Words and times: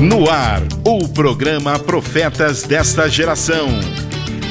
No 0.00 0.30
ar, 0.30 0.62
o 0.84 1.08
programa 1.08 1.76
Profetas 1.78 2.64
desta 2.64 3.08
Geração. 3.08 3.68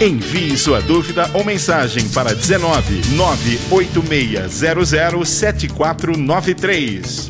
Envie 0.01 0.57
sua 0.57 0.81
dúvida 0.81 1.29
ou 1.35 1.43
mensagem 1.43 2.09
para 2.09 2.33
19 2.33 3.15
98600 3.15 5.29
7493. 5.29 7.29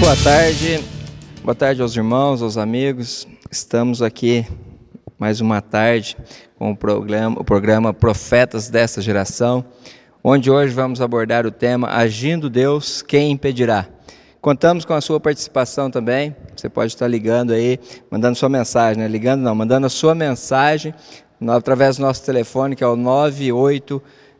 Boa 0.00 0.16
tarde, 0.16 0.82
boa 1.42 1.54
tarde 1.54 1.82
aos 1.82 1.94
irmãos, 1.94 2.40
aos 2.40 2.56
amigos. 2.56 3.28
Estamos 3.50 4.00
aqui 4.00 4.46
mais 5.18 5.42
uma 5.42 5.60
tarde 5.60 6.16
com 6.58 6.70
o 6.70 6.76
programa, 6.76 7.38
o 7.38 7.44
programa 7.44 7.92
Profetas 7.92 8.70
desta 8.70 9.02
Geração 9.02 9.66
onde 10.28 10.50
hoje 10.50 10.74
vamos 10.74 11.00
abordar 11.00 11.46
o 11.46 11.52
tema 11.52 11.88
Agindo 11.88 12.50
Deus, 12.50 13.00
quem 13.00 13.30
impedirá? 13.30 13.86
Contamos 14.40 14.84
com 14.84 14.92
a 14.92 15.00
sua 15.00 15.20
participação 15.20 15.88
também. 15.88 16.34
Você 16.56 16.68
pode 16.68 16.92
estar 16.92 17.06
ligando 17.06 17.52
aí, 17.52 17.78
mandando 18.10 18.36
sua 18.36 18.48
mensagem, 18.48 19.00
né? 19.00 19.06
Ligando 19.06 19.42
não, 19.42 19.54
mandando 19.54 19.86
a 19.86 19.88
sua 19.88 20.16
mensagem 20.16 20.92
através 21.46 21.98
do 21.98 22.02
nosso 22.02 22.24
telefone, 22.24 22.74
que 22.74 22.82
é 22.82 22.86
o 22.88 22.96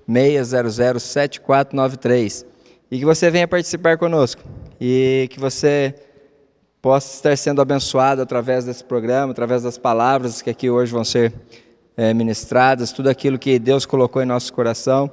986007493. 0.09 2.45
E 2.91 2.99
que 2.99 3.05
você 3.05 3.31
venha 3.31 3.47
participar 3.47 3.97
conosco. 3.97 4.43
E 4.81 5.29
que 5.31 5.39
você 5.39 5.95
possa 6.83 7.15
estar 7.15 7.39
sendo 7.39 7.63
abençoado 7.63 8.21
através 8.21 8.65
desse 8.65 8.83
programa, 8.83 9.31
através 9.31 9.63
das 9.63 9.79
palavras 9.79 10.43
que 10.43 10.51
aqui 10.51 10.69
hoje 10.69 10.91
vão 10.91 11.05
ser 11.05 11.33
é, 11.97 12.13
ministradas, 12.13 12.91
tudo 12.91 13.09
aquilo 13.09 13.39
que 13.39 13.57
Deus 13.57 13.87
colocou 13.87 14.21
em 14.21 14.27
nosso 14.27 14.53
coração 14.53 15.09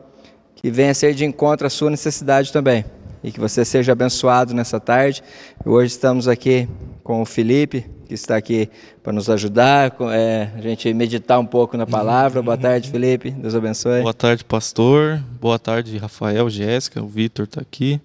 que 0.63 0.71
venha 0.71 0.93
ser 0.93 1.13
de 1.13 1.25
encontro 1.25 1.67
à 1.67 1.69
sua 1.69 1.89
necessidade 1.89 2.53
também. 2.53 2.85
E 3.21 3.33
que 3.33 3.39
você 3.39 3.65
seja 3.65 3.91
abençoado 3.91 4.53
nessa 4.53 4.79
tarde. 4.79 5.21
Hoje 5.65 5.91
estamos 5.91 6.25
aqui 6.25 6.69
com 7.03 7.21
o 7.21 7.25
Felipe, 7.25 7.85
que 8.07 8.13
está 8.13 8.37
aqui 8.37 8.69
para 9.03 9.11
nos 9.11 9.29
ajudar, 9.29 9.93
é, 10.13 10.47
a 10.55 10.61
gente 10.61 10.93
meditar 10.93 11.37
um 11.37 11.45
pouco 11.45 11.75
na 11.75 11.85
palavra. 11.85 12.41
Boa 12.41 12.57
tarde, 12.57 12.89
Felipe. 12.89 13.29
Deus 13.31 13.53
abençoe. 13.53 14.03
Boa 14.03 14.13
tarde, 14.13 14.45
pastor. 14.45 15.21
Boa 15.41 15.59
tarde, 15.59 15.97
Rafael, 15.97 16.49
Jéssica. 16.49 17.03
O 17.03 17.09
Vitor 17.09 17.43
está 17.43 17.59
aqui. 17.59 17.99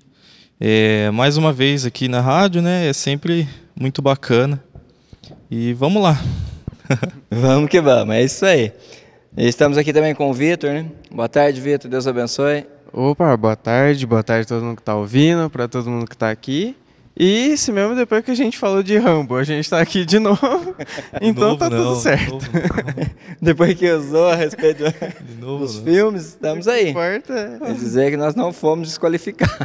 É, 0.59 1.13
mais 1.13 1.37
uma 1.37 1.53
vez 1.53 1.87
aqui 1.87 2.09
na 2.09 2.21
rádio, 2.21 2.61
né? 2.61 2.89
É 2.89 2.93
sempre 2.93 3.49
muito 3.81 4.03
bacana. 4.03 4.61
E 5.49 5.73
vamos 5.75 6.03
lá. 6.03 6.21
vamos 7.31 7.71
que 7.71 7.81
vamos, 7.81 8.17
é 8.17 8.25
isso 8.25 8.45
aí. 8.45 8.73
E 9.37 9.47
estamos 9.47 9.77
aqui 9.79 9.93
também 9.93 10.15
com 10.15 10.31
o 10.31 10.35
Vitor, 10.35 10.71
né? 10.71 10.87
Boa 11.11 11.29
tarde, 11.29 11.61
Vitor. 11.61 11.91
Deus 11.91 12.07
abençoe. 12.07 12.67
Opa, 12.93 13.37
boa 13.37 13.55
tarde. 13.55 14.07
Boa 14.07 14.23
tarde 14.23 14.45
a 14.45 14.49
todo 14.49 14.65
mundo 14.65 14.77
que 14.77 14.83
está 14.83 14.95
ouvindo, 14.97 15.51
para 15.51 15.69
todo 15.69 15.91
mundo 15.91 16.07
que 16.07 16.15
está 16.15 16.31
aqui. 16.31 16.75
E 17.21 17.57
se 17.57 17.73
mesmo 17.73 17.97
depois 17.97 18.25
que 18.25 18.31
a 18.31 18.35
gente 18.35 18.57
falou 18.57 18.81
de 18.81 18.97
Rambo, 18.97 19.35
a 19.37 19.43
gente 19.43 19.65
está 19.65 19.81
aqui 19.81 20.05
de 20.05 20.19
novo, 20.21 20.77
então 21.21 21.49
novo, 21.49 21.59
tá 21.59 21.69
não, 21.69 21.85
tudo 21.85 21.97
certo. 21.97 22.33
Novo, 22.33 22.47
depois 23.43 23.75
que 23.75 23.91
usou 23.91 24.29
a 24.29 24.37
respeito 24.37 24.85
de 24.85 25.35
novo, 25.41 25.65
dos 25.65 25.77
não. 25.77 25.85
filmes, 25.85 26.27
estamos 26.27 26.69
aí. 26.69 26.91
Importa. 26.91 27.59
É 27.61 27.73
dizer 27.73 28.13
que 28.13 28.17
nós 28.17 28.37
não 28.37 28.53
fomos 28.53 28.89
desqualificados. 28.89 29.59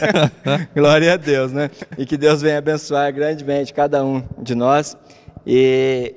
Glória 0.74 1.12
a 1.12 1.16
Deus, 1.18 1.52
né? 1.52 1.70
E 1.98 2.06
que 2.06 2.16
Deus 2.16 2.40
venha 2.40 2.58
abençoar 2.58 3.12
grandemente 3.12 3.74
cada 3.74 4.02
um 4.02 4.22
de 4.38 4.54
nós. 4.54 4.96
E 5.46 6.14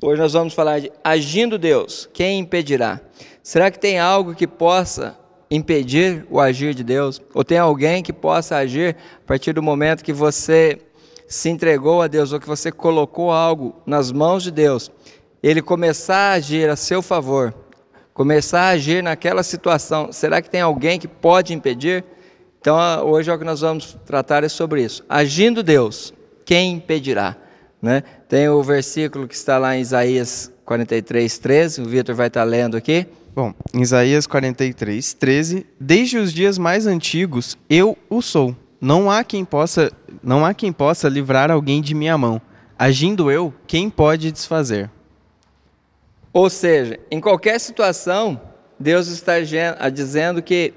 Hoje 0.00 0.22
nós 0.22 0.32
vamos 0.32 0.54
falar 0.54 0.78
de 0.78 0.92
agindo 1.02 1.58
Deus, 1.58 2.08
quem 2.12 2.38
impedirá? 2.38 3.00
Será 3.42 3.68
que 3.68 3.80
tem 3.80 3.98
algo 3.98 4.32
que 4.32 4.46
possa 4.46 5.18
impedir 5.50 6.24
o 6.30 6.38
agir 6.38 6.72
de 6.72 6.84
Deus? 6.84 7.20
Ou 7.34 7.42
tem 7.42 7.58
alguém 7.58 8.00
que 8.00 8.12
possa 8.12 8.54
agir 8.58 8.96
a 9.24 9.26
partir 9.26 9.52
do 9.52 9.60
momento 9.60 10.04
que 10.04 10.12
você 10.12 10.78
se 11.26 11.48
entregou 11.48 12.00
a 12.00 12.06
Deus 12.06 12.32
ou 12.32 12.38
que 12.38 12.46
você 12.46 12.70
colocou 12.70 13.32
algo 13.32 13.74
nas 13.84 14.12
mãos 14.12 14.44
de 14.44 14.52
Deus? 14.52 14.88
Ele 15.42 15.60
começar 15.60 16.30
a 16.30 16.32
agir 16.34 16.70
a 16.70 16.76
seu 16.76 17.02
favor, 17.02 17.52
começar 18.14 18.60
a 18.60 18.68
agir 18.68 19.02
naquela 19.02 19.42
situação, 19.42 20.12
será 20.12 20.40
que 20.40 20.48
tem 20.48 20.60
alguém 20.60 21.00
que 21.00 21.08
pode 21.08 21.52
impedir? 21.52 22.04
Então, 22.60 22.76
hoje 23.04 23.32
é 23.32 23.34
o 23.34 23.38
que 23.38 23.44
nós 23.44 23.62
vamos 23.62 23.98
tratar 24.06 24.44
é 24.44 24.48
sobre 24.48 24.80
isso. 24.80 25.04
Agindo 25.08 25.60
Deus, 25.60 26.14
quem 26.44 26.74
impedirá? 26.74 27.36
Né? 27.80 28.02
Tem 28.28 28.48
o 28.48 28.62
versículo 28.62 29.28
que 29.28 29.34
está 29.34 29.58
lá 29.58 29.76
em 29.76 29.80
Isaías 29.80 30.52
43, 30.64 31.38
13, 31.38 31.80
o 31.80 31.84
Vitor 31.86 32.14
vai 32.14 32.26
estar 32.26 32.44
lendo 32.44 32.76
aqui. 32.76 33.06
Bom, 33.34 33.54
Isaías 33.72 34.26
43, 34.26 35.14
13, 35.14 35.66
desde 35.78 36.18
os 36.18 36.32
dias 36.32 36.58
mais 36.58 36.86
antigos 36.86 37.56
eu 37.70 37.96
o 38.10 38.20
sou. 38.20 38.54
Não 38.80 39.10
há 39.10 39.24
quem 39.24 39.44
possa, 39.44 39.92
não 40.22 40.44
há 40.44 40.52
quem 40.52 40.72
possa 40.72 41.08
livrar 41.08 41.50
alguém 41.50 41.80
de 41.80 41.94
minha 41.94 42.18
mão. 42.18 42.40
Agindo 42.78 43.30
eu, 43.30 43.52
quem 43.66 43.88
pode 43.88 44.30
desfazer? 44.30 44.90
Ou 46.32 46.50
seja, 46.50 46.98
em 47.10 47.20
qualquer 47.20 47.58
situação, 47.58 48.40
Deus 48.78 49.08
está 49.08 49.34
dizendo 49.88 50.42
que 50.42 50.74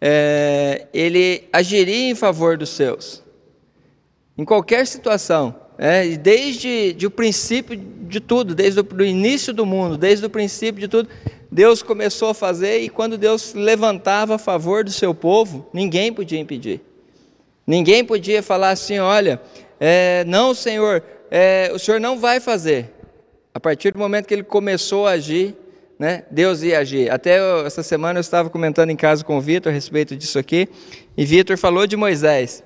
é, 0.00 0.86
Ele 0.92 1.48
agiria 1.52 2.10
em 2.10 2.14
favor 2.14 2.58
dos 2.58 2.70
seus. 2.70 3.22
Em 4.36 4.44
qualquer 4.44 4.86
situação. 4.86 5.54
É, 5.82 6.14
desde 6.14 6.92
de 6.92 7.06
o 7.06 7.10
princípio 7.10 7.74
de 7.74 8.20
tudo, 8.20 8.54
desde 8.54 8.82
o 8.82 9.02
início 9.02 9.50
do 9.50 9.64
mundo, 9.64 9.96
desde 9.96 10.26
o 10.26 10.28
princípio 10.28 10.78
de 10.78 10.86
tudo, 10.86 11.08
Deus 11.50 11.82
começou 11.82 12.28
a 12.28 12.34
fazer 12.34 12.80
e 12.80 12.90
quando 12.90 13.16
Deus 13.16 13.54
levantava 13.54 14.34
a 14.34 14.38
favor 14.38 14.84
do 14.84 14.90
seu 14.90 15.14
povo, 15.14 15.66
ninguém 15.72 16.12
podia 16.12 16.38
impedir. 16.38 16.82
Ninguém 17.66 18.04
podia 18.04 18.42
falar 18.42 18.72
assim: 18.72 18.98
olha, 18.98 19.40
é, 19.80 20.22
não, 20.26 20.52
Senhor, 20.52 21.02
é, 21.30 21.70
o 21.72 21.78
Senhor 21.78 21.98
não 21.98 22.18
vai 22.18 22.40
fazer. 22.40 22.92
A 23.54 23.58
partir 23.58 23.94
do 23.94 23.98
momento 23.98 24.26
que 24.26 24.34
ele 24.34 24.42
começou 24.42 25.06
a 25.06 25.12
agir, 25.12 25.56
né, 25.98 26.24
Deus 26.30 26.62
ia 26.62 26.78
agir. 26.78 27.10
Até 27.10 27.38
essa 27.64 27.82
semana 27.82 28.18
eu 28.18 28.20
estava 28.20 28.50
comentando 28.50 28.90
em 28.90 28.96
casa 28.96 29.24
com 29.24 29.38
o 29.38 29.40
Vitor 29.40 29.72
a 29.72 29.74
respeito 29.74 30.14
disso 30.14 30.38
aqui, 30.38 30.68
e 31.16 31.24
Vitor 31.24 31.56
falou 31.56 31.86
de 31.86 31.96
Moisés 31.96 32.62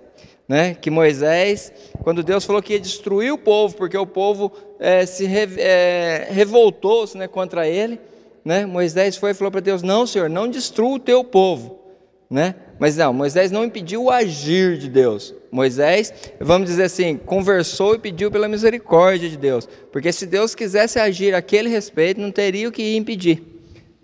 né, 0.49 0.75
que 0.75 0.91
Moisés, 0.91 1.73
quando 2.03 2.23
Deus 2.23 2.45
falou 2.45 2.63
que 2.63 2.75
ia 2.75 2.81
destruir 2.81 3.33
o 3.33 3.39
povo, 3.39 3.75
porque 3.77 3.97
o 3.97 4.07
povo 4.07 4.53
é, 4.79 5.07
se 5.07 5.25
re, 5.25 5.49
é, 5.59 6.29
revoltou-se 6.31 7.17
né, 7.17 7.27
contra 7.27 7.67
ele, 7.67 7.99
né, 8.45 8.67
Moisés 8.67 9.17
foi 9.17 9.31
e 9.31 9.35
falou 9.35 9.51
para 9.51 9.61
Deus: 9.61 9.83
Não, 9.83 10.07
Senhor, 10.07 10.29
não 10.29 10.49
destrua 10.49 10.97
o 10.97 10.99
teu 10.99 11.25
povo. 11.25 11.81
Né? 12.29 12.55
Mas 12.79 12.97
não, 12.97 13.13
Moisés 13.13 13.51
não 13.51 13.65
impediu 13.65 14.05
o 14.05 14.11
agir 14.11 14.77
de 14.77 14.89
Deus. 14.89 15.35
Moisés, 15.53 16.13
vamos 16.41 16.69
dizer 16.69 16.85
assim, 16.85 17.17
conversou 17.17 17.95
e 17.95 17.99
pediu 17.99 18.31
pela 18.31 18.49
misericórdia 18.49 19.29
de 19.29 19.37
Deus. 19.37 19.69
Porque 19.93 20.11
se 20.11 20.27
Deus 20.27 20.55
quisesse 20.55 20.99
agir 20.99 21.35
aquele 21.35 21.69
respeito, 21.69 22.21
não 22.21 22.33
teria 22.33 22.69
o 22.69 22.73
que 22.73 22.97
impedir 22.97 23.55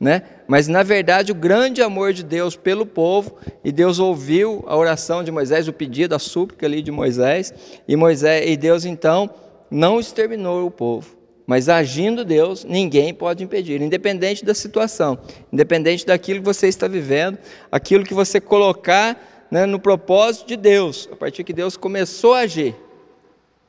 né? 0.01 0.23
Mas 0.51 0.67
na 0.67 0.83
verdade 0.83 1.31
o 1.31 1.35
grande 1.37 1.81
amor 1.81 2.13
de 2.13 2.25
Deus 2.25 2.57
pelo 2.57 2.85
povo, 2.85 3.37
e 3.63 3.71
Deus 3.71 4.01
ouviu 4.01 4.65
a 4.67 4.77
oração 4.77 5.23
de 5.23 5.31
Moisés, 5.31 5.69
o 5.69 5.73
pedido, 5.73 6.13
a 6.13 6.19
súplica 6.19 6.67
ali 6.67 6.83
de 6.83 6.91
Moisés, 6.91 7.55
e 7.87 7.95
Moisés 7.95 8.51
e 8.51 8.57
Deus 8.57 8.85
então 8.85 9.31
não 9.71 10.01
exterminou 10.01 10.67
o 10.67 10.71
povo. 10.73 11.17
Mas 11.47 11.69
agindo 11.69 12.25
Deus, 12.25 12.65
ninguém 12.65 13.15
pode 13.15 13.45
impedir, 13.45 13.81
independente 13.81 14.45
da 14.45 14.53
situação, 14.53 15.21
independente 15.53 16.05
daquilo 16.05 16.41
que 16.41 16.47
você 16.47 16.67
está 16.67 16.89
vivendo, 16.89 17.39
aquilo 17.71 18.03
que 18.03 18.13
você 18.13 18.41
colocar 18.41 19.47
né, 19.53 19.67
no 19.67 19.79
propósito 19.79 20.49
de 20.49 20.57
Deus, 20.57 21.09
a 21.13 21.15
partir 21.15 21.45
que 21.45 21.53
Deus 21.53 21.77
começou 21.77 22.35
a 22.35 22.41
agir, 22.41 22.75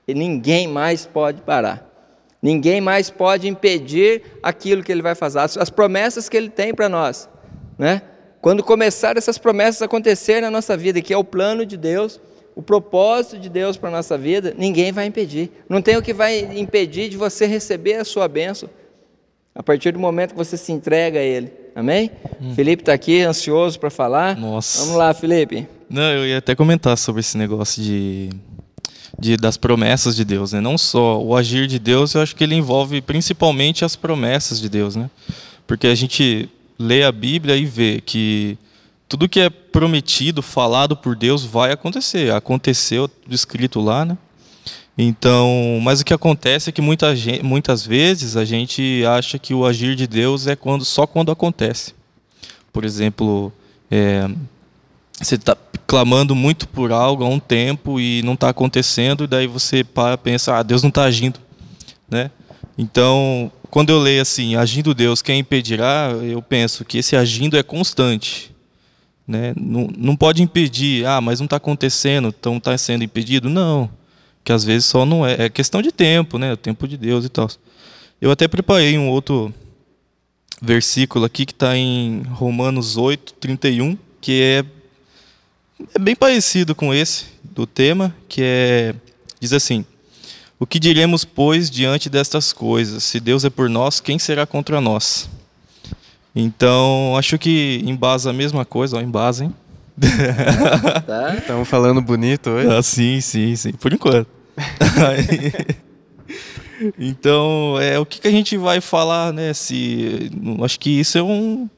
e 0.08 0.16
ninguém 0.16 0.68
mais 0.68 1.06
pode 1.06 1.44
parar. 1.44 1.91
Ninguém 2.42 2.82
mais 2.82 3.10
pode 3.10 3.48
impedir 3.48 4.24
aquilo 4.42 4.84
que 4.84 4.92
ele 4.92 5.02
vai 5.02 5.14
fazer, 5.14 5.40
as, 5.40 5.70
promessas 5.70 6.28
que 6.28 6.36
ele 6.36 6.50
tem 6.50 6.74
para 6.74 6.90
nós. 6.90 7.30
Né? 7.78 8.02
Quando 8.42 8.64
começar 8.64 9.16
essas 9.16 9.38
promessas 9.38 9.82
a 9.82 9.86
acontecer 9.86 10.42
na 10.42 10.50
nossa 10.50 10.76
vida, 10.76 11.02
que 11.02 11.14
é 11.14 11.18
o 11.18 11.24
plano 11.24 11.66
de 11.66 11.78
Deus, 11.78 12.20
o 12.56 12.62
propósito 12.62 13.38
de 13.38 13.48
Deus 13.48 13.78
para 13.78 13.90
a 13.90 13.92
nossa 13.92 14.18
vida, 14.18 14.56
ninguém 14.58 14.92
vai 14.92 15.06
impedir. 15.06 15.52
Não 15.70 15.82
tem 15.82 15.96
o 15.96 16.02
que 16.02 16.14
vai 16.14 16.40
impedir 16.58 17.10
de 17.10 17.18
você 17.18 17.46
receber 17.46 17.96
a 17.96 18.04
sua 18.04 18.28
bênção 18.28 18.70
a 19.54 19.62
partir 19.62 19.92
do 19.92 20.00
momento 20.00 20.32
que 20.32 20.38
você 20.38 20.58
se 20.58 20.72
entrega 20.72 21.20
a 21.20 21.24
Ele. 21.24 21.52
Amém? 21.76 22.12
Hum. 22.42 22.54
Felipe 22.56 22.82
está 22.82 22.94
aqui, 22.94 23.22
ansioso 23.22 23.80
para 23.80 23.90
falar. 23.90 24.38
Nossa. 24.38 24.80
Vamos 24.80 24.96
lá, 24.96 25.14
Felipe. 25.14 25.68
Não, 25.90 26.12
eu 26.12 26.26
ia 26.26 26.38
até 26.38 26.56
comentar 26.56 26.98
sobre 26.98 27.20
esse 27.20 27.38
negócio 27.38 27.82
de 27.82 28.30
de, 29.20 29.38
das 29.38 29.58
promessas 29.58 30.16
de 30.16 30.24
Deus, 30.24 30.54
né? 30.54 30.62
Não 30.62 30.78
só 30.78 31.22
o 31.22 31.36
agir 31.36 31.68
de 31.68 31.80
Deus, 31.80 32.14
eu 32.14 32.22
acho 32.22 32.36
que 32.36 32.44
ele 32.44 32.56
envolve 32.56 33.02
principalmente 33.02 33.86
as 33.86 33.96
promessas 33.96 34.60
de 34.60 34.70
Deus, 34.70 34.96
né? 34.96 35.10
Porque 35.68 35.88
a 35.88 35.96
gente 35.96 36.50
lê 36.78 37.04
a 37.04 37.12
Bíblia 37.12 37.56
e 37.56 37.66
vê 37.66 38.02
que 38.02 38.58
tudo 39.08 39.30
que 39.30 39.40
é 39.40 39.50
prometido, 39.50 40.42
falado 40.42 40.96
por 40.96 41.16
Deus, 41.16 41.44
vai 41.44 41.72
acontecer. 41.72 42.34
Aconteceu, 42.34 43.10
escrito 43.30 43.80
lá, 43.80 44.06
né? 44.06 44.18
Então, 44.98 45.80
mas 45.82 46.02
o 46.02 46.06
que 46.06 46.14
acontece 46.14 46.70
é 46.70 46.74
que 46.74 46.82
muita 46.82 47.16
gente, 47.16 47.44
muitas 47.44 47.86
vezes 47.86 48.36
a 48.36 48.46
gente 48.46 49.04
acha 49.06 49.40
que 49.40 49.54
o 49.54 49.66
agir 49.66 49.96
de 49.96 50.06
Deus 50.06 50.48
é 50.48 50.56
quando 50.56 50.86
só 50.86 51.08
quando 51.08 51.32
acontece. 51.32 51.94
Por 52.72 52.86
exemplo, 52.86 53.52
é, 53.90 54.30
você 55.22 55.36
está 55.36 55.56
clamando 55.86 56.36
muito 56.36 56.68
por 56.68 56.92
algo 56.92 57.24
há 57.24 57.28
um 57.28 57.40
tempo 57.40 58.00
e 58.00 58.22
não 58.24 58.34
está 58.34 58.50
acontecendo, 58.50 59.26
e 59.26 59.28
daí 59.28 59.46
você 59.46 59.84
para 59.84 60.18
pensa, 60.18 60.56
ah, 60.56 60.64
Deus 60.64 60.82
não 60.82 60.90
está 60.90 61.04
agindo, 61.04 61.40
né? 62.10 62.32
Então, 62.78 63.52
quando 63.70 63.90
eu 63.90 64.00
leio 64.00 64.22
assim, 64.22 64.56
agindo 64.56 64.94
Deus, 64.94 65.22
quem 65.22 65.40
impedirá, 65.40 66.12
eu 66.24 66.42
penso 66.42 66.86
que 66.86 66.98
esse 66.98 67.16
agindo 67.16 67.58
é 67.58 67.64
constante, 67.64 68.52
né? 69.28 69.54
Não, 69.56 69.90
não 69.98 70.16
pode 70.16 70.42
impedir, 70.42 71.06
ah, 71.06 71.22
mas 71.22 71.40
não 71.40 71.46
está 71.46 71.58
acontecendo, 71.58 72.30
então 72.30 72.58
está 72.58 72.78
sendo 72.78 73.04
impedido, 73.04 73.50
não, 73.50 73.90
que 74.44 74.52
às 74.52 74.64
vezes 74.64 74.86
só 74.86 75.06
não 75.06 75.26
é, 75.26 75.46
é 75.46 75.50
questão 75.50 75.82
de 75.82 75.92
tempo, 75.92 76.38
né? 76.38 76.54
O 76.54 76.58
tempo 76.58 76.88
de 76.88 76.98
Deus 76.98 77.26
e 77.26 77.30
tal. 77.30 77.50
Eu 78.20 78.32
até 78.32 78.48
preparei 78.48 78.98
um 78.98 79.10
outro 79.10 79.54
versículo 80.62 81.26
aqui 81.26 81.46
que 81.46 81.54
está 81.54 81.76
em 81.76 82.22
Romanos 82.30 82.96
8, 82.96 83.34
31, 83.34 83.98
que 84.22 84.42
é 84.42 84.81
é 85.94 86.00
bem 86.00 86.16
parecido 86.16 86.74
com 86.74 86.94
esse 86.94 87.26
do 87.44 87.66
tema, 87.66 88.16
que 88.28 88.42
é 88.44 88.96
diz 89.40 89.54
assim: 89.54 89.86
O 90.60 90.66
que 90.66 90.80
diremos, 90.80 91.26
pois, 91.26 91.70
diante 91.70 92.10
destas 92.10 92.54
coisas? 92.54 93.04
Se 93.04 93.20
Deus 93.20 93.44
é 93.44 93.50
por 93.50 93.70
nós, 93.70 94.00
quem 94.00 94.20
será 94.20 94.46
contra 94.46 94.80
nós? 94.80 95.30
Então, 96.36 97.16
acho 97.18 97.38
que 97.38 97.82
embasa 97.86 98.30
a 98.30 98.34
mesma 98.34 98.64
coisa, 98.64 98.98
ó, 98.98 99.02
embasa, 99.02 99.44
hein? 99.44 99.54
Tá. 101.06 101.36
Estamos 101.36 101.68
falando 101.68 102.02
bonito 102.02 102.50
hoje? 102.50 102.70
Ah, 102.70 102.82
sim, 102.82 103.20
sim, 103.20 103.56
sim, 103.56 103.74
por 103.74 103.92
enquanto. 103.92 104.28
então, 106.98 107.78
é 107.80 108.00
o 108.00 108.06
que, 108.06 108.22
que 108.22 108.28
a 108.28 108.32
gente 108.32 108.58
vai 108.58 108.80
falar, 108.80 109.34
né? 109.34 109.54
Se, 109.54 110.32
acho 110.64 110.80
que 110.80 111.00
isso 111.00 111.18
é 111.18 111.24
um 111.24 111.70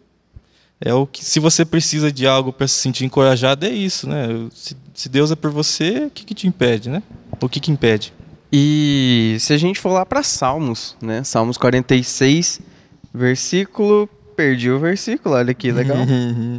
é 0.86 0.94
o 0.94 1.08
que 1.08 1.24
se 1.24 1.40
você 1.40 1.64
precisa 1.64 2.12
de 2.12 2.28
algo 2.28 2.52
para 2.52 2.68
se 2.68 2.76
sentir 2.76 3.06
encorajado 3.06 3.66
é 3.66 3.70
isso, 3.70 4.08
né? 4.08 4.28
Se, 4.52 4.76
se 4.94 5.08
Deus 5.08 5.32
é 5.32 5.36
por 5.36 5.50
você, 5.50 6.06
o 6.06 6.10
que, 6.10 6.26
que 6.26 6.36
te 6.36 6.46
impede, 6.46 6.90
né? 6.90 7.02
O 7.42 7.48
que 7.48 7.62
que 7.62 7.72
impede? 7.72 8.14
E 8.52 9.38
se 9.40 9.54
a 9.54 9.58
gente 9.58 9.80
for 9.80 9.94
lá 9.94 10.06
para 10.06 10.22
Salmos, 10.22 10.98
né? 11.02 11.24
Salmos 11.24 11.58
46, 11.58 12.60
versículo, 13.14 14.10
perdi 14.36 14.70
o 14.70 14.78
versículo, 14.78 15.36
olha 15.36 15.54
que 15.54 15.72
legal. 15.72 15.98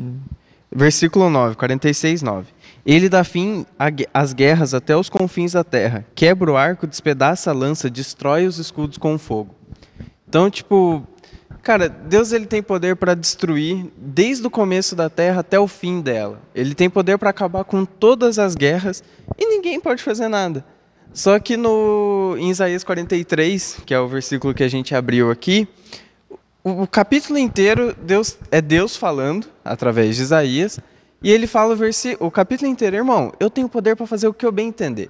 versículo 0.74 1.28
9, 1.28 1.56
46, 1.56 2.22
9. 2.22 2.46
Ele 2.86 3.10
dá 3.10 3.24
fim 3.24 3.66
às 4.12 4.32
guerras 4.32 4.72
até 4.72 4.96
os 4.96 5.10
confins 5.10 5.52
da 5.52 5.62
terra, 5.62 6.04
quebra 6.14 6.50
o 6.50 6.56
arco, 6.56 6.86
despedaça 6.86 7.50
a 7.50 7.54
lança, 7.54 7.90
destrói 7.90 8.46
os 8.46 8.58
escudos 8.58 8.96
com 8.96 9.18
fogo. 9.18 9.54
Então, 10.26 10.50
tipo, 10.50 11.06
Cara, 11.64 11.88
Deus 11.88 12.30
ele 12.30 12.44
tem 12.44 12.62
poder 12.62 12.94
para 12.94 13.14
destruir 13.14 13.90
desde 13.96 14.46
o 14.46 14.50
começo 14.50 14.94
da 14.94 15.08
terra 15.08 15.40
até 15.40 15.58
o 15.58 15.66
fim 15.66 16.02
dela. 16.02 16.42
Ele 16.54 16.74
tem 16.74 16.90
poder 16.90 17.16
para 17.16 17.30
acabar 17.30 17.64
com 17.64 17.86
todas 17.86 18.38
as 18.38 18.54
guerras 18.54 19.02
e 19.38 19.46
ninguém 19.46 19.80
pode 19.80 20.02
fazer 20.02 20.28
nada. 20.28 20.62
Só 21.14 21.38
que 21.38 21.56
no 21.56 22.36
em 22.38 22.50
Isaías 22.50 22.84
43, 22.84 23.78
que 23.86 23.94
é 23.94 23.98
o 23.98 24.06
versículo 24.06 24.52
que 24.52 24.62
a 24.62 24.68
gente 24.68 24.94
abriu 24.94 25.30
aqui, 25.30 25.66
o, 26.62 26.82
o 26.82 26.86
capítulo 26.86 27.38
inteiro 27.38 27.96
Deus 27.98 28.36
é 28.50 28.60
Deus 28.60 28.94
falando 28.94 29.46
através 29.64 30.16
de 30.16 30.22
Isaías, 30.22 30.78
e 31.22 31.30
ele 31.30 31.46
fala 31.46 31.74
o, 31.74 32.26
o 32.26 32.30
capítulo 32.30 32.70
inteiro, 32.70 32.96
irmão, 32.96 33.32
eu 33.40 33.48
tenho 33.48 33.70
poder 33.70 33.96
para 33.96 34.06
fazer 34.06 34.28
o 34.28 34.34
que 34.34 34.44
eu 34.44 34.52
bem 34.52 34.68
entender. 34.68 35.08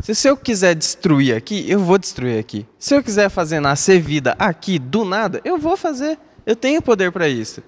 Se, 0.00 0.14
se 0.14 0.28
eu 0.28 0.36
quiser 0.36 0.74
destruir 0.74 1.34
aqui, 1.34 1.64
eu 1.68 1.78
vou 1.80 1.98
destruir 1.98 2.38
aqui. 2.38 2.66
Se 2.78 2.94
eu 2.94 3.02
quiser 3.02 3.28
fazer 3.28 3.60
nascer 3.60 4.00
vida 4.00 4.34
aqui 4.38 4.78
do 4.78 5.04
nada, 5.04 5.40
eu 5.44 5.58
vou 5.58 5.76
fazer. 5.76 6.18
Eu 6.46 6.56
tenho 6.56 6.80
poder 6.80 7.12
para 7.12 7.28
isso. 7.28 7.62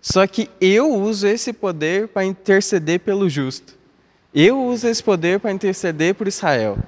Só 0.00 0.26
que 0.26 0.50
eu 0.60 0.92
uso 0.94 1.26
esse 1.26 1.52
poder 1.52 2.08
para 2.08 2.24
interceder 2.24 3.00
pelo 3.00 3.28
justo. 3.28 3.74
Eu 4.34 4.62
uso 4.62 4.86
esse 4.86 5.02
poder 5.02 5.40
para 5.40 5.50
interceder 5.50 6.14
por 6.14 6.28
Israel. 6.28 6.78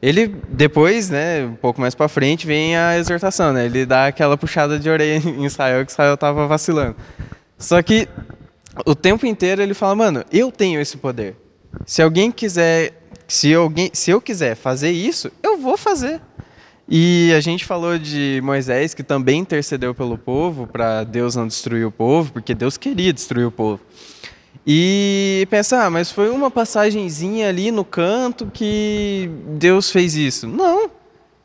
Ele 0.00 0.28
depois, 0.48 1.10
né, 1.10 1.44
um 1.44 1.56
pouco 1.56 1.80
mais 1.80 1.94
para 1.94 2.08
frente, 2.08 2.46
vem 2.46 2.76
a 2.76 2.96
exortação, 2.98 3.52
né? 3.52 3.66
Ele 3.66 3.84
dá 3.84 4.06
aquela 4.06 4.36
puxada 4.36 4.78
de 4.78 4.88
orelha 4.88 5.16
em 5.28 5.44
Israel 5.44 5.84
que 5.84 5.92
Israel 5.92 6.14
estava 6.14 6.46
vacilando. 6.46 6.96
Só 7.58 7.82
que 7.82 8.08
o 8.84 8.94
tempo 8.94 9.26
inteiro 9.26 9.62
ele 9.62 9.74
fala, 9.74 9.94
mano, 9.94 10.24
eu 10.32 10.52
tenho 10.52 10.80
esse 10.80 10.96
poder. 10.96 11.36
Se 11.86 12.02
alguém 12.02 12.30
quiser 12.30 13.03
se, 13.26 13.54
alguém, 13.54 13.90
se 13.92 14.10
eu 14.10 14.20
quiser 14.20 14.54
fazer 14.54 14.90
isso, 14.90 15.30
eu 15.42 15.58
vou 15.58 15.76
fazer. 15.76 16.20
E 16.88 17.32
a 17.34 17.40
gente 17.40 17.64
falou 17.64 17.98
de 17.98 18.40
Moisés, 18.44 18.92
que 18.92 19.02
também 19.02 19.40
intercedeu 19.40 19.94
pelo 19.94 20.18
povo, 20.18 20.66
para 20.66 21.02
Deus 21.02 21.34
não 21.34 21.46
destruir 21.46 21.86
o 21.86 21.90
povo, 21.90 22.32
porque 22.32 22.54
Deus 22.54 22.76
queria 22.76 23.12
destruir 23.12 23.46
o 23.46 23.50
povo. 23.50 23.80
E 24.66 25.46
pensar, 25.50 25.86
ah, 25.86 25.90
mas 25.90 26.10
foi 26.10 26.30
uma 26.30 26.50
passagenzinha 26.50 27.48
ali 27.48 27.70
no 27.70 27.84
canto 27.84 28.50
que 28.52 29.30
Deus 29.58 29.90
fez 29.90 30.14
isso. 30.14 30.46
Não. 30.46 30.90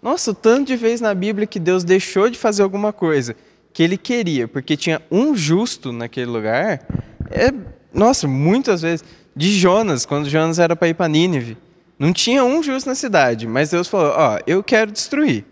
Nossa, 0.02 0.32
o 0.32 0.34
tanto 0.34 0.68
de 0.68 0.76
vezes 0.76 1.02
na 1.02 1.14
Bíblia 1.14 1.48
que 1.48 1.60
Deus 1.60 1.84
deixou 1.84 2.30
de 2.30 2.38
fazer 2.38 2.64
alguma 2.64 2.94
coisa 2.94 3.36
que 3.74 3.84
ele 3.84 3.98
queria, 3.98 4.48
porque 4.48 4.76
tinha 4.76 5.02
um 5.12 5.36
justo 5.36 5.92
naquele 5.92 6.32
lugar, 6.32 6.82
é, 7.30 7.52
nossa, 7.94 8.28
muitas 8.28 8.82
vezes. 8.82 9.04
De 9.36 9.58
Jonas, 9.58 10.06
quando 10.06 10.28
Jonas 10.28 10.60
era 10.60 10.76
para 10.76 10.90
ir 10.90 10.94
para 10.94 11.08
Nínive. 11.08 11.56
Não 12.00 12.14
tinha 12.14 12.46
um 12.46 12.64
justo 12.64 12.88
na 12.88 12.96
cidade, 12.96 13.46
mas 13.46 13.72
Deus 13.72 13.90
falou: 13.90 14.14
Ó, 14.16 14.40
eu 14.48 14.64
quero 14.64 14.90
destruir. 14.90 15.46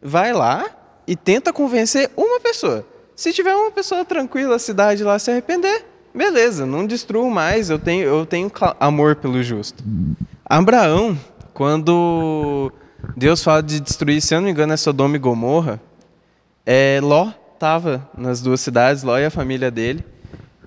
Vai 0.00 0.32
lá 0.32 0.64
e 1.04 1.16
tenta 1.16 1.52
convencer 1.52 2.08
uma 2.16 2.38
pessoa. 2.38 2.86
Se 3.16 3.32
tiver 3.32 3.54
uma 3.54 3.72
pessoa 3.72 4.04
tranquila, 4.04 4.54
a 4.54 4.58
cidade 4.60 5.02
lá 5.02 5.18
se 5.18 5.30
arrepender, 5.32 5.84
beleza, 6.14 6.64
não 6.64 6.86
destruo 6.86 7.28
mais, 7.28 7.68
eu 7.68 7.78
tenho, 7.78 8.04
eu 8.04 8.24
tenho 8.24 8.50
amor 8.78 9.16
pelo 9.16 9.42
justo. 9.42 9.82
Abraão, 10.46 11.18
quando 11.52 12.72
Deus 13.16 13.42
fala 13.42 13.62
de 13.62 13.80
destruir, 13.80 14.22
se 14.22 14.34
eu 14.34 14.38
não 14.38 14.46
me 14.46 14.52
engano, 14.52 14.72
é 14.72 14.76
Sodoma 14.76 15.16
e 15.16 15.18
Gomorra, 15.18 15.80
é, 16.64 17.00
Ló 17.02 17.32
estava 17.52 18.08
nas 18.16 18.40
duas 18.40 18.60
cidades, 18.60 19.02
Ló 19.02 19.18
e 19.18 19.24
a 19.24 19.30
família 19.30 19.70
dele. 19.70 20.04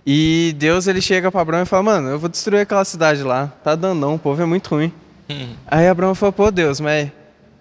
E 0.06 0.54
Deus 0.60 0.86
ele 0.86 1.02
chega 1.02 1.32
para 1.32 1.42
Abraão 1.42 1.64
e 1.64 1.66
fala: 1.66 1.84
Mano, 1.84 2.10
eu 2.10 2.20
vou 2.20 2.30
destruir 2.30 2.60
aquela 2.60 2.84
cidade 2.84 3.24
lá. 3.24 3.48
Tá 3.64 3.74
dando 3.74 4.00
não, 4.00 4.16
o 4.16 4.20
povo 4.20 4.42
é 4.42 4.46
muito 4.46 4.76
ruim. 4.76 4.92
Aí 5.68 5.88
Abraão 5.88 6.14
falou, 6.16 6.34
pô 6.34 6.52
Deus, 6.52 6.80
mas 6.80 7.12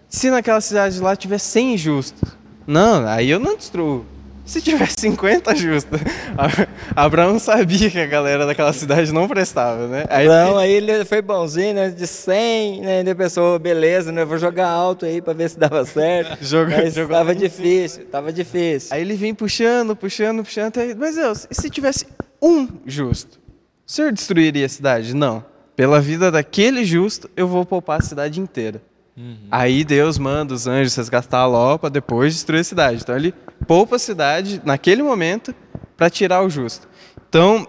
se 0.09 0.31
naquela 0.31 0.61
cidade 0.61 1.01
lá 1.01 1.17
tiver 1.17 1.39
100 1.39 1.79
justos? 1.79 2.31
Não, 2.67 3.07
aí 3.07 3.31
eu 3.31 3.39
não 3.39 3.57
destruo. 3.57 4.05
Se 4.45 4.61
tiver 4.61 4.89
50 4.91 5.55
justos. 5.55 6.01
Abraão 6.97 7.39
sabia 7.39 7.89
que 7.89 7.99
a 7.99 8.07
galera 8.07 8.45
daquela 8.45 8.73
cidade 8.73 9.13
não 9.13 9.29
prestava, 9.29 9.87
né? 9.87 10.05
Aí, 10.09 10.27
não, 10.27 10.59
aí 10.59 10.73
ele 10.73 11.05
foi 11.05 11.23
bonzinho, 11.23 11.75
né? 11.75 11.91
De 11.91 12.07
100, 12.07 12.81
né? 12.81 13.01
Ele 13.01 13.15
pensou, 13.15 13.59
beleza, 13.59 14.11
né? 14.11 14.25
Vou 14.25 14.39
jogar 14.39 14.69
alto 14.69 15.07
aí 15.07 15.23
pra 15.23 15.33
ver 15.33 15.49
se 15.49 15.59
dava 15.59 15.85
certo. 15.85 16.39
Joga, 16.45 16.77
mas 16.77 16.95
joga 16.95 17.15
tava 17.15 17.35
difícil, 17.35 18.05
tava 18.07 18.33
difícil. 18.33 18.95
Aí 18.95 19.01
ele 19.01 19.15
vem 19.15 19.33
puxando, 19.33 19.95
puxando, 19.95 20.43
puxando. 20.43 20.67
Até... 20.67 20.95
Mas 20.95 21.15
Deus, 21.15 21.47
e 21.49 21.55
se 21.55 21.71
tivesse 21.71 22.07
um 22.41 22.67
justo? 22.85 23.41
O 23.87 23.93
senhor 23.93 24.13
destruiria 24.13 24.67
a 24.67 24.69
cidade? 24.69 25.15
Não. 25.15 25.52
Pela 25.75 26.01
vida 26.01 26.31
daquele 26.31 26.85
justo, 26.85 27.31
eu 27.37 27.49
vou 27.49 27.65
poupar 27.65 27.99
a 28.01 28.03
cidade 28.03 28.41
inteira. 28.41 28.83
Uhum. 29.17 29.37
Aí 29.51 29.85
Deus 29.85 30.19
manda 30.19 30.55
os 30.55 30.67
anjos 30.67 30.95
resgatar 30.97 31.47
Ló 31.47 31.77
para 31.77 31.89
depois 31.89 32.35
destruir 32.35 32.61
a 32.61 32.65
cidade. 32.65 33.03
Então 33.03 33.17
ele 33.17 33.35
poupa 33.67 33.97
a 33.97 33.99
cidade 33.99 34.61
naquele 34.65 35.03
momento 35.03 35.55
para 35.97 36.11
tirar 36.11 36.43
o 36.43 36.51
justo. 36.51 36.89
Então, 37.29 37.67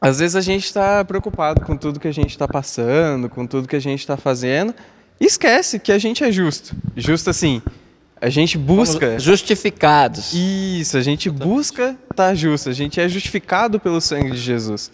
às 0.00 0.18
vezes 0.18 0.36
a 0.36 0.40
gente 0.40 0.64
está 0.64 1.04
preocupado 1.04 1.62
com 1.62 1.76
tudo 1.76 1.98
que 1.98 2.08
a 2.08 2.12
gente 2.12 2.30
está 2.30 2.46
passando, 2.46 3.28
com 3.28 3.46
tudo 3.46 3.68
que 3.68 3.76
a 3.76 3.80
gente 3.80 4.00
está 4.00 4.16
fazendo, 4.16 4.74
e 5.20 5.24
esquece 5.24 5.78
que 5.78 5.92
a 5.92 5.98
gente 5.98 6.22
é 6.22 6.30
justo. 6.30 6.74
Justo 6.96 7.30
assim, 7.30 7.62
a 8.20 8.28
gente 8.28 8.56
busca. 8.58 9.18
Justificados. 9.18 10.32
Isso, 10.32 10.96
a 10.96 11.02
gente 11.02 11.30
busca 11.30 11.96
estar 12.10 12.28
tá 12.28 12.34
justo, 12.34 12.68
a 12.68 12.72
gente 12.72 13.00
é 13.00 13.08
justificado 13.08 13.80
pelo 13.80 14.00
sangue 14.00 14.30
de 14.30 14.38
Jesus. 14.38 14.90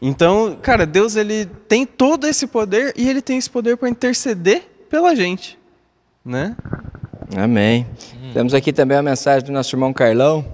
Então, 0.00 0.56
cara, 0.62 0.86
Deus 0.86 1.14
ele 1.14 1.44
tem 1.44 1.84
todo 1.84 2.26
esse 2.26 2.46
poder 2.46 2.94
e 2.96 3.08
ele 3.08 3.20
tem 3.20 3.36
esse 3.36 3.50
poder 3.50 3.76
para 3.76 3.88
interceder 3.88 4.62
pela 4.88 5.14
gente, 5.14 5.58
né? 6.24 6.56
Amém. 7.36 7.86
Hum. 8.14 8.30
Temos 8.32 8.54
aqui 8.54 8.72
também 8.72 8.96
a 8.96 9.02
mensagem 9.02 9.44
do 9.44 9.52
nosso 9.52 9.74
irmão 9.74 9.92
Carlão. 9.92 10.44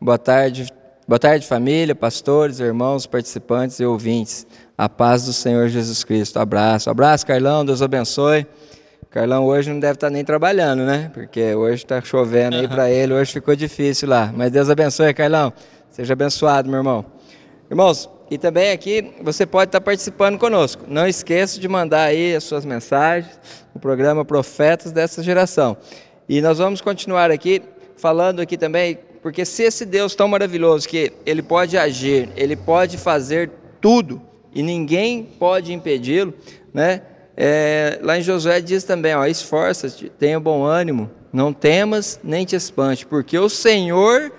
Boa 0.00 0.16
tarde, 0.16 0.72
boa 1.08 1.18
tarde 1.18 1.46
família, 1.46 1.94
pastores, 1.94 2.60
irmãos, 2.60 3.04
participantes 3.04 3.80
e 3.80 3.84
ouvintes. 3.84 4.46
A 4.78 4.88
paz 4.88 5.24
do 5.24 5.32
Senhor 5.32 5.68
Jesus 5.68 6.04
Cristo. 6.04 6.38
Abraço, 6.38 6.88
abraço, 6.88 7.26
Carlão. 7.26 7.64
Deus 7.64 7.82
abençoe. 7.82 8.46
Carlão 9.10 9.44
hoje 9.44 9.70
não 9.70 9.78
deve 9.78 9.94
estar 9.94 10.10
nem 10.10 10.24
trabalhando, 10.24 10.84
né? 10.84 11.10
Porque 11.14 11.54
hoje 11.54 11.84
está 11.84 12.00
chovendo 12.00 12.56
aí 12.56 12.66
para 12.66 12.90
ele, 12.90 13.12
hoje 13.12 13.32
ficou 13.32 13.54
difícil 13.54 14.08
lá. 14.08 14.32
Mas 14.34 14.50
Deus 14.50 14.70
abençoe, 14.70 15.12
Carlão. 15.14 15.52
Seja 15.90 16.12
abençoado, 16.14 16.68
meu 16.68 16.78
irmão. 16.78 17.04
Irmãos, 17.70 18.10
e 18.30 18.38
também 18.38 18.70
aqui 18.70 19.12
você 19.22 19.44
pode 19.44 19.68
estar 19.68 19.80
participando 19.80 20.38
conosco. 20.38 20.84
Não 20.88 21.06
esqueça 21.06 21.60
de 21.60 21.68
mandar 21.68 22.04
aí 22.04 22.34
as 22.34 22.44
suas 22.44 22.64
mensagens 22.64 23.38
no 23.74 23.80
programa 23.80 24.24
Profetas 24.24 24.92
dessa 24.92 25.22
geração. 25.22 25.76
E 26.28 26.40
nós 26.40 26.58
vamos 26.58 26.80
continuar 26.80 27.30
aqui 27.30 27.62
falando 27.96 28.40
aqui 28.40 28.56
também, 28.56 28.98
porque 29.22 29.44
se 29.44 29.62
esse 29.62 29.84
Deus 29.84 30.14
tão 30.14 30.26
maravilhoso 30.26 30.88
que 30.88 31.12
ele 31.26 31.42
pode 31.42 31.76
agir, 31.76 32.28
ele 32.36 32.56
pode 32.56 32.96
fazer 32.96 33.50
tudo 33.80 34.20
e 34.54 34.62
ninguém 34.62 35.22
pode 35.22 35.72
impedi-lo, 35.72 36.32
né? 36.72 37.02
É, 37.36 37.98
lá 38.00 38.16
em 38.16 38.22
Josué 38.22 38.60
diz 38.60 38.84
também, 38.84 39.14
ó, 39.14 39.26
esforça-te, 39.26 40.08
tenha 40.08 40.38
bom 40.38 40.62
ânimo, 40.62 41.10
não 41.32 41.52
temas 41.52 42.20
nem 42.22 42.44
te 42.44 42.54
espante, 42.54 43.04
porque 43.04 43.36
o 43.36 43.48
Senhor 43.48 44.32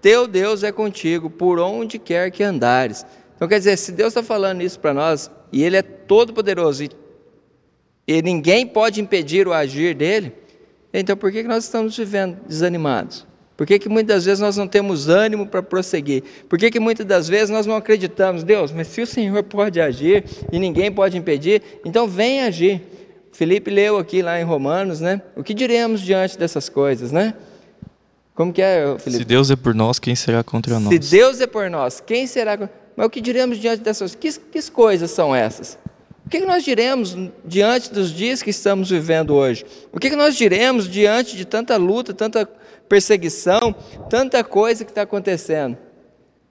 teu 0.00 0.28
Deus 0.28 0.62
é 0.62 0.70
contigo 0.70 1.28
por 1.28 1.58
onde 1.58 1.98
quer 1.98 2.30
que 2.30 2.42
andares. 2.42 3.04
Então 3.38 3.46
quer 3.46 3.60
dizer, 3.60 3.76
se 3.78 3.92
Deus 3.92 4.08
está 4.08 4.22
falando 4.22 4.62
isso 4.62 4.80
para 4.80 4.92
nós 4.92 5.30
e 5.52 5.62
Ele 5.62 5.76
é 5.76 5.82
todo 5.82 6.32
poderoso 6.32 6.82
e, 6.82 6.90
e 8.04 8.20
ninguém 8.20 8.66
pode 8.66 9.00
impedir 9.00 9.46
o 9.46 9.52
agir 9.52 9.94
dele, 9.94 10.32
então 10.92 11.16
por 11.16 11.30
que, 11.30 11.42
que 11.42 11.48
nós 11.48 11.62
estamos 11.62 11.96
vivendo 11.96 12.36
desanimados? 12.48 13.24
Por 13.56 13.64
que, 13.64 13.78
que 13.78 13.88
muitas 13.88 14.24
vezes 14.24 14.40
nós 14.40 14.56
não 14.56 14.66
temos 14.66 15.08
ânimo 15.08 15.46
para 15.46 15.62
prosseguir? 15.62 16.24
Por 16.48 16.58
que, 16.58 16.68
que 16.68 16.80
muitas 16.80 17.06
das 17.06 17.28
vezes 17.28 17.48
nós 17.48 17.64
não 17.64 17.76
acreditamos, 17.76 18.42
Deus, 18.42 18.72
mas 18.72 18.88
se 18.88 19.02
o 19.02 19.06
Senhor 19.06 19.40
pode 19.44 19.80
agir 19.80 20.24
e 20.50 20.58
ninguém 20.58 20.90
pode 20.90 21.16
impedir, 21.16 21.62
então 21.84 22.08
vem 22.08 22.42
agir. 22.42 22.82
Felipe 23.32 23.70
leu 23.70 23.98
aqui 23.98 24.20
lá 24.20 24.40
em 24.40 24.42
Romanos, 24.42 25.00
né? 25.00 25.22
O 25.36 25.44
que 25.44 25.54
diremos 25.54 26.00
diante 26.00 26.36
dessas 26.36 26.68
coisas, 26.68 27.12
né? 27.12 27.34
Como 28.34 28.52
que 28.52 28.62
é, 28.62 28.96
Felipe? 28.98 29.22
Se 29.22 29.24
Deus 29.24 29.50
é 29.50 29.56
por 29.56 29.74
nós, 29.74 29.98
quem 29.98 30.14
será 30.14 30.44
contra 30.44 30.78
nós? 30.78 30.92
Se 30.92 31.16
Deus 31.16 31.40
é 31.40 31.46
por 31.46 31.68
nós, 31.68 32.00
quem 32.00 32.28
será 32.28 32.68
Mas 32.98 33.06
o 33.06 33.10
que 33.10 33.20
diremos 33.20 33.58
diante 33.58 33.80
dessas 33.80 34.12
coisas? 34.12 34.40
Que, 34.50 34.60
que 34.60 34.70
coisas 34.72 35.12
são 35.12 35.32
essas? 35.32 35.78
O 36.26 36.28
que 36.28 36.40
nós 36.40 36.64
diremos 36.64 37.16
diante 37.44 37.92
dos 37.92 38.10
dias 38.10 38.42
que 38.42 38.50
estamos 38.50 38.90
vivendo 38.90 39.36
hoje? 39.36 39.64
O 39.92 40.00
que 40.00 40.10
nós 40.16 40.34
diremos 40.34 40.88
diante 40.88 41.36
de 41.36 41.44
tanta 41.44 41.76
luta, 41.76 42.12
tanta 42.12 42.44
perseguição, 42.88 43.72
tanta 44.10 44.42
coisa 44.42 44.84
que 44.84 44.90
está 44.90 45.02
acontecendo. 45.02 45.78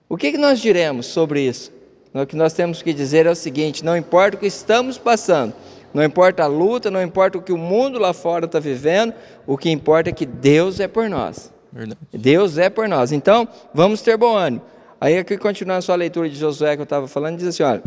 O 0.07 0.15
que, 0.15 0.31
que 0.31 0.37
nós 0.37 0.61
diremos 0.61 1.07
sobre 1.07 1.41
isso? 1.41 1.69
O 2.13 2.25
que 2.25 2.37
nós 2.37 2.53
temos 2.53 2.81
que 2.81 2.93
dizer 2.93 3.25
é 3.25 3.29
o 3.29 3.35
seguinte: 3.35 3.83
não 3.83 3.97
importa 3.97 4.37
o 4.37 4.39
que 4.39 4.47
estamos 4.47 4.97
passando, 4.97 5.53
não 5.93 6.01
importa 6.01 6.43
a 6.43 6.47
luta, 6.47 6.89
não 6.89 7.03
importa 7.03 7.37
o 7.37 7.41
que 7.41 7.51
o 7.51 7.57
mundo 7.57 7.99
lá 7.99 8.13
fora 8.13 8.45
está 8.45 8.57
vivendo, 8.57 9.13
o 9.45 9.57
que 9.57 9.69
importa 9.69 10.11
é 10.11 10.13
que 10.13 10.25
Deus 10.25 10.79
é 10.79 10.87
por 10.87 11.09
nós. 11.09 11.51
Verdade. 11.73 11.99
Deus 12.13 12.57
é 12.57 12.69
por 12.69 12.87
nós. 12.87 13.11
Então, 13.11 13.45
vamos 13.73 14.01
ter 14.01 14.15
bom 14.15 14.33
ânimo. 14.33 14.61
Aí, 14.99 15.17
aqui, 15.17 15.37
continuando 15.37 15.79
a 15.79 15.81
sua 15.81 15.95
leitura 15.95 16.29
de 16.29 16.35
Josué 16.35 16.75
que 16.75 16.81
eu 16.81 16.85
estava 16.85 17.07
falando, 17.07 17.37
diz 17.37 17.47
assim: 17.47 17.63
olha, 17.63 17.83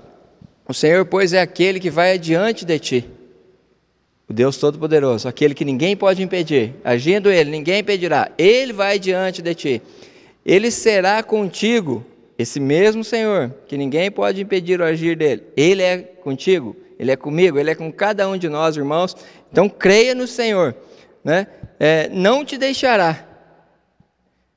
o 0.68 0.74
Senhor, 0.74 1.04
pois, 1.04 1.32
é 1.32 1.40
aquele 1.40 1.80
que 1.80 1.90
vai 1.90 2.12
adiante 2.12 2.64
de 2.64 2.78
ti 2.78 3.10
o 4.30 4.32
Deus 4.32 4.56
Todo-Poderoso, 4.58 5.26
aquele 5.26 5.54
que 5.54 5.64
ninguém 5.64 5.96
pode 5.96 6.22
impedir, 6.22 6.76
agindo 6.84 7.32
Ele, 7.32 7.50
ninguém 7.50 7.80
impedirá, 7.80 8.30
Ele 8.38 8.72
vai 8.72 8.96
diante 8.96 9.42
de 9.42 9.52
ti, 9.56 9.82
Ele 10.46 10.70
será 10.70 11.20
contigo, 11.20 12.06
esse 12.38 12.60
mesmo 12.60 13.02
Senhor, 13.02 13.52
que 13.66 13.76
ninguém 13.76 14.08
pode 14.08 14.40
impedir 14.40 14.80
o 14.80 14.84
agir 14.84 15.16
dele, 15.16 15.42
Ele 15.56 15.82
é 15.82 15.98
contigo, 15.98 16.76
Ele 16.96 17.10
é 17.10 17.16
comigo, 17.16 17.58
Ele 17.58 17.72
é 17.72 17.74
com 17.74 17.90
cada 17.90 18.28
um 18.28 18.38
de 18.38 18.48
nós, 18.48 18.76
irmãos, 18.76 19.16
então 19.50 19.68
creia 19.68 20.14
no 20.14 20.28
Senhor, 20.28 20.76
né? 21.24 21.48
É, 21.80 22.08
não 22.10 22.44
te 22.44 22.56
deixará, 22.56 23.26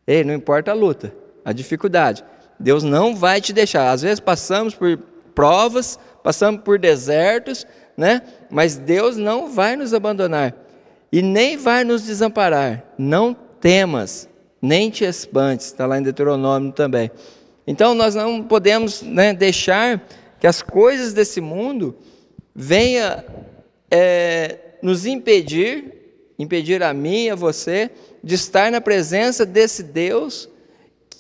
Ei, 0.06 0.24
não 0.24 0.36
importa 0.36 0.70
a 0.70 0.76
luta, 0.76 1.12
a 1.44 1.52
dificuldade, 1.52 2.24
Deus 2.64 2.82
não 2.82 3.14
vai 3.14 3.42
te 3.42 3.52
deixar, 3.52 3.92
às 3.92 4.02
vezes 4.02 4.22
passamos 4.22 4.74
por 4.74 4.98
provas, 5.36 6.00
passamos 6.24 6.62
por 6.62 6.80
desertos, 6.80 7.68
né? 7.98 8.22
Mas 8.50 8.78
Deus 8.78 9.18
não 9.18 9.52
vai 9.52 9.76
nos 9.76 9.94
abandonar 9.94 10.56
e 11.12 11.22
nem 11.22 11.58
vai 11.58 11.84
nos 11.84 12.04
desamparar. 12.04 12.82
Não 12.98 13.34
temas, 13.34 14.30
nem 14.62 14.90
te 14.90 15.04
espantes. 15.04 15.66
Está 15.66 15.86
lá 15.86 16.00
em 16.00 16.04
Deuteronômio 16.04 16.72
também. 16.72 17.12
Então 17.68 17.94
nós 17.94 18.16
não 18.16 18.42
podemos 18.42 19.02
né, 19.02 19.34
deixar 19.34 20.02
que 20.40 20.48
as 20.48 20.62
coisas 20.62 21.12
desse 21.12 21.42
mundo 21.42 21.94
venham 22.56 23.22
é, 23.92 24.58
nos 24.82 25.06
impedir, 25.06 26.32
impedir 26.40 26.82
a 26.82 26.94
mim 26.94 27.26
e 27.26 27.30
a 27.30 27.36
você, 27.36 27.92
de 28.24 28.36
estar 28.36 28.72
na 28.72 28.80
presença 28.80 29.46
desse 29.46 29.84
Deus 29.84 30.50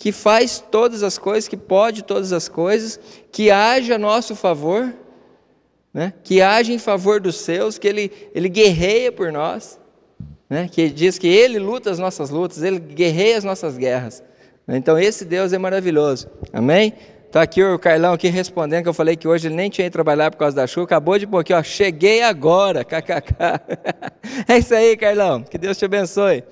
que 0.03 0.11
faz 0.11 0.59
todas 0.59 1.01
as 1.01 1.17
coisas, 1.17 1.47
que 1.47 1.55
pode 1.55 2.03
todas 2.03 2.33
as 2.33 2.49
coisas, 2.49 2.99
que 3.31 3.49
age 3.49 3.93
a 3.93 3.97
nosso 3.97 4.35
favor 4.35 4.93
né? 5.93 6.11
que 6.23 6.41
age 6.41 6.73
em 6.73 6.79
favor 6.79 7.21
dos 7.21 7.35
seus, 7.35 7.77
que 7.77 7.87
ele, 7.87 8.11
ele 8.33 8.49
guerreia 8.49 9.11
por 9.11 9.31
nós, 9.31 9.79
né? 10.49 10.67
que 10.69 10.89
diz 10.89 11.17
que 11.17 11.27
ele 11.27 11.59
luta 11.59 11.91
as 11.91 11.99
nossas 11.99 12.29
lutas, 12.29 12.63
ele 12.63 12.79
guerreia 12.79 13.37
as 13.37 13.43
nossas 13.43 13.77
guerras. 13.77 14.23
Então 14.67 14.97
esse 14.97 15.23
Deus 15.23 15.53
é 15.53 15.57
maravilhoso. 15.57 16.27
Amém? 16.51 16.93
Está 17.27 17.41
aqui 17.41 17.63
o 17.63 17.79
Carlão 17.79 18.13
aqui 18.13 18.27
respondendo 18.27 18.83
que 18.83 18.89
eu 18.89 18.93
falei 18.93 19.15
que 19.15 19.27
hoje 19.27 19.47
ele 19.47 19.55
nem 19.55 19.69
tinha 19.69 19.87
ido 19.87 19.93
trabalhar 19.93 20.31
por 20.31 20.37
causa 20.37 20.55
da 20.55 20.67
chuva. 20.67 20.85
Acabou 20.85 21.17
de 21.17 21.25
pôr 21.25 21.39
aqui, 21.39 21.51
ó. 21.53 21.63
Cheguei 21.63 22.21
agora. 22.21 22.85
KKK. 22.85 23.33
é 24.47 24.57
isso 24.59 24.73
aí, 24.75 24.95
Carlão. 24.95 25.41
Que 25.41 25.57
Deus 25.57 25.75
te 25.75 25.85
abençoe. 25.85 26.43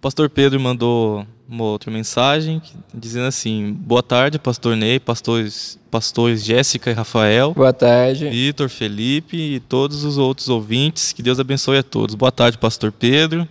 Pastor 0.00 0.30
Pedro 0.30 0.60
mandou 0.60 1.26
uma 1.48 1.64
outra 1.64 1.90
mensagem 1.90 2.60
dizendo 2.92 3.26
assim: 3.26 3.72
Boa 3.72 4.02
tarde, 4.02 4.38
pastor 4.38 4.76
Ney, 4.76 4.98
pastores, 4.98 5.78
pastores 5.90 6.44
Jéssica 6.44 6.90
e 6.90 6.94
Rafael. 6.94 7.52
Boa 7.54 7.72
tarde. 7.72 8.28
Vitor, 8.28 8.68
Felipe 8.68 9.36
e 9.36 9.60
todos 9.60 10.04
os 10.04 10.18
outros 10.18 10.48
ouvintes. 10.48 11.12
Que 11.12 11.22
Deus 11.22 11.38
abençoe 11.38 11.78
a 11.78 11.82
todos. 11.82 12.14
Boa 12.14 12.32
tarde, 12.32 12.58
pastor 12.58 12.90
Pedro. 12.90 13.48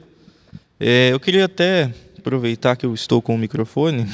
É, 0.80 1.10
eu 1.12 1.20
queria 1.20 1.46
até 1.46 1.94
aproveitar 2.18 2.76
que 2.76 2.86
eu 2.86 2.94
estou 2.94 3.22
com 3.22 3.36
o 3.36 3.38
microfone 3.38 4.06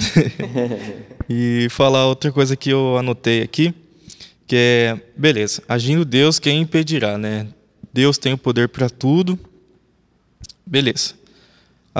e 1.29 1.67
falar 1.69 2.07
outra 2.07 2.31
coisa 2.31 2.55
que 2.55 2.71
eu 2.71 2.97
anotei 2.97 3.43
aqui, 3.43 3.73
que 4.47 4.55
é, 4.55 4.99
beleza, 5.15 5.61
agindo 5.69 6.03
Deus, 6.03 6.39
quem 6.39 6.61
impedirá, 6.61 7.17
né? 7.17 7.47
Deus 7.93 8.17
tem 8.17 8.33
o 8.33 8.37
poder 8.37 8.67
para 8.69 8.89
tudo. 8.89 9.39
Beleza. 10.65 11.18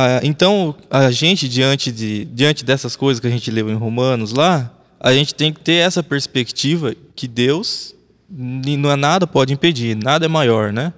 Ah, 0.02 0.22
então, 0.24 0.74
a 0.90 1.12
gente, 1.12 1.50
diante, 1.50 1.92
de, 1.92 2.24
diante 2.24 2.64
dessas 2.64 2.96
coisas 2.96 3.20
que 3.20 3.28
a 3.28 3.30
gente 3.30 3.52
leu 3.52 3.70
em 3.70 3.74
Romanos 3.74 4.32
lá, 4.32 4.72
a 4.98 5.12
gente 5.12 5.36
tem 5.36 5.52
que 5.52 5.60
ter 5.60 5.74
essa 5.74 6.02
perspectiva 6.02 6.96
que 7.14 7.28
Deus 7.28 7.94
não 8.30 8.90
é 8.90 8.96
nada 8.96 9.28
pode 9.28 9.52
impedir, 9.52 9.98
nada 9.98 10.26
é 10.26 10.30
maior, 10.30 10.72
né? 10.72 10.94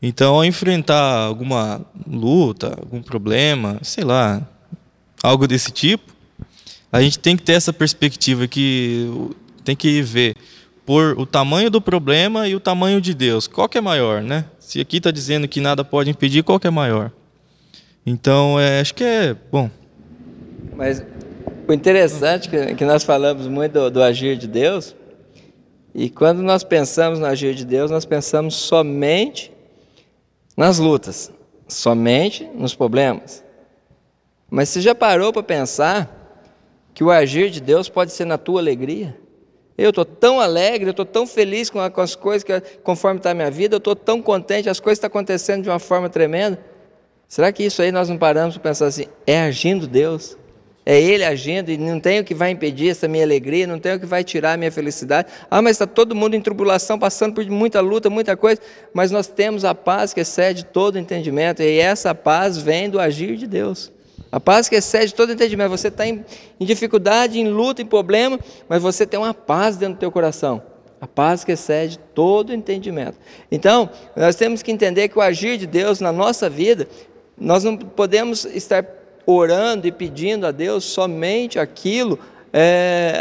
Então, 0.00 0.36
ao 0.36 0.46
enfrentar 0.46 1.26
alguma 1.26 1.84
luta, 2.06 2.68
algum 2.68 3.02
problema, 3.02 3.80
sei 3.82 4.02
lá, 4.02 4.40
algo 5.22 5.46
desse 5.46 5.70
tipo, 5.70 6.10
a 6.90 7.02
gente 7.02 7.18
tem 7.18 7.36
que 7.36 7.42
ter 7.42 7.52
essa 7.52 7.70
perspectiva 7.70 8.48
que 8.48 9.10
tem 9.62 9.76
que 9.76 10.00
ver 10.00 10.34
por 10.86 11.20
o 11.20 11.26
tamanho 11.26 11.70
do 11.70 11.82
problema 11.82 12.48
e 12.48 12.54
o 12.54 12.60
tamanho 12.60 12.98
de 12.98 13.12
Deus. 13.12 13.46
Qual 13.46 13.68
que 13.68 13.76
é 13.76 13.82
maior, 13.82 14.22
né? 14.22 14.46
Se 14.58 14.80
aqui 14.80 14.96
está 14.96 15.10
dizendo 15.10 15.46
que 15.46 15.60
nada 15.60 15.84
pode 15.84 16.08
impedir, 16.08 16.42
qual 16.42 16.58
que 16.58 16.66
é 16.66 16.70
maior? 16.70 17.12
Então, 18.06 18.58
é, 18.60 18.80
acho 18.80 18.94
que 18.94 19.02
é 19.02 19.34
bom. 19.50 19.68
Mas 20.76 21.04
o 21.66 21.72
interessante 21.72 22.54
é 22.56 22.72
que 22.72 22.84
nós 22.84 23.02
falamos 23.02 23.48
muito 23.48 23.72
do, 23.72 23.90
do 23.90 24.02
agir 24.02 24.36
de 24.36 24.46
Deus, 24.46 24.94
e 25.92 26.08
quando 26.08 26.40
nós 26.40 26.62
pensamos 26.62 27.18
no 27.18 27.26
agir 27.26 27.54
de 27.54 27.64
Deus, 27.64 27.90
nós 27.90 28.04
pensamos 28.04 28.54
somente 28.54 29.52
nas 30.56 30.78
lutas, 30.78 31.32
somente 31.66 32.44
nos 32.54 32.74
problemas. 32.74 33.42
Mas 34.48 34.68
você 34.68 34.80
já 34.80 34.94
parou 34.94 35.32
para 35.32 35.42
pensar 35.42 36.44
que 36.94 37.02
o 37.02 37.10
agir 37.10 37.50
de 37.50 37.60
Deus 37.60 37.88
pode 37.88 38.12
ser 38.12 38.24
na 38.24 38.38
tua 38.38 38.60
alegria? 38.60 39.16
Eu 39.76 39.90
estou 39.90 40.04
tão 40.04 40.40
alegre, 40.40 40.86
eu 40.86 40.92
estou 40.92 41.04
tão 41.04 41.26
feliz 41.26 41.68
com, 41.68 41.80
as 41.80 42.14
coisas, 42.14 42.44
que, 42.44 42.60
conforme 42.82 43.18
está 43.18 43.32
a 43.32 43.34
minha 43.34 43.50
vida, 43.50 43.74
eu 43.74 43.78
estou 43.78 43.96
tão 43.96 44.22
contente, 44.22 44.68
as 44.68 44.78
coisas 44.78 44.98
estão 44.98 45.08
acontecendo 45.08 45.64
de 45.64 45.68
uma 45.68 45.80
forma 45.80 46.08
tremenda. 46.08 46.75
Será 47.28 47.50
que 47.50 47.64
isso 47.64 47.82
aí 47.82 47.90
nós 47.90 48.08
não 48.08 48.16
paramos 48.16 48.56
para 48.56 48.70
pensar 48.70 48.86
assim? 48.86 49.06
É 49.26 49.40
agindo 49.40 49.86
Deus? 49.86 50.36
É 50.84 51.00
Ele 51.00 51.24
agindo 51.24 51.70
e 51.70 51.76
não 51.76 51.98
tem 51.98 52.20
o 52.20 52.24
que 52.24 52.32
vai 52.32 52.50
impedir 52.52 52.90
essa 52.90 53.08
minha 53.08 53.24
alegria, 53.24 53.66
não 53.66 53.80
tem 53.80 53.94
o 53.94 54.00
que 54.00 54.06
vai 54.06 54.22
tirar 54.22 54.52
a 54.52 54.56
minha 54.56 54.70
felicidade. 54.70 55.28
Ah, 55.50 55.60
mas 55.60 55.72
está 55.72 55.86
todo 55.86 56.14
mundo 56.14 56.34
em 56.34 56.40
tribulação, 56.40 56.96
passando 56.96 57.34
por 57.34 57.44
muita 57.46 57.80
luta, 57.80 58.08
muita 58.08 58.36
coisa, 58.36 58.60
mas 58.94 59.10
nós 59.10 59.26
temos 59.26 59.64
a 59.64 59.74
paz 59.74 60.14
que 60.14 60.20
excede 60.20 60.64
todo 60.64 60.96
entendimento, 60.96 61.60
e 61.60 61.80
essa 61.80 62.14
paz 62.14 62.56
vem 62.56 62.88
do 62.88 63.00
agir 63.00 63.36
de 63.36 63.48
Deus. 63.48 63.90
A 64.30 64.38
paz 64.38 64.68
que 64.68 64.76
excede 64.76 65.14
todo 65.14 65.32
entendimento. 65.32 65.70
Você 65.70 65.88
está 65.88 66.06
em, 66.06 66.24
em 66.60 66.64
dificuldade, 66.64 67.40
em 67.40 67.48
luta, 67.48 67.82
em 67.82 67.86
problema, 67.86 68.38
mas 68.68 68.82
você 68.82 69.06
tem 69.06 69.18
uma 69.18 69.34
paz 69.34 69.76
dentro 69.76 69.94
do 69.94 69.98
teu 69.98 70.12
coração. 70.12 70.62
A 71.00 71.06
paz 71.06 71.44
que 71.44 71.52
excede 71.52 71.98
todo 72.14 72.52
entendimento. 72.52 73.18
Então, 73.50 73.90
nós 74.16 74.36
temos 74.36 74.62
que 74.62 74.70
entender 74.70 75.08
que 75.08 75.18
o 75.18 75.22
agir 75.22 75.58
de 75.58 75.66
Deus 75.66 76.00
na 76.00 76.12
nossa 76.12 76.48
vida 76.48 76.88
nós 77.38 77.64
não 77.64 77.76
podemos 77.76 78.44
estar 78.44 78.84
orando 79.26 79.86
e 79.86 79.92
pedindo 79.92 80.46
a 80.46 80.50
Deus 80.50 80.84
somente 80.84 81.58
aquilo 81.58 82.18
é, 82.52 83.20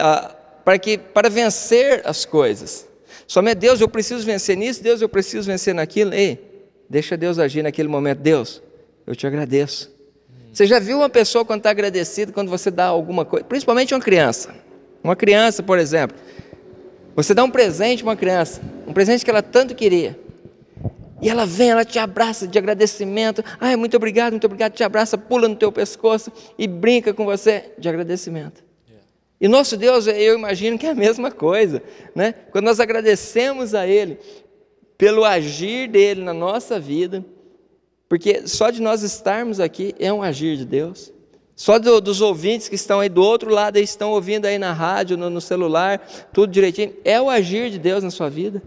para, 0.63 0.77
que, 0.77 0.97
para 0.97 1.29
vencer 1.29 2.01
as 2.05 2.25
coisas. 2.25 2.87
Somente 3.27 3.57
Deus, 3.57 3.81
eu 3.81 3.89
preciso 3.89 4.25
vencer 4.25 4.55
nisso, 4.55 4.83
Deus, 4.83 5.01
eu 5.01 5.09
preciso 5.09 5.47
vencer 5.47 5.73
naquilo. 5.73 6.13
Ei, 6.13 6.39
deixa 6.89 7.17
Deus 7.17 7.39
agir 7.39 7.63
naquele 7.63 7.87
momento. 7.87 8.19
Deus, 8.19 8.61
eu 9.05 9.15
te 9.15 9.25
agradeço. 9.25 9.93
Você 10.53 10.65
já 10.65 10.79
viu 10.79 10.97
uma 10.99 11.09
pessoa 11.09 11.43
quando 11.43 11.59
está 11.59 11.71
agradecida, 11.71 12.31
quando 12.31 12.49
você 12.49 12.71
dá 12.71 12.85
alguma 12.85 13.25
coisa, 13.25 13.45
principalmente 13.45 13.93
uma 13.93 13.99
criança. 13.99 14.55
Uma 15.03 15.15
criança, 15.15 15.61
por 15.61 15.77
exemplo, 15.77 16.17
Você 17.15 17.33
dá 17.33 17.43
um 17.43 17.51
presente 17.51 18.03
a 18.03 18.07
uma 18.07 18.15
criança, 18.15 18.61
um 18.87 18.93
presente 18.93 19.23
que 19.23 19.29
ela 19.29 19.41
tanto 19.41 19.75
queria. 19.75 20.17
E 21.21 21.29
ela 21.29 21.45
vem, 21.45 21.69
ela 21.69 21.85
te 21.85 21.97
abraça 21.97 22.47
de 22.47 22.57
agradecimento. 22.57 23.43
Ai, 23.59 23.75
muito 23.75 23.95
obrigado, 23.95 24.33
muito 24.33 24.45
obrigado. 24.45 24.73
Te 24.73 24.83
abraça, 24.83 25.17
pula 25.17 25.47
no 25.47 25.55
teu 25.55 25.71
pescoço 25.71 26.31
e 26.57 26.67
brinca 26.67 27.13
com 27.13 27.25
você 27.25 27.73
de 27.77 27.87
agradecimento. 27.87 28.63
E 29.39 29.47
nosso 29.47 29.75
Deus, 29.77 30.07
eu 30.07 30.37
imagino 30.37 30.77
que 30.77 30.85
é 30.85 30.91
a 30.91 30.95
mesma 30.95 31.29
coisa, 31.29 31.83
né? 32.13 32.33
Quando 32.51 32.65
nós 32.65 32.79
agradecemos 32.79 33.75
a 33.75 33.85
Ele 33.85 34.17
pelo 34.97 35.25
agir 35.25 35.89
dele 35.89 36.23
na 36.23 36.33
nossa 36.33 36.79
vida, 36.79 37.23
porque 38.07 38.47
só 38.47 38.69
de 38.69 38.81
nós 38.81 39.03
estarmos 39.03 39.59
aqui 39.59 39.93
é 39.99 40.11
um 40.11 40.23
agir 40.23 40.57
de 40.57 40.65
Deus. 40.65 41.11
Só 41.55 41.79
do, 41.79 42.01
dos 42.01 42.21
ouvintes 42.21 42.67
que 42.67 42.75
estão 42.75 42.99
aí 42.99 43.07
do 43.07 43.23
outro 43.23 43.49
lado, 43.49 43.77
estão 43.77 44.11
ouvindo 44.11 44.45
aí 44.45 44.57
na 44.57 44.73
rádio, 44.73 45.17
no, 45.17 45.29
no, 45.29 45.39
celular, 45.39 46.05
tudo 46.33 46.51
direitinho, 46.51 46.93
é 47.03 47.19
o 47.21 47.29
agir 47.29 47.69
de 47.69 47.79
Deus 47.79 48.03
na 48.03 48.11
sua 48.11 48.29
vida, 48.29 48.61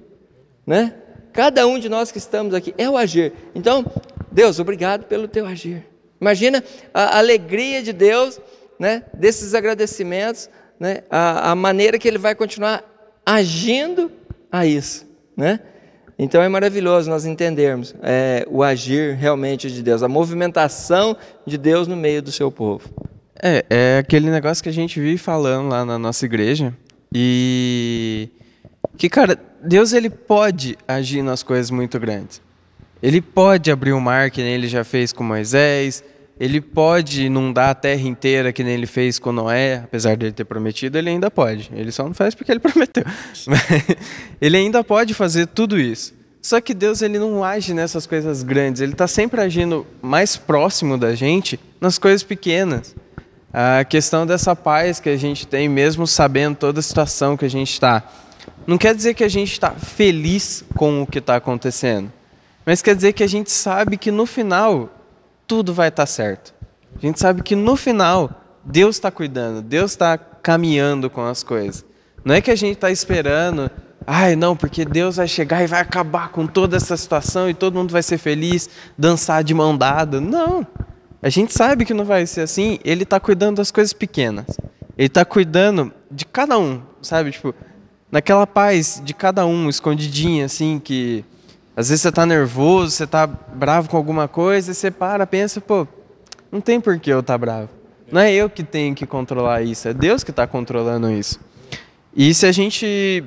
né? 0.66 0.94
Cada 1.38 1.68
um 1.68 1.78
de 1.78 1.88
nós 1.88 2.10
que 2.10 2.18
estamos 2.18 2.52
aqui 2.52 2.74
é 2.76 2.90
o 2.90 2.96
agir. 2.96 3.32
Então, 3.54 3.86
Deus, 4.32 4.58
obrigado 4.58 5.04
pelo 5.04 5.28
teu 5.28 5.46
agir. 5.46 5.86
Imagina 6.20 6.64
a 6.92 7.16
alegria 7.16 7.80
de 7.80 7.92
Deus, 7.92 8.40
né? 8.76 9.04
Desses 9.14 9.54
agradecimentos, 9.54 10.50
né? 10.80 11.04
A, 11.08 11.52
a 11.52 11.54
maneira 11.54 11.96
que 11.96 12.08
Ele 12.08 12.18
vai 12.18 12.34
continuar 12.34 12.82
agindo 13.24 14.10
a 14.50 14.66
isso, 14.66 15.06
né? 15.36 15.60
Então 16.18 16.42
é 16.42 16.48
maravilhoso 16.48 17.08
nós 17.08 17.24
entendermos 17.24 17.94
é, 18.02 18.44
o 18.50 18.60
agir 18.60 19.14
realmente 19.14 19.70
de 19.70 19.80
Deus, 19.80 20.02
a 20.02 20.08
movimentação 20.08 21.16
de 21.46 21.56
Deus 21.56 21.86
no 21.86 21.94
meio 21.94 22.20
do 22.20 22.32
seu 22.32 22.50
povo. 22.50 22.90
É, 23.40 23.64
é 23.70 23.98
aquele 23.98 24.28
negócio 24.28 24.60
que 24.60 24.70
a 24.70 24.72
gente 24.72 24.98
vive 24.98 25.18
falando 25.18 25.68
lá 25.68 25.84
na 25.84 26.00
nossa 26.00 26.26
igreja 26.26 26.74
e 27.14 28.28
que 28.96 29.08
cara, 29.08 29.38
Deus 29.62 29.92
ele 29.92 30.10
pode 30.10 30.76
agir 30.86 31.22
nas 31.22 31.42
coisas 31.42 31.70
muito 31.70 31.98
grandes. 31.98 32.40
Ele 33.02 33.20
pode 33.20 33.70
abrir 33.70 33.92
o 33.92 34.00
mar 34.00 34.30
que 34.30 34.42
nem 34.42 34.54
ele 34.54 34.68
já 34.68 34.82
fez 34.84 35.12
com 35.12 35.22
Moisés, 35.22 36.02
ele 36.38 36.60
pode 36.60 37.26
inundar 37.26 37.70
a 37.70 37.74
terra 37.74 38.02
inteira 38.02 38.52
que 38.52 38.62
nem 38.62 38.74
ele 38.74 38.86
fez 38.86 39.18
com 39.18 39.32
Noé, 39.32 39.82
apesar 39.84 40.16
de 40.16 40.26
ele 40.26 40.32
ter 40.32 40.44
prometido, 40.44 40.96
ele 40.96 41.10
ainda 41.10 41.30
pode. 41.30 41.70
Ele 41.74 41.90
só 41.90 42.04
não 42.04 42.14
faz 42.14 42.34
porque 42.34 42.52
ele 42.52 42.60
prometeu. 42.60 43.04
ele 44.40 44.56
ainda 44.56 44.84
pode 44.84 45.14
fazer 45.14 45.46
tudo 45.46 45.78
isso. 45.78 46.14
Só 46.40 46.60
que 46.60 46.72
Deus 46.72 47.02
ele 47.02 47.18
não 47.18 47.42
age 47.42 47.74
nessas 47.74 48.06
coisas 48.06 48.42
grandes, 48.42 48.80
ele 48.80 48.92
está 48.92 49.08
sempre 49.08 49.40
agindo 49.40 49.86
mais 50.00 50.36
próximo 50.36 50.96
da 50.96 51.14
gente 51.14 51.58
nas 51.80 51.98
coisas 51.98 52.22
pequenas. 52.22 52.94
A 53.52 53.84
questão 53.84 54.24
dessa 54.24 54.54
paz 54.54 55.00
que 55.00 55.08
a 55.08 55.16
gente 55.16 55.46
tem, 55.46 55.68
mesmo 55.68 56.06
sabendo 56.06 56.56
toda 56.56 56.78
a 56.78 56.82
situação 56.82 57.36
que 57.36 57.44
a 57.44 57.50
gente 57.50 57.72
está, 57.72 58.04
não 58.68 58.76
quer 58.76 58.94
dizer 58.94 59.14
que 59.14 59.24
a 59.24 59.28
gente 59.28 59.50
está 59.50 59.70
feliz 59.70 60.62
com 60.76 61.00
o 61.00 61.06
que 61.06 61.20
está 61.20 61.36
acontecendo, 61.36 62.12
mas 62.66 62.82
quer 62.82 62.94
dizer 62.94 63.14
que 63.14 63.22
a 63.22 63.26
gente 63.26 63.50
sabe 63.50 63.96
que 63.96 64.10
no 64.10 64.26
final 64.26 64.90
tudo 65.46 65.72
vai 65.72 65.88
estar 65.88 66.02
tá 66.02 66.06
certo. 66.06 66.52
A 66.94 67.00
gente 67.00 67.18
sabe 67.18 67.42
que 67.42 67.56
no 67.56 67.76
final 67.76 68.30
Deus 68.62 68.96
está 68.96 69.10
cuidando, 69.10 69.62
Deus 69.62 69.92
está 69.92 70.18
caminhando 70.18 71.08
com 71.08 71.24
as 71.24 71.42
coisas. 71.42 71.82
Não 72.22 72.34
é 72.34 72.42
que 72.42 72.50
a 72.50 72.54
gente 72.54 72.74
está 72.74 72.90
esperando, 72.90 73.70
ai 74.06 74.36
não, 74.36 74.54
porque 74.54 74.84
Deus 74.84 75.16
vai 75.16 75.26
chegar 75.26 75.64
e 75.64 75.66
vai 75.66 75.80
acabar 75.80 76.28
com 76.28 76.46
toda 76.46 76.76
essa 76.76 76.94
situação 76.94 77.48
e 77.48 77.54
todo 77.54 77.74
mundo 77.74 77.90
vai 77.90 78.02
ser 78.02 78.18
feliz, 78.18 78.68
dançar 78.98 79.42
de 79.42 79.54
mão 79.54 79.74
dada. 79.74 80.20
Não. 80.20 80.66
A 81.22 81.30
gente 81.30 81.54
sabe 81.54 81.86
que 81.86 81.94
não 81.94 82.04
vai 82.04 82.26
ser 82.26 82.42
assim. 82.42 82.78
Ele 82.84 83.04
está 83.04 83.18
cuidando 83.18 83.56
das 83.56 83.70
coisas 83.70 83.94
pequenas. 83.94 84.44
Ele 84.98 85.06
está 85.06 85.24
cuidando 85.24 85.90
de 86.10 86.26
cada 86.26 86.58
um, 86.58 86.82
sabe? 87.00 87.30
Tipo, 87.30 87.54
naquela 88.10 88.46
paz 88.46 89.00
de 89.04 89.12
cada 89.12 89.46
um, 89.46 89.68
escondidinha, 89.68 90.46
assim, 90.46 90.80
que 90.82 91.24
às 91.76 91.88
vezes 91.88 92.02
você 92.02 92.08
está 92.08 92.26
nervoso, 92.26 92.90
você 92.92 93.04
está 93.04 93.26
bravo 93.26 93.88
com 93.88 93.96
alguma 93.96 94.26
coisa, 94.26 94.72
e 94.72 94.74
você 94.74 94.90
para, 94.90 95.26
pensa, 95.26 95.60
pô, 95.60 95.86
não 96.50 96.60
tem 96.60 96.80
por 96.80 96.98
que 96.98 97.10
eu 97.10 97.20
estar 97.20 97.34
tá 97.34 97.38
bravo. 97.38 97.68
Não 98.10 98.20
é 98.20 98.32
eu 98.32 98.48
que 98.48 98.62
tenho 98.62 98.94
que 98.94 99.06
controlar 99.06 99.62
isso, 99.62 99.86
é 99.86 99.94
Deus 99.94 100.24
que 100.24 100.30
está 100.30 100.46
controlando 100.46 101.10
isso. 101.10 101.38
E 102.16 102.32
se 102.34 102.46
a 102.46 102.52
gente 102.52 103.22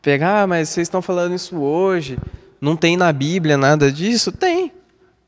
pegar, 0.00 0.42
ah, 0.42 0.46
mas 0.46 0.68
vocês 0.68 0.86
estão 0.86 1.02
falando 1.02 1.34
isso 1.34 1.58
hoje, 1.58 2.16
não 2.60 2.76
tem 2.76 2.96
na 2.96 3.12
Bíblia 3.12 3.56
nada 3.56 3.90
disso? 3.90 4.30
Tem. 4.30 4.72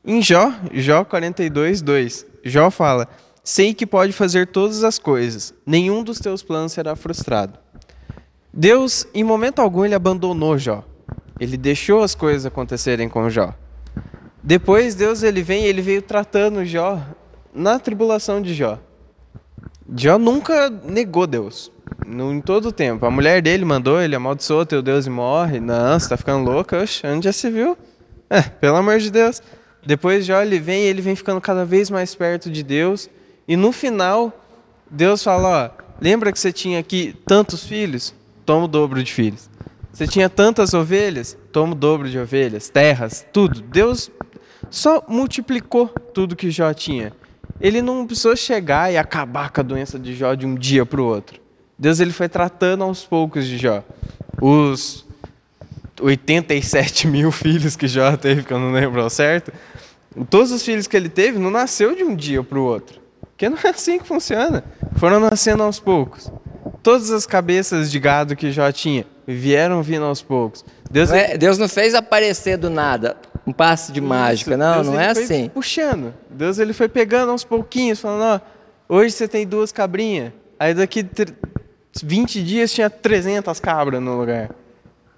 Em 0.05 0.21
Jó, 0.21 0.51
Jó 0.73 1.05
42, 1.05 1.81
2, 1.81 2.25
Jó 2.43 2.69
fala: 2.69 3.07
Sei 3.43 3.73
que 3.73 3.85
pode 3.85 4.11
fazer 4.11 4.47
todas 4.47 4.83
as 4.83 4.97
coisas, 4.97 5.53
nenhum 5.65 6.03
dos 6.03 6.19
teus 6.19 6.41
planos 6.41 6.71
será 6.71 6.95
frustrado. 6.95 7.62
Deus, 8.53 9.07
em 9.15 9.23
momento 9.23 9.59
algum, 9.59 9.83
ele 9.83 9.95
abandonou 9.95 10.59
Jó. 10.59 10.83
Ele 11.39 11.57
deixou 11.57 12.03
as 12.03 12.13
coisas 12.13 12.45
acontecerem 12.45 13.09
com 13.09 13.27
Jó. 13.27 13.55
Depois 14.43 14.93
Deus 14.93 15.23
ele 15.23 15.41
vem, 15.41 15.65
ele 15.65 15.81
veio 15.81 16.03
tratando 16.03 16.63
Jó 16.63 17.01
na 17.51 17.79
tribulação 17.79 18.39
de 18.39 18.53
Jó. 18.53 18.77
Jó 19.95 20.19
nunca 20.19 20.69
negou 20.69 21.25
Deus. 21.25 21.71
Em 22.05 22.41
todo 22.41 22.67
o 22.67 22.71
tempo. 22.71 23.05
A 23.05 23.11
mulher 23.11 23.41
dele 23.41 23.65
mandou, 23.65 23.99
ele 23.99 24.15
amaldiçoou 24.15 24.65
teu 24.65 24.83
Deus 24.83 25.07
e 25.07 25.09
morre. 25.09 25.59
Não, 25.59 25.99
você 25.99 26.09
tá 26.09 26.17
ficando 26.17 26.49
louca. 26.49 26.81
Oxe, 26.83 27.07
onde 27.07 27.25
já 27.25 27.33
se 27.33 27.49
viu? 27.49 27.75
É, 28.29 28.41
pelo 28.41 28.77
amor 28.77 28.99
de 28.99 29.09
Deus. 29.09 29.41
Depois 29.85 30.25
Jó 30.25 30.41
ele 30.41 30.59
vem, 30.59 30.83
ele 30.83 31.01
vem 31.01 31.15
ficando 31.15 31.41
cada 31.41 31.65
vez 31.65 31.89
mais 31.89 32.13
perto 32.13 32.51
de 32.51 32.61
Deus. 32.61 33.09
E 33.47 33.55
no 33.55 33.71
final, 33.71 34.31
Deus 34.89 35.23
fala, 35.23 35.65
ó, 35.65 35.83
lembra 35.99 36.31
que 36.31 36.39
você 36.39 36.51
tinha 36.51 36.79
aqui 36.79 37.15
tantos 37.25 37.63
filhos? 37.65 38.13
Toma 38.45 38.65
o 38.65 38.67
dobro 38.67 39.03
de 39.03 39.13
filhos. 39.13 39.49
Você 39.91 40.07
tinha 40.07 40.27
tantas 40.27 40.73
ovelhas, 40.73 41.37
toma 41.51 41.73
o 41.73 41.75
dobro 41.75 42.09
de 42.09 42.17
ovelhas, 42.17 42.67
terras, 42.67 43.25
tudo. 43.31 43.61
Deus 43.61 44.09
só 44.69 45.03
multiplicou 45.07 45.87
tudo 45.87 46.35
que 46.35 46.49
Jó 46.49 46.73
tinha. 46.73 47.13
Ele 47.61 47.81
não 47.81 48.05
precisou 48.05 48.35
chegar 48.35 48.91
e 48.91 48.97
acabar 48.97 49.51
com 49.51 49.61
a 49.61 49.63
doença 49.63 49.99
de 49.99 50.15
Jó 50.15 50.33
de 50.33 50.45
um 50.45 50.55
dia 50.55 50.85
para 50.85 50.99
o 50.99 51.05
outro. 51.05 51.39
Deus 51.77 51.99
ele 51.99 52.11
foi 52.11 52.27
tratando 52.27 52.83
aos 52.83 53.05
poucos 53.05 53.45
de 53.45 53.57
Jó. 53.57 53.83
Os 54.41 55.05
87 56.01 57.07
mil 57.07 57.29
filhos 57.31 57.75
que 57.75 57.87
Jó 57.87 58.17
teve, 58.17 58.43
que 58.43 58.51
eu 58.51 58.59
não 58.59 58.71
lembro 58.71 59.01
ao 59.01 59.09
certo, 59.09 59.53
todos 60.29 60.51
os 60.51 60.63
filhos 60.63 60.87
que 60.87 60.97
ele 60.97 61.09
teve 61.09 61.37
não 61.37 61.51
nasceu 61.51 61.95
de 61.95 62.03
um 62.03 62.15
dia 62.15 62.43
para 62.43 62.57
o 62.57 62.63
outro. 62.63 62.99
Porque 63.21 63.47
não 63.47 63.57
é 63.63 63.69
assim 63.69 63.99
que 63.99 64.07
funciona. 64.07 64.63
Foram 64.95 65.19
nascendo 65.19 65.63
aos 65.63 65.79
poucos. 65.79 66.31
Todas 66.83 67.09
as 67.11 67.25
cabeças 67.25 67.89
de 67.89 67.97
gado 67.97 68.35
que 68.35 68.51
Jó 68.51 68.69
tinha 68.71 69.05
vieram 69.25 69.81
vindo 69.81 70.03
aos 70.03 70.21
poucos. 70.21 70.65
Deus, 70.91 71.09
não, 71.09 71.15
é, 71.15 71.37
Deus 71.37 71.57
não 71.57 71.69
fez 71.69 71.95
aparecer 71.95 72.57
do 72.57 72.69
nada 72.69 73.15
um 73.45 73.51
passe 73.51 73.91
de 73.91 73.99
Isso, 73.99 74.07
mágica, 74.07 74.57
não, 74.57 74.75
Deus, 74.75 74.87
não 74.87 74.99
é 74.99 75.09
assim. 75.09 75.49
Puxando. 75.49 76.13
Deus 76.29 76.59
ele 76.59 76.73
foi 76.73 76.87
pegando 76.87 77.31
aos 77.31 77.43
pouquinhos, 77.43 77.99
falando: 77.99 78.41
ó, 78.89 78.95
hoje 78.95 79.11
você 79.11 79.27
tem 79.27 79.45
duas 79.45 79.71
cabrinhas, 79.71 80.31
aí 80.59 80.73
daqui 80.73 81.05
20 82.01 82.43
dias 82.43 82.71
tinha 82.71 82.89
300 82.89 83.59
cabras 83.59 84.01
no 84.01 84.17
lugar. 84.17 84.49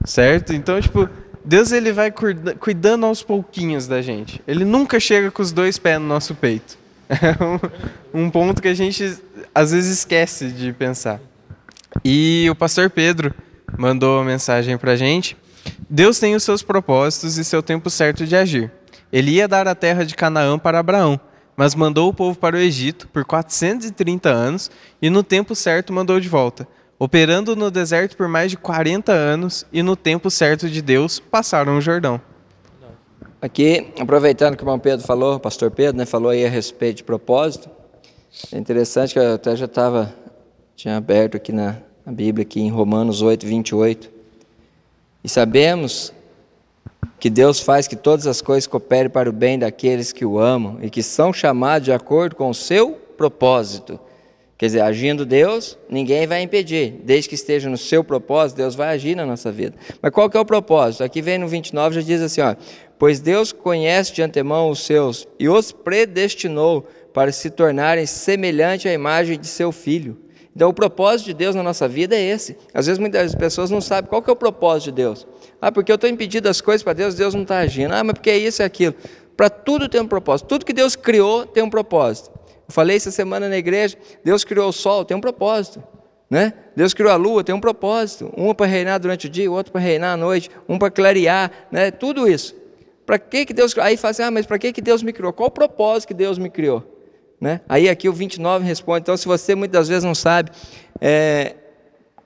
Certo? 0.04 0.54
Então, 0.54 0.80
tipo, 0.80 1.10
Deus 1.44 1.72
ele 1.72 1.92
vai 1.92 2.14
cuidando 2.60 3.06
aos 3.06 3.24
pouquinhos 3.24 3.88
da 3.88 4.02
gente. 4.02 4.42
Ele 4.48 4.66
nunca 4.66 5.00
chega 5.00 5.32
com 5.32 5.42
os 5.42 5.52
dois 5.52 5.78
pés 5.80 6.00
no 6.00 6.08
nosso 6.08 6.36
peito. 6.36 6.78
É 7.08 8.18
um, 8.18 8.26
um 8.26 8.30
ponto 8.32 8.60
que 8.60 8.68
a 8.68 8.74
gente 8.74 9.20
às 9.54 9.72
vezes 9.72 10.00
esquece 10.00 10.48
de 10.48 10.74
pensar. 10.74 11.22
E 12.04 12.48
o 12.50 12.56
pastor 12.56 12.90
Pedro, 12.90 13.34
mandou 13.78 14.18
uma 14.18 14.26
mensagem 14.26 14.78
para 14.78 14.94
a 14.94 14.96
gente. 14.96 15.38
Deus 15.90 16.20
tem 16.20 16.36
os 16.36 16.44
seus 16.44 16.62
propósitos 16.62 17.38
e 17.38 17.46
seu 17.46 17.62
tempo 17.62 17.90
certo 17.90 18.26
de 18.26 18.36
agir. 18.36 18.72
Ele 19.12 19.32
ia 19.32 19.48
dar 19.48 19.68
a 19.68 19.76
terra 19.76 20.04
de 20.04 20.16
Canaã 20.16 20.58
para 20.58 20.80
Abraão, 20.80 21.20
mas 21.56 21.76
mandou 21.76 22.10
o 22.10 22.14
povo 22.14 22.38
para 22.38 22.56
o 22.56 22.60
Egito 22.60 23.08
por 23.08 23.24
430 23.24 24.30
anos 24.30 24.70
e 25.02 25.10
no 25.10 25.24
tempo 25.24 25.56
certo 25.56 25.94
mandou 25.94 26.20
de 26.20 26.28
volta. 26.28 26.68
Operando 26.98 27.56
no 27.56 27.70
deserto 27.70 28.16
por 28.16 28.28
mais 28.28 28.52
de 28.52 28.58
40 28.58 29.12
anos 29.12 29.66
e 29.72 29.84
no 29.84 29.96
tempo 29.96 30.30
certo 30.30 30.70
de 30.70 30.82
Deus 30.82 31.20
passaram 31.20 31.78
o 31.78 31.82
Jordão. 31.82 32.22
Aqui, 33.42 33.92
aproveitando 34.00 34.56
que 34.56 34.64
o 34.64 34.66
irmão 34.66 34.80
Pedro 34.80 35.06
falou, 35.06 35.36
o 35.36 35.40
pastor 35.40 35.70
Pedro, 35.70 35.98
né, 35.98 36.06
falou 36.06 36.32
aí 36.32 36.46
a 36.46 36.50
respeito 36.50 36.98
de 36.98 37.04
propósito. 37.04 37.70
É 38.52 38.58
interessante 38.58 39.14
que 39.14 39.20
eu 39.20 39.36
até 39.36 39.56
já 39.56 39.66
estava, 39.66 40.14
tinha 40.76 40.98
aberto 40.98 41.38
aqui 41.38 41.52
na, 41.52 41.78
a 42.06 42.12
Bíblia 42.12 42.44
aqui 42.44 42.62
em 42.62 42.70
Romanos 42.70 43.24
8, 43.24 43.48
28. 43.48 44.12
E 45.24 45.30
sabemos 45.30 46.14
que 47.20 47.32
Deus 47.32 47.60
faz 47.60 47.88
que 47.88 47.96
todas 47.96 48.28
as 48.28 48.42
coisas 48.42 48.68
cooperem 48.68 49.10
para 49.10 49.28
o 49.28 49.34
bem 49.34 49.58
daqueles 49.58 50.12
que 50.12 50.24
o 50.24 50.38
amam 50.38 50.78
e 50.84 50.90
que 50.90 51.02
são 51.02 51.34
chamados 51.34 51.86
de 51.86 51.92
acordo 51.92 52.36
com 52.36 52.50
o 52.50 52.54
seu 52.54 52.92
propósito. 52.92 54.00
Quer 54.56 54.68
dizer, 54.68 54.82
agindo 54.82 55.26
Deus, 55.26 55.78
ninguém 55.90 56.28
vai 56.28 56.44
impedir. 56.44 57.02
Desde 57.04 57.28
que 57.28 57.36
esteja 57.36 57.70
no 57.70 57.78
seu 57.78 58.04
propósito, 58.04 58.58
Deus 58.58 58.76
vai 58.76 58.90
agir 58.90 59.16
na 59.16 59.26
nossa 59.26 59.52
vida. 59.52 59.76
Mas 60.00 60.12
qual 60.12 60.30
que 60.30 60.38
é 60.38 60.40
o 60.40 60.46
propósito? 60.46 61.04
Aqui 61.04 61.24
vem 61.24 61.40
no 61.40 61.48
29, 61.48 61.96
já 61.96 62.02
diz 62.02 62.22
assim, 62.22 62.42
ó, 62.42 62.56
Pois 63.00 63.20
Deus 63.20 63.52
conhece 63.52 64.14
de 64.14 64.22
antemão 64.22 64.70
os 64.70 64.86
seus 64.86 65.28
e 65.40 65.50
os 65.50 65.72
predestinou 65.72 66.88
para 67.12 67.32
se 67.32 67.50
tornarem 67.50 68.06
semelhante 68.06 68.88
à 68.88 68.94
imagem 68.94 69.40
de 69.40 69.48
seu 69.48 69.72
Filho 69.72 70.25
Então, 70.56 70.70
o 70.70 70.74
propósito 70.74 71.26
de 71.28 71.34
Deus 71.34 71.54
na 71.54 71.62
nossa 71.62 71.86
vida 71.86 72.16
é 72.16 72.22
esse. 72.22 72.58
Às 72.74 72.86
vezes, 72.86 72.98
muitas 72.98 73.36
pessoas 73.36 73.70
não 73.70 73.82
sabem 73.82 74.10
qual 74.10 74.22
que 74.22 74.30
é 74.30 74.34
o 74.34 74.38
propósito 74.38 74.86
de 74.86 74.92
Deus. 74.94 75.28
Ah, 75.62 75.70
porque 75.70 75.92
eu 75.92 75.96
estou 75.96 76.10
impedindo 76.10 76.48
as 76.48 76.62
coisas 76.62 76.82
para 76.82 76.94
Deus, 76.94 77.14
Deus 77.14 77.34
não 77.34 77.42
está 77.42 77.58
agindo. 77.58 77.94
Ah, 77.94 78.04
mas 78.04 78.14
porque 78.14 78.30
é 78.30 78.38
isso 78.38 78.62
e 78.62 78.64
aquilo. 78.64 78.96
Para 79.36 79.50
tudo 79.50 79.90
tem 79.90 80.00
um 80.00 80.08
propósito. 80.08 80.48
Tudo 80.48 80.66
que 80.66 80.72
Deus 80.72 80.96
criou 80.96 81.46
tem 81.46 81.62
um 81.62 81.70
propósito. 81.70 82.32
Eu 82.68 82.74
falei 82.74 82.96
essa 82.96 83.12
semana 83.12 83.50
na 83.50 83.58
igreja, 83.58 83.98
Deus 84.24 84.46
criou 84.46 84.70
o 84.70 84.72
sol, 84.72 85.04
tem 85.04 85.16
um 85.16 85.22
propósito. 85.22 85.84
Né? 86.30 86.54
Deus 86.76 86.94
criou 86.94 87.12
a 87.12 87.16
lua, 87.16 87.44
tem 87.44 87.54
um 87.54 87.60
propósito. 87.60 88.34
Um 88.38 88.54
para 88.54 88.66
reinar 88.66 88.98
durante 88.98 89.28
o 89.28 89.30
dia, 89.30 89.52
o 89.52 89.54
outro 89.54 89.74
para 89.74 89.82
reinar 89.82 90.14
à 90.14 90.18
noite, 90.18 90.50
um 90.70 90.80
para 90.80 90.90
clarear, 90.90 91.52
né? 91.70 91.92
tudo 91.92 92.30
isso. 92.30 92.56
Para 93.06 93.20
que, 93.20 93.46
que 93.46 93.54
Deus 93.54 93.78
Aí 93.78 93.98
fala 93.98 94.12
assim, 94.12 94.24
ah, 94.24 94.32
mas 94.32 94.46
para 94.46 94.58
que, 94.58 94.72
que 94.72 94.82
Deus 94.82 95.04
me 95.04 95.12
criou? 95.12 95.34
Qual 95.34 95.48
o 95.48 95.52
propósito 95.52 96.08
que 96.08 96.14
Deus 96.14 96.38
me 96.38 96.50
criou? 96.50 96.95
Né? 97.40 97.62
Aí 97.68 97.90
aqui 97.90 98.08
o 98.08 98.14
29 98.14 98.66
responde. 98.66 99.02
Então, 99.02 99.18
se 99.18 99.26
você 99.26 99.56
muitas 99.56 99.88
vezes 99.88 100.04
não 100.04 100.16
sabe 100.16 100.52
é, 101.02 101.56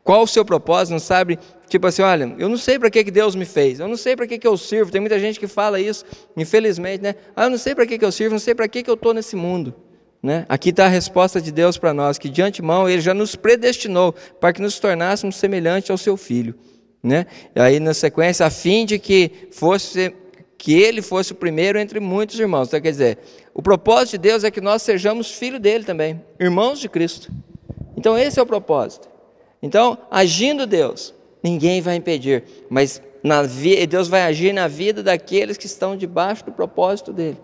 qual 0.03 0.23
o 0.23 0.27
seu 0.27 0.45
propósito, 0.45 0.91
não 0.91 0.99
sabe, 0.99 1.37
tipo 1.67 1.85
assim, 1.87 2.01
olha, 2.01 2.35
eu 2.37 2.49
não 2.49 2.57
sei 2.57 2.79
para 2.79 2.89
que, 2.89 3.03
que 3.03 3.11
Deus 3.11 3.35
me 3.35 3.45
fez, 3.45 3.79
eu 3.79 3.87
não 3.87 3.97
sei 3.97 4.15
para 4.15 4.27
que, 4.27 4.37
que 4.37 4.47
eu 4.47 4.57
sirvo. 4.57 4.91
Tem 4.91 5.01
muita 5.01 5.19
gente 5.19 5.39
que 5.39 5.47
fala 5.47 5.79
isso, 5.79 6.05
infelizmente, 6.37 7.01
né? 7.01 7.15
Ah, 7.35 7.45
eu 7.45 7.49
não 7.49 7.57
sei 7.57 7.75
para 7.75 7.85
que, 7.85 7.97
que 7.97 8.05
eu 8.05 8.11
sirvo, 8.11 8.33
não 8.33 8.39
sei 8.39 8.55
para 8.55 8.67
que, 8.67 8.83
que 8.83 8.89
eu 8.89 8.95
estou 8.95 9.13
nesse 9.13 9.35
mundo. 9.35 9.73
Né? 10.21 10.45
Aqui 10.49 10.69
está 10.69 10.85
a 10.85 10.89
resposta 10.89 11.39
de 11.39 11.51
Deus 11.51 11.77
para 11.77 11.93
nós, 11.93 12.17
que 12.17 12.27
de 12.27 12.41
antemão 12.41 12.89
Ele 12.89 13.01
já 13.01 13.13
nos 13.13 13.35
predestinou 13.35 14.13
para 14.39 14.51
que 14.51 14.61
nos 14.61 14.77
tornássemos 14.77 15.37
semelhantes 15.37 15.89
ao 15.89 15.97
Seu 15.97 16.17
Filho. 16.17 16.55
Né? 17.01 17.25
E 17.55 17.59
aí, 17.59 17.79
na 17.79 17.93
sequência, 17.93 18.45
a 18.45 18.49
fim 18.49 18.85
de 18.85 18.99
que 18.99 19.47
fosse 19.51 20.13
que 20.59 20.73
ele 20.73 21.01
fosse 21.01 21.31
o 21.31 21.35
primeiro 21.35 21.79
entre 21.79 22.01
muitos 22.01 22.37
irmãos. 22.37 22.67
Então, 22.67 22.81
quer 22.81 22.91
dizer, 22.91 23.17
o 23.53 23.61
propósito 23.61 24.11
de 24.11 24.17
Deus 24.17 24.43
é 24.43 24.51
que 24.51 24.59
nós 24.59 24.81
sejamos 24.81 25.31
filhos 25.31 25.61
dele 25.61 25.85
também, 25.85 26.21
irmãos 26.37 26.79
de 26.81 26.89
Cristo. 26.89 27.31
Então, 27.95 28.17
esse 28.17 28.37
é 28.37 28.43
o 28.43 28.45
propósito. 28.45 29.07
Então, 29.63 29.97
agindo 30.11 30.67
Deus, 30.67 31.13
ninguém 31.41 31.81
vai 31.81 31.95
impedir, 31.95 32.43
mas 32.69 33.01
Deus 33.89 34.09
vai 34.09 34.23
agir 34.23 34.53
na 34.53 34.67
vida 34.67 35.01
daqueles 35.01 35.57
que 35.57 35.65
estão 35.65 35.95
debaixo 35.95 36.45
do 36.45 36.51
propósito 36.51 37.13
dele. 37.13 37.37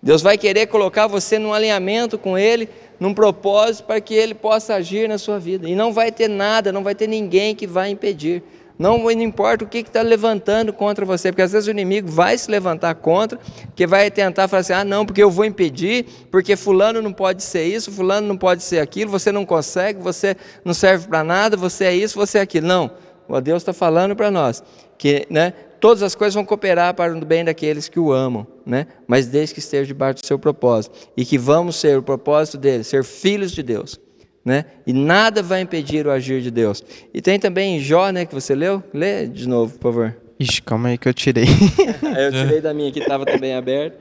Deus 0.00 0.22
vai 0.22 0.38
querer 0.38 0.68
colocar 0.68 1.08
você 1.08 1.40
num 1.40 1.52
alinhamento 1.52 2.16
com 2.16 2.38
Ele, 2.38 2.68
num 3.00 3.12
propósito 3.12 3.84
para 3.84 4.00
que 4.00 4.14
Ele 4.14 4.32
possa 4.32 4.76
agir 4.76 5.08
na 5.08 5.18
sua 5.18 5.40
vida. 5.40 5.68
E 5.68 5.74
não 5.74 5.92
vai 5.92 6.12
ter 6.12 6.28
nada, 6.28 6.70
não 6.70 6.84
vai 6.84 6.94
ter 6.94 7.08
ninguém 7.08 7.52
que 7.52 7.66
vai 7.66 7.90
impedir. 7.90 8.44
Não, 8.78 9.10
importa 9.10 9.64
o 9.64 9.68
que 9.68 9.78
está 9.78 10.02
levantando 10.02 10.72
contra 10.72 11.04
você, 11.04 11.32
porque 11.32 11.42
às 11.42 11.50
vezes 11.50 11.66
o 11.66 11.70
inimigo 11.70 12.08
vai 12.08 12.38
se 12.38 12.48
levantar 12.48 12.94
contra, 12.94 13.38
que 13.74 13.86
vai 13.86 14.10
tentar 14.10 14.46
falar 14.46 14.60
assim: 14.60 14.72
ah, 14.72 14.84
não, 14.84 15.04
porque 15.04 15.22
eu 15.22 15.30
vou 15.30 15.44
impedir, 15.44 16.06
porque 16.30 16.54
Fulano 16.54 17.02
não 17.02 17.12
pode 17.12 17.42
ser 17.42 17.64
isso, 17.64 17.90
Fulano 17.90 18.28
não 18.28 18.36
pode 18.36 18.62
ser 18.62 18.78
aquilo, 18.78 19.10
você 19.10 19.32
não 19.32 19.44
consegue, 19.44 20.00
você 20.00 20.36
não 20.64 20.72
serve 20.72 21.08
para 21.08 21.24
nada, 21.24 21.56
você 21.56 21.86
é 21.86 21.94
isso, 21.94 22.16
você 22.16 22.38
é 22.38 22.40
aquilo. 22.42 22.68
Não, 22.68 22.90
o 23.28 23.40
Deus 23.40 23.62
está 23.62 23.72
falando 23.72 24.14
para 24.14 24.30
nós 24.30 24.62
que 24.96 25.26
né, 25.30 25.52
todas 25.80 26.02
as 26.02 26.14
coisas 26.14 26.34
vão 26.34 26.44
cooperar 26.44 26.92
para 26.94 27.16
o 27.16 27.24
bem 27.24 27.44
daqueles 27.44 27.88
que 27.88 28.00
o 28.00 28.12
amam, 28.12 28.46
né? 28.66 28.86
mas 29.06 29.26
desde 29.26 29.54
que 29.54 29.60
esteja 29.60 29.86
debaixo 29.86 30.20
do 30.22 30.26
seu 30.26 30.38
propósito. 30.38 30.96
E 31.16 31.24
que 31.24 31.38
vamos 31.38 31.76
ser 31.76 31.98
o 31.98 32.02
propósito 32.02 32.58
dele, 32.58 32.84
ser 32.84 33.04
filhos 33.04 33.52
de 33.52 33.62
Deus. 33.62 34.00
Né? 34.44 34.64
E 34.86 34.92
nada 34.92 35.42
vai 35.42 35.60
impedir 35.60 36.06
o 36.06 36.10
agir 36.10 36.40
de 36.40 36.50
Deus. 36.50 36.82
E 37.12 37.20
tem 37.20 37.38
também 37.38 37.80
Jó, 37.80 38.10
né, 38.10 38.24
que 38.24 38.34
você 38.34 38.54
leu? 38.54 38.82
Lê 38.94 39.26
de 39.26 39.46
novo, 39.46 39.74
por 39.74 39.92
favor. 39.92 40.16
Ixi, 40.40 40.62
calma 40.62 40.90
aí 40.90 40.98
que 40.98 41.08
eu 41.08 41.14
tirei. 41.14 41.44
eu 42.16 42.32
tirei 42.32 42.60
da 42.60 42.72
minha 42.72 42.90
que 42.92 43.00
estava 43.00 43.26
também 43.26 43.54
aberta. 43.54 43.98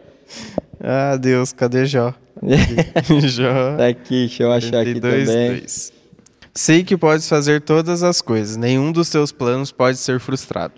Ah, 0.79 1.17
Deus, 1.17 1.51
cadê 1.51 1.85
Jó? 1.85 2.13
Jó. 3.27 3.77
Tá 3.77 3.87
aqui, 3.87 4.27
deixa 4.27 4.43
eu 4.43 4.51
achar 4.51 4.71
42, 4.71 5.13
aqui 5.13 5.31
também. 5.31 5.59
2. 5.59 5.93
Sei 6.53 6.83
que 6.83 6.97
podes 6.97 7.27
fazer 7.27 7.61
todas 7.61 8.01
as 8.03 8.21
coisas, 8.21 8.55
nenhum 8.57 8.91
dos 8.91 9.09
teus 9.09 9.31
planos 9.31 9.71
pode 9.71 9.97
ser 9.97 10.19
frustrado. 10.19 10.73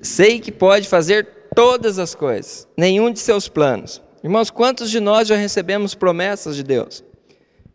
Sei 0.00 0.38
que 0.38 0.52
pode 0.52 0.88
fazer 0.88 1.26
todas 1.54 1.98
as 1.98 2.14
coisas, 2.14 2.66
nenhum 2.76 3.10
de 3.10 3.18
seus 3.20 3.48
planos. 3.48 4.02
Irmãos, 4.22 4.50
quantos 4.50 4.90
de 4.90 5.00
nós 5.00 5.28
já 5.28 5.36
recebemos 5.36 5.94
promessas 5.94 6.56
de 6.56 6.62
Deus? 6.62 7.04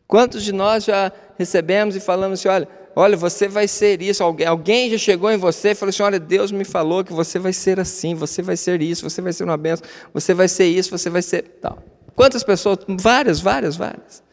Quantos 0.09 0.43
de 0.43 0.51
nós 0.51 0.85
já 0.85 1.11
recebemos 1.37 1.95
e 1.95 1.99
falamos 1.99 2.39
assim: 2.39 2.47
olha, 2.47 2.67
olha, 2.95 3.15
você 3.15 3.47
vai 3.47 3.67
ser 3.67 4.01
isso. 4.01 4.23
Alguém, 4.23 4.47
alguém 4.47 4.89
já 4.89 4.97
chegou 4.97 5.31
em 5.31 5.37
você 5.37 5.69
e 5.69 5.75
falou 5.75 5.91
assim: 5.91 6.01
olha, 6.01 6.19
Deus 6.19 6.51
me 6.51 6.65
falou 6.65 7.03
que 7.03 7.13
você 7.13 7.37
vai 7.37 7.53
ser 7.53 7.79
assim, 7.79 8.15
você 8.15 8.41
vai 8.41 8.57
ser 8.57 8.81
isso, 8.81 9.07
você 9.07 9.21
vai 9.21 9.31
ser 9.31 9.43
uma 9.43 9.55
benção, 9.55 9.87
você 10.11 10.33
vai 10.33 10.47
ser 10.47 10.65
isso, 10.65 10.89
você 10.89 11.11
vai 11.11 11.21
ser 11.21 11.43
tal. 11.61 11.77
Quantas 12.15 12.43
pessoas? 12.43 12.79
Várias, 12.87 13.39
várias, 13.39 13.75
várias. 13.77 14.23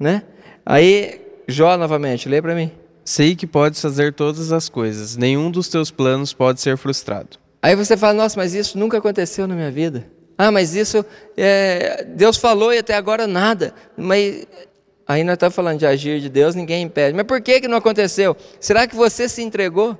Né? 0.00 0.22
Aí, 0.64 1.20
Jó 1.46 1.76
novamente, 1.76 2.30
lê 2.30 2.40
para 2.40 2.54
mim. 2.54 2.72
Sei 3.04 3.36
que 3.36 3.46
podes 3.46 3.78
fazer 3.82 4.14
todas 4.14 4.52
as 4.52 4.70
coisas, 4.70 5.18
nenhum 5.18 5.50
dos 5.50 5.68
teus 5.68 5.90
planos 5.90 6.32
pode 6.32 6.62
ser 6.62 6.78
frustrado. 6.78 7.38
Aí 7.62 7.76
você 7.76 7.94
fala, 7.94 8.14
nossa, 8.14 8.38
mas 8.38 8.54
isso 8.54 8.78
nunca 8.78 8.96
aconteceu 8.96 9.46
na 9.46 9.54
minha 9.54 9.70
vida. 9.70 10.06
Ah, 10.38 10.50
mas 10.50 10.74
isso, 10.74 11.04
é, 11.36 12.04
Deus 12.04 12.38
falou 12.38 12.72
e 12.72 12.78
até 12.78 12.94
agora 12.94 13.26
nada. 13.26 13.74
Mas 13.96 14.46
aí 15.06 15.22
nós 15.24 15.34
estamos 15.34 15.54
falando 15.54 15.78
de 15.78 15.86
agir 15.86 16.20
de 16.20 16.28
Deus, 16.28 16.54
ninguém 16.54 16.82
impede. 16.82 17.14
Mas 17.14 17.26
por 17.26 17.40
que, 17.40 17.60
que 17.60 17.68
não 17.68 17.78
aconteceu? 17.78 18.36
Será 18.60 18.86
que 18.86 18.94
você 18.94 19.28
se 19.28 19.42
entregou? 19.42 19.96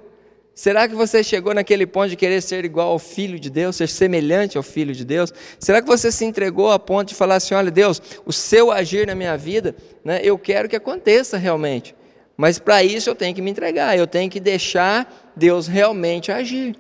Será 0.54 0.88
que 0.88 0.94
você 0.94 1.22
chegou 1.22 1.52
naquele 1.52 1.86
ponto 1.86 2.08
de 2.08 2.16
querer 2.16 2.40
ser 2.40 2.64
igual 2.64 2.88
ao 2.88 2.98
Filho 2.98 3.38
de 3.38 3.50
Deus, 3.50 3.76
ser 3.76 3.88
semelhante 3.88 4.56
ao 4.56 4.62
Filho 4.62 4.94
de 4.94 5.04
Deus? 5.04 5.32
Será 5.58 5.82
que 5.82 5.86
você 5.86 6.10
se 6.10 6.24
entregou 6.24 6.70
a 6.70 6.78
ponto 6.78 7.08
de 7.08 7.14
falar 7.14 7.36
assim: 7.36 7.54
olha, 7.54 7.70
Deus, 7.70 8.00
o 8.24 8.32
seu 8.32 8.72
agir 8.72 9.06
na 9.06 9.14
minha 9.14 9.36
vida, 9.36 9.76
né, 10.02 10.20
eu 10.22 10.38
quero 10.38 10.68
que 10.68 10.76
aconteça 10.76 11.36
realmente. 11.36 11.94
Mas 12.36 12.58
para 12.58 12.82
isso 12.82 13.10
eu 13.10 13.14
tenho 13.14 13.34
que 13.34 13.42
me 13.42 13.50
entregar, 13.50 13.98
eu 13.98 14.06
tenho 14.06 14.30
que 14.30 14.40
deixar 14.40 15.32
Deus 15.36 15.66
realmente 15.66 16.32
agir 16.32 16.74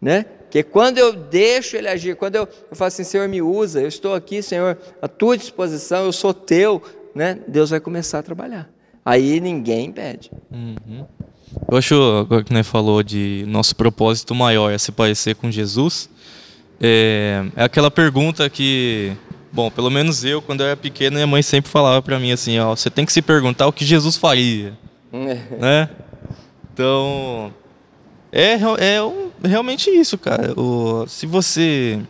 né? 0.00 0.24
Que 0.50 0.62
quando 0.62 0.98
eu 0.98 1.12
deixo 1.12 1.76
ele 1.76 1.88
agir, 1.88 2.16
quando 2.16 2.36
eu, 2.36 2.48
eu 2.70 2.76
falo 2.76 2.88
assim, 2.88 3.04
Senhor, 3.04 3.28
me 3.28 3.42
usa, 3.42 3.80
eu 3.80 3.88
estou 3.88 4.14
aqui, 4.14 4.42
Senhor, 4.42 4.78
à 5.00 5.06
tua 5.06 5.36
disposição, 5.36 6.06
eu 6.06 6.12
sou 6.12 6.32
teu, 6.32 6.82
né? 7.14 7.38
Deus 7.46 7.70
vai 7.70 7.80
começar 7.80 8.18
a 8.18 8.22
trabalhar. 8.22 8.68
Aí 9.04 9.40
ninguém 9.40 9.86
impede. 9.86 10.30
Uhum. 10.50 11.04
Eu 11.70 11.76
acho, 11.78 11.94
agora 12.18 12.44
que 12.44 12.52
você 12.52 12.62
falou 12.62 13.02
de 13.02 13.44
nosso 13.48 13.74
propósito 13.74 14.34
maior 14.34 14.70
é 14.70 14.78
se 14.78 14.92
parecer 14.92 15.34
com 15.34 15.50
Jesus, 15.50 16.08
é, 16.80 17.44
é 17.56 17.64
aquela 17.64 17.90
pergunta 17.90 18.48
que, 18.48 19.12
bom, 19.52 19.70
pelo 19.70 19.90
menos 19.90 20.24
eu, 20.24 20.40
quando 20.40 20.60
eu 20.60 20.66
era 20.66 20.76
pequeno, 20.76 21.14
minha 21.14 21.26
mãe 21.26 21.42
sempre 21.42 21.70
falava 21.70 22.00
para 22.00 22.18
mim 22.18 22.30
assim, 22.30 22.58
ó, 22.58 22.74
você 22.74 22.88
tem 22.88 23.04
que 23.04 23.12
se 23.12 23.20
perguntar 23.20 23.66
o 23.66 23.72
que 23.72 23.84
Jesus 23.84 24.16
faria, 24.16 24.72
né? 25.58 25.90
Então, 26.72 27.52
é, 28.32 28.54
é 28.54 29.48
realmente 29.48 29.90
isso, 29.90 30.16
cara. 30.16 30.58
O, 30.58 31.06
se 31.06 31.26
você. 31.26 32.00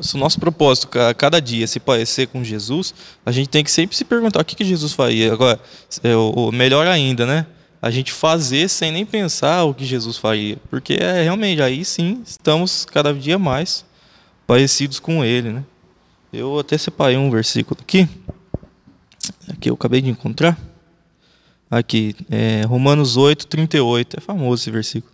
Se 0.00 0.14
o 0.14 0.18
nosso 0.18 0.38
propósito, 0.38 0.88
cada 1.16 1.40
dia, 1.40 1.66
se 1.66 1.80
parecer 1.80 2.28
com 2.28 2.42
Jesus, 2.42 2.94
a 3.26 3.32
gente 3.32 3.48
tem 3.48 3.64
que 3.64 3.70
sempre 3.70 3.96
se 3.96 4.04
perguntar 4.04 4.40
o 4.40 4.44
que, 4.44 4.54
que 4.54 4.64
Jesus 4.64 4.92
faria. 4.92 5.32
Agora, 5.32 5.60
é, 6.02 6.14
o, 6.14 6.52
melhor 6.52 6.86
ainda, 6.86 7.26
né? 7.26 7.46
A 7.80 7.90
gente 7.90 8.12
fazer 8.12 8.68
sem 8.68 8.92
nem 8.92 9.04
pensar 9.04 9.64
o 9.64 9.74
que 9.74 9.84
Jesus 9.84 10.16
faria. 10.16 10.56
Porque 10.70 10.94
é 10.94 11.22
realmente, 11.22 11.60
aí 11.60 11.84
sim, 11.84 12.22
estamos 12.24 12.84
cada 12.84 13.12
dia 13.12 13.38
mais 13.38 13.84
parecidos 14.46 15.00
com 15.00 15.24
Ele, 15.24 15.50
né? 15.50 15.64
Eu 16.32 16.58
até 16.58 16.78
separei 16.78 17.16
um 17.16 17.30
versículo 17.30 17.78
aqui, 17.80 18.08
que 19.60 19.68
eu 19.68 19.74
acabei 19.74 20.00
de 20.00 20.08
encontrar. 20.08 20.58
Aqui, 21.70 22.14
é, 22.30 22.62
Romanos 22.66 23.16
8, 23.16 23.46
38. 23.46 24.18
É 24.18 24.20
famoso 24.20 24.62
esse 24.62 24.70
versículo. 24.70 25.11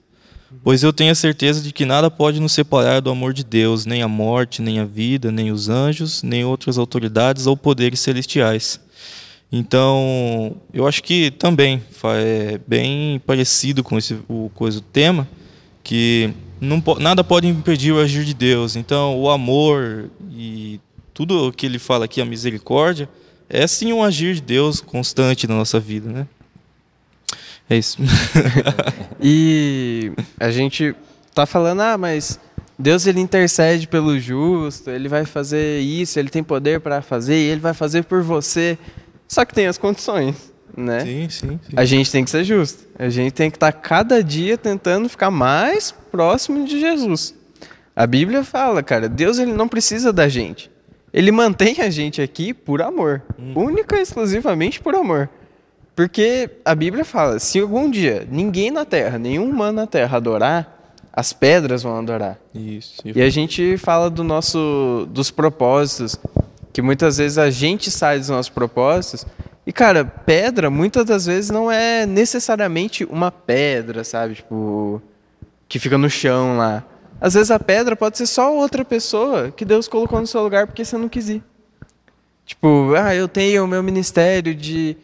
Pois 0.62 0.82
eu 0.82 0.92
tenho 0.92 1.12
a 1.12 1.14
certeza 1.14 1.60
de 1.60 1.72
que 1.72 1.84
nada 1.84 2.10
pode 2.10 2.40
nos 2.40 2.52
separar 2.52 3.00
do 3.00 3.10
amor 3.10 3.34
de 3.34 3.44
Deus, 3.44 3.84
nem 3.84 4.02
a 4.02 4.08
morte, 4.08 4.62
nem 4.62 4.80
a 4.80 4.84
vida, 4.84 5.30
nem 5.30 5.52
os 5.52 5.68
anjos, 5.68 6.22
nem 6.22 6.44
outras 6.44 6.78
autoridades 6.78 7.46
ou 7.46 7.56
poderes 7.56 8.00
celestiais. 8.00 8.80
Então, 9.52 10.56
eu 10.72 10.86
acho 10.86 11.02
que 11.02 11.30
também 11.30 11.82
é 12.16 12.58
bem 12.66 13.20
parecido 13.26 13.82
com 13.82 13.98
esse 13.98 14.18
o 14.28 14.50
coisa 14.54 14.78
o 14.78 14.82
tema, 14.82 15.28
que 15.82 16.30
não, 16.60 16.82
nada 16.98 17.22
pode 17.22 17.46
impedir 17.46 17.92
o 17.92 18.00
agir 18.00 18.24
de 18.24 18.34
Deus. 18.34 18.76
Então, 18.76 19.18
o 19.18 19.30
amor 19.30 20.10
e 20.30 20.80
tudo 21.12 21.48
o 21.48 21.52
que 21.52 21.66
ele 21.66 21.78
fala 21.78 22.04
aqui, 22.04 22.20
a 22.20 22.24
misericórdia, 22.24 23.08
é 23.48 23.66
sim 23.66 23.92
um 23.92 24.02
agir 24.02 24.34
de 24.34 24.42
Deus 24.42 24.80
constante 24.80 25.46
na 25.46 25.54
nossa 25.54 25.80
vida, 25.80 26.10
né? 26.10 26.26
É 27.68 27.76
isso. 27.76 27.98
e 29.20 30.12
a 30.38 30.50
gente 30.50 30.94
tá 31.34 31.44
falando, 31.44 31.80
ah, 31.82 31.98
mas 31.98 32.40
Deus 32.78 33.06
ele 33.06 33.20
intercede 33.20 33.86
pelo 33.86 34.18
justo, 34.18 34.88
ele 34.90 35.08
vai 35.08 35.24
fazer 35.24 35.80
isso, 35.80 36.18
ele 36.18 36.30
tem 36.30 36.42
poder 36.42 36.80
para 36.80 37.02
fazer, 37.02 37.36
e 37.36 37.50
ele 37.50 37.60
vai 37.60 37.74
fazer 37.74 38.04
por 38.04 38.22
você. 38.22 38.78
Só 39.26 39.44
que 39.44 39.52
tem 39.52 39.66
as 39.66 39.76
condições, 39.76 40.52
né? 40.76 41.00
Sim, 41.00 41.28
sim, 41.28 41.60
sim. 41.62 41.74
A 41.76 41.84
gente 41.84 42.10
tem 42.10 42.24
que 42.24 42.30
ser 42.30 42.44
justo. 42.44 42.84
A 42.98 43.08
gente 43.08 43.32
tem 43.32 43.50
que 43.50 43.56
estar 43.56 43.72
tá 43.72 43.78
cada 43.78 44.22
dia 44.22 44.56
tentando 44.56 45.08
ficar 45.08 45.30
mais 45.30 45.90
próximo 45.90 46.64
de 46.64 46.80
Jesus. 46.80 47.34
A 47.94 48.06
Bíblia 48.06 48.44
fala, 48.44 48.82
cara, 48.82 49.08
Deus 49.08 49.38
ele 49.38 49.52
não 49.52 49.68
precisa 49.68 50.12
da 50.12 50.28
gente. 50.28 50.70
Ele 51.12 51.32
mantém 51.32 51.80
a 51.80 51.90
gente 51.90 52.22
aqui 52.22 52.54
por 52.54 52.80
amor, 52.80 53.22
hum. 53.38 53.54
única 53.56 53.96
e 53.96 54.02
exclusivamente 54.02 54.80
por 54.80 54.94
amor. 54.94 55.28
Porque 55.98 56.48
a 56.64 56.76
Bíblia 56.76 57.04
fala: 57.04 57.40
se 57.40 57.58
algum 57.58 57.90
dia 57.90 58.24
ninguém 58.30 58.70
na 58.70 58.84
terra, 58.84 59.18
nenhum 59.18 59.50
humano 59.50 59.78
na 59.80 59.86
terra 59.88 60.16
adorar, 60.16 60.92
as 61.12 61.32
pedras 61.32 61.82
vão 61.82 61.98
adorar. 61.98 62.38
Isso. 62.54 63.02
E 63.04 63.20
a 63.20 63.28
gente 63.28 63.76
fala 63.78 64.08
do 64.08 64.22
nosso, 64.22 65.08
dos 65.10 65.32
propósitos, 65.32 66.14
que 66.72 66.80
muitas 66.80 67.18
vezes 67.18 67.36
a 67.36 67.50
gente 67.50 67.90
sai 67.90 68.20
dos 68.20 68.28
nossos 68.28 68.48
propósitos. 68.48 69.26
E, 69.66 69.72
cara, 69.72 70.04
pedra 70.04 70.70
muitas 70.70 71.04
das 71.04 71.26
vezes 71.26 71.50
não 71.50 71.68
é 71.68 72.06
necessariamente 72.06 73.04
uma 73.04 73.32
pedra, 73.32 74.04
sabe? 74.04 74.36
Tipo, 74.36 75.02
que 75.68 75.80
fica 75.80 75.98
no 75.98 76.08
chão 76.08 76.58
lá. 76.58 76.84
Às 77.20 77.34
vezes 77.34 77.50
a 77.50 77.58
pedra 77.58 77.96
pode 77.96 78.18
ser 78.18 78.26
só 78.26 78.54
outra 78.54 78.84
pessoa 78.84 79.50
que 79.50 79.64
Deus 79.64 79.88
colocou 79.88 80.20
no 80.20 80.28
seu 80.28 80.44
lugar 80.44 80.68
porque 80.68 80.84
você 80.84 80.96
não 80.96 81.08
quis 81.08 81.28
ir. 81.28 81.42
Tipo, 82.46 82.94
ah, 82.94 83.12
eu 83.16 83.26
tenho 83.26 83.64
o 83.64 83.66
meu 83.66 83.82
ministério 83.82 84.54
de, 84.54 84.96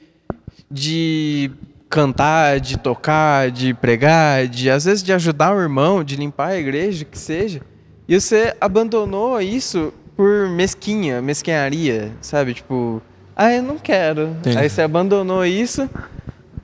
de 0.70 1.50
cantar, 1.88 2.58
de 2.58 2.78
tocar, 2.78 3.50
de 3.50 3.72
pregar, 3.74 4.48
de 4.48 4.68
às 4.68 4.84
vezes 4.84 5.02
de 5.02 5.12
ajudar 5.12 5.54
o 5.54 5.60
irmão, 5.60 6.02
de 6.02 6.16
limpar 6.16 6.48
a 6.48 6.58
igreja, 6.58 7.04
que 7.04 7.18
seja. 7.18 7.60
E 8.08 8.20
você 8.20 8.54
abandonou 8.60 9.40
isso 9.40 9.92
por 10.16 10.48
mesquinha, 10.48 11.22
mesquinharia, 11.22 12.12
sabe? 12.20 12.54
Tipo, 12.54 13.00
ah, 13.36 13.52
eu 13.52 13.62
não 13.62 13.78
quero. 13.78 14.36
Aí 14.56 14.68
você 14.68 14.82
abandonou 14.82 15.44
isso. 15.44 15.88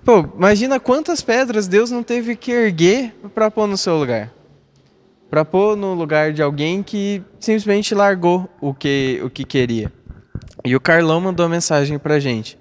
Pô, 0.04 0.26
imagina 0.36 0.80
quantas 0.80 1.20
pedras 1.20 1.68
Deus 1.68 1.90
não 1.90 2.02
teve 2.02 2.36
que 2.36 2.52
erguer 2.52 3.14
para 3.34 3.50
pôr 3.50 3.66
no 3.66 3.76
seu 3.76 3.96
lugar. 3.96 4.32
Para 5.28 5.44
pôr 5.44 5.76
no 5.76 5.94
lugar 5.94 6.32
de 6.32 6.42
alguém 6.42 6.82
que 6.82 7.22
simplesmente 7.38 7.94
largou 7.94 8.48
o 8.60 8.74
que, 8.74 9.20
o 9.22 9.30
que 9.30 9.44
queria. 9.44 9.92
E 10.64 10.74
o 10.74 10.80
Carlão 10.80 11.20
mandou 11.20 11.46
uma 11.46 11.52
mensagem 11.52 11.98
pra 11.98 12.18
gente. 12.18 12.58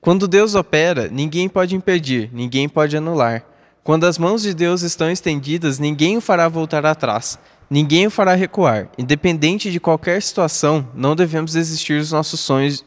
Quando 0.00 0.28
Deus 0.28 0.54
opera, 0.54 1.08
ninguém 1.10 1.48
pode 1.48 1.74
impedir, 1.74 2.30
ninguém 2.32 2.68
pode 2.68 2.96
anular. 2.96 3.44
Quando 3.82 4.04
as 4.04 4.16
mãos 4.18 4.42
de 4.42 4.54
Deus 4.54 4.82
estão 4.82 5.10
estendidas, 5.10 5.78
ninguém 5.78 6.16
o 6.16 6.20
fará 6.20 6.48
voltar 6.48 6.86
atrás, 6.86 7.38
ninguém 7.68 8.06
o 8.06 8.10
fará 8.10 8.34
recuar. 8.34 8.88
Independente 8.96 9.72
de 9.72 9.80
qualquer 9.80 10.22
situação, 10.22 10.86
não 10.94 11.16
devemos 11.16 11.52
desistir 11.52 11.98
dos 11.98 12.12
nossos 12.12 12.38
sonhos. 12.38 12.84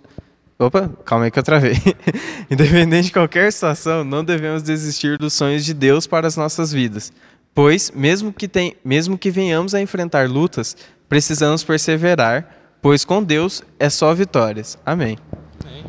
Opa, 0.57 0.89
calma 1.03 1.25
aí 1.25 1.31
que 1.31 1.39
eu 1.39 1.43
travei. 1.43 1.73
Independente 2.49 3.07
de 3.07 3.13
qualquer 3.13 3.51
situação, 3.51 4.03
não 4.03 4.23
devemos 4.23 4.63
desistir 4.63 5.17
dos 5.17 5.33
sonhos 5.33 5.65
de 5.65 5.73
Deus 5.73 6.07
para 6.07 6.27
as 6.27 6.37
nossas 6.37 6.71
vidas. 6.71 7.11
Pois, 7.53 7.91
mesmo 7.91 8.31
que, 8.31 8.47
tem, 8.47 8.75
mesmo 8.85 9.17
que 9.17 9.31
venhamos 9.31 9.75
a 9.75 9.81
enfrentar 9.81 10.29
lutas, 10.29 10.77
precisamos 11.09 11.63
perseverar, 11.63 12.47
pois 12.81 13.03
com 13.03 13.21
Deus 13.21 13.63
é 13.77 13.89
só 13.89 14.13
vitórias. 14.13 14.77
Amém. 14.85 15.17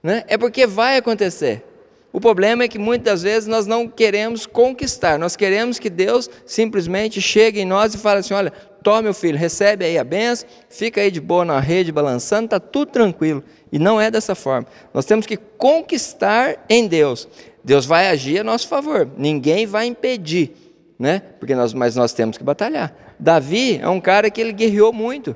né? 0.04 0.24
é 0.28 0.38
porque 0.38 0.68
vai 0.68 0.98
acontecer. 0.98 1.64
O 2.12 2.22
problema 2.22 2.64
é 2.64 2.68
que 2.68 2.78
muitas 2.78 3.24
vezes 3.24 3.48
nós 3.48 3.66
não 3.66 3.88
queremos 3.88 4.46
conquistar, 4.46 5.18
nós 5.18 5.36
queremos 5.36 5.80
que 5.80 5.90
Deus 5.90 6.30
simplesmente 6.46 7.20
chegue 7.20 7.62
em 7.62 7.66
nós 7.66 7.96
e 7.96 7.98
fale 7.98 8.20
assim: 8.20 8.36
olha, 8.36 8.52
toma 8.84 9.02
meu 9.02 9.14
filho, 9.16 9.36
recebe 9.36 9.84
aí 9.84 9.98
a 9.98 10.04
benção, 10.04 10.48
fica 10.70 11.02
aí 11.02 11.10
de 11.10 11.20
boa 11.20 11.44
na 11.44 11.60
rede 11.60 11.92
balançando, 11.92 12.46
está 12.46 12.60
tudo 12.60 12.92
tranquilo. 12.92 13.44
E 13.72 13.80
não 13.80 14.00
é 14.00 14.12
dessa 14.12 14.36
forma. 14.36 14.68
Nós 14.94 15.06
temos 15.06 15.26
que 15.26 15.38
conquistar 15.38 16.64
em 16.70 16.86
Deus. 16.86 17.28
Deus 17.64 17.86
vai 17.86 18.08
agir 18.10 18.40
a 18.40 18.44
nosso 18.44 18.68
favor, 18.68 19.10
ninguém 19.18 19.66
vai 19.66 19.88
impedir, 19.88 20.52
né? 21.00 21.20
Porque 21.40 21.56
nós, 21.56 21.74
mas 21.74 21.96
nós 21.96 22.14
temos 22.14 22.38
que 22.38 22.44
batalhar. 22.44 22.94
Davi 23.18 23.80
é 23.82 23.88
um 23.88 24.02
cara 24.02 24.30
que 24.30 24.40
ele 24.40 24.52
guerreou 24.52 24.94
muito, 24.94 25.36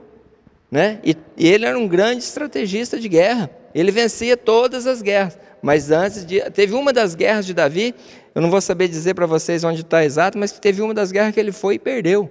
né? 0.69 0.99
E, 1.03 1.15
e 1.37 1.47
ele 1.47 1.65
era 1.65 1.79
um 1.79 1.87
grande 1.87 2.23
estrategista 2.23 2.99
de 2.99 3.07
guerra. 3.07 3.49
Ele 3.79 3.91
vencia 3.91 4.35
todas 4.35 4.87
as 4.87 5.03
guerras, 5.03 5.37
mas 5.61 5.91
antes 5.91 6.25
de. 6.25 6.41
Teve 6.49 6.73
uma 6.73 6.91
das 6.91 7.13
guerras 7.13 7.45
de 7.45 7.53
Davi, 7.53 7.93
eu 8.33 8.41
não 8.41 8.49
vou 8.49 8.59
saber 8.59 8.87
dizer 8.87 9.13
para 9.13 9.27
vocês 9.27 9.63
onde 9.63 9.81
está 9.81 10.03
exato, 10.03 10.35
mas 10.35 10.51
teve 10.53 10.81
uma 10.81 10.95
das 10.95 11.11
guerras 11.11 11.31
que 11.31 11.39
ele 11.39 11.51
foi 11.51 11.75
e 11.75 11.79
perdeu, 11.79 12.27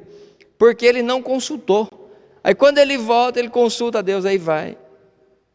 porque 0.58 0.84
ele 0.84 1.02
não 1.02 1.22
consultou. 1.22 1.88
Aí 2.42 2.52
quando 2.52 2.78
ele 2.78 2.98
volta, 2.98 3.38
ele 3.38 3.48
consulta 3.48 4.00
a 4.00 4.02
Deus, 4.02 4.24
aí 4.24 4.38
vai 4.38 4.76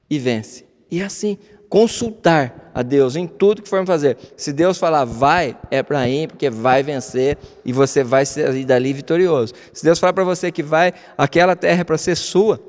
e 0.09 0.17
vence. 0.17 0.65
E 0.89 1.01
é 1.01 1.03
assim, 1.03 1.37
consultar 1.67 2.71
a 2.73 2.81
Deus 2.81 3.17
em 3.17 3.27
tudo 3.27 3.61
que 3.61 3.67
for 3.67 3.85
fazer. 3.85 4.17
Se 4.37 4.53
Deus 4.53 4.77
falar 4.77 5.03
vai, 5.03 5.57
é 5.69 5.83
para 5.83 6.07
ir, 6.07 6.29
porque 6.29 6.49
vai 6.49 6.83
vencer 6.83 7.37
e 7.65 7.73
você 7.73 8.01
vai 8.01 8.25
sair 8.25 8.63
dali 8.63 8.93
vitorioso. 8.93 9.53
Se 9.73 9.83
Deus 9.83 9.99
falar 9.99 10.13
para 10.13 10.23
você 10.23 10.53
que 10.53 10.63
vai, 10.63 10.93
aquela 11.17 11.53
terra 11.53 11.81
é 11.81 11.83
para 11.83 11.97
ser 11.97 12.15
sua, 12.15 12.61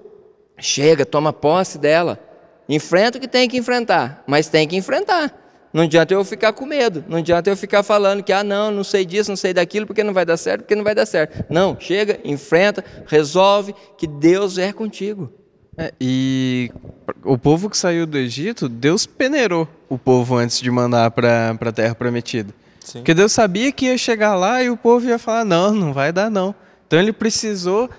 chega, 0.59 1.07
toma 1.07 1.33
posse 1.33 1.79
dela. 1.79 2.19
Enfrenta 2.73 3.19
o 3.19 3.21
que 3.21 3.29
tem 3.29 3.47
que 3.51 3.59
enfrentar, 3.59 4.25
mas 4.27 4.49
tem 4.49 4.67
que 4.67 4.75
enfrentar. 4.75 5.31
Não 5.75 5.83
adianta 5.83 6.15
eu 6.15 6.25
ficar 6.25 6.55
com 6.55 6.65
medo, 6.65 7.05
não 7.07 7.19
adianta 7.19 7.51
eu 7.51 7.57
ficar 7.57 7.83
falando 7.83 8.23
que, 8.23 8.33
ah, 8.33 8.43
não, 8.43 8.71
não 8.71 8.83
sei 8.83 9.05
disso, 9.05 9.31
não 9.31 9.37
sei 9.37 9.53
daquilo, 9.53 9.87
porque 9.87 10.03
não 10.03 10.15
vai 10.15 10.25
dar 10.25 10.39
certo, 10.39 10.63
porque 10.63 10.75
não 10.75 10.83
vai 10.83 10.95
dar 10.95 11.05
certo. 11.05 11.45
Não, 11.51 11.77
chega, 11.79 12.19
enfrenta, 12.25 12.83
resolve, 13.07 13.75
que 13.99 14.07
Deus 14.07 14.57
é 14.57 14.73
contigo. 14.73 15.31
É, 15.77 15.93
e 16.01 16.71
o 17.23 17.37
povo 17.37 17.69
que 17.69 17.77
saiu 17.77 18.07
do 18.07 18.17
Egito, 18.17 18.71
Deus 18.71 19.05
peneirou 19.05 19.69
o 19.87 19.99
povo 19.99 20.37
antes 20.37 20.59
de 20.59 20.71
mandar 20.71 21.11
para 21.11 21.51
a 21.61 21.73
terra 21.73 21.95
prometida. 21.95 22.55
Sim. 22.81 23.01
Porque 23.01 23.13
Deus 23.13 23.33
sabia 23.33 23.71
que 23.71 23.85
ia 23.85 23.99
chegar 23.99 24.35
lá 24.35 24.63
e 24.63 24.71
o 24.71 24.79
povo 24.79 25.07
ia 25.07 25.19
falar: 25.19 25.45
não, 25.45 25.75
não 25.75 25.93
vai 25.93 26.11
dar 26.11 26.31
não. 26.31 26.55
Então 26.87 26.99
ele 26.99 27.13
precisou 27.13 27.91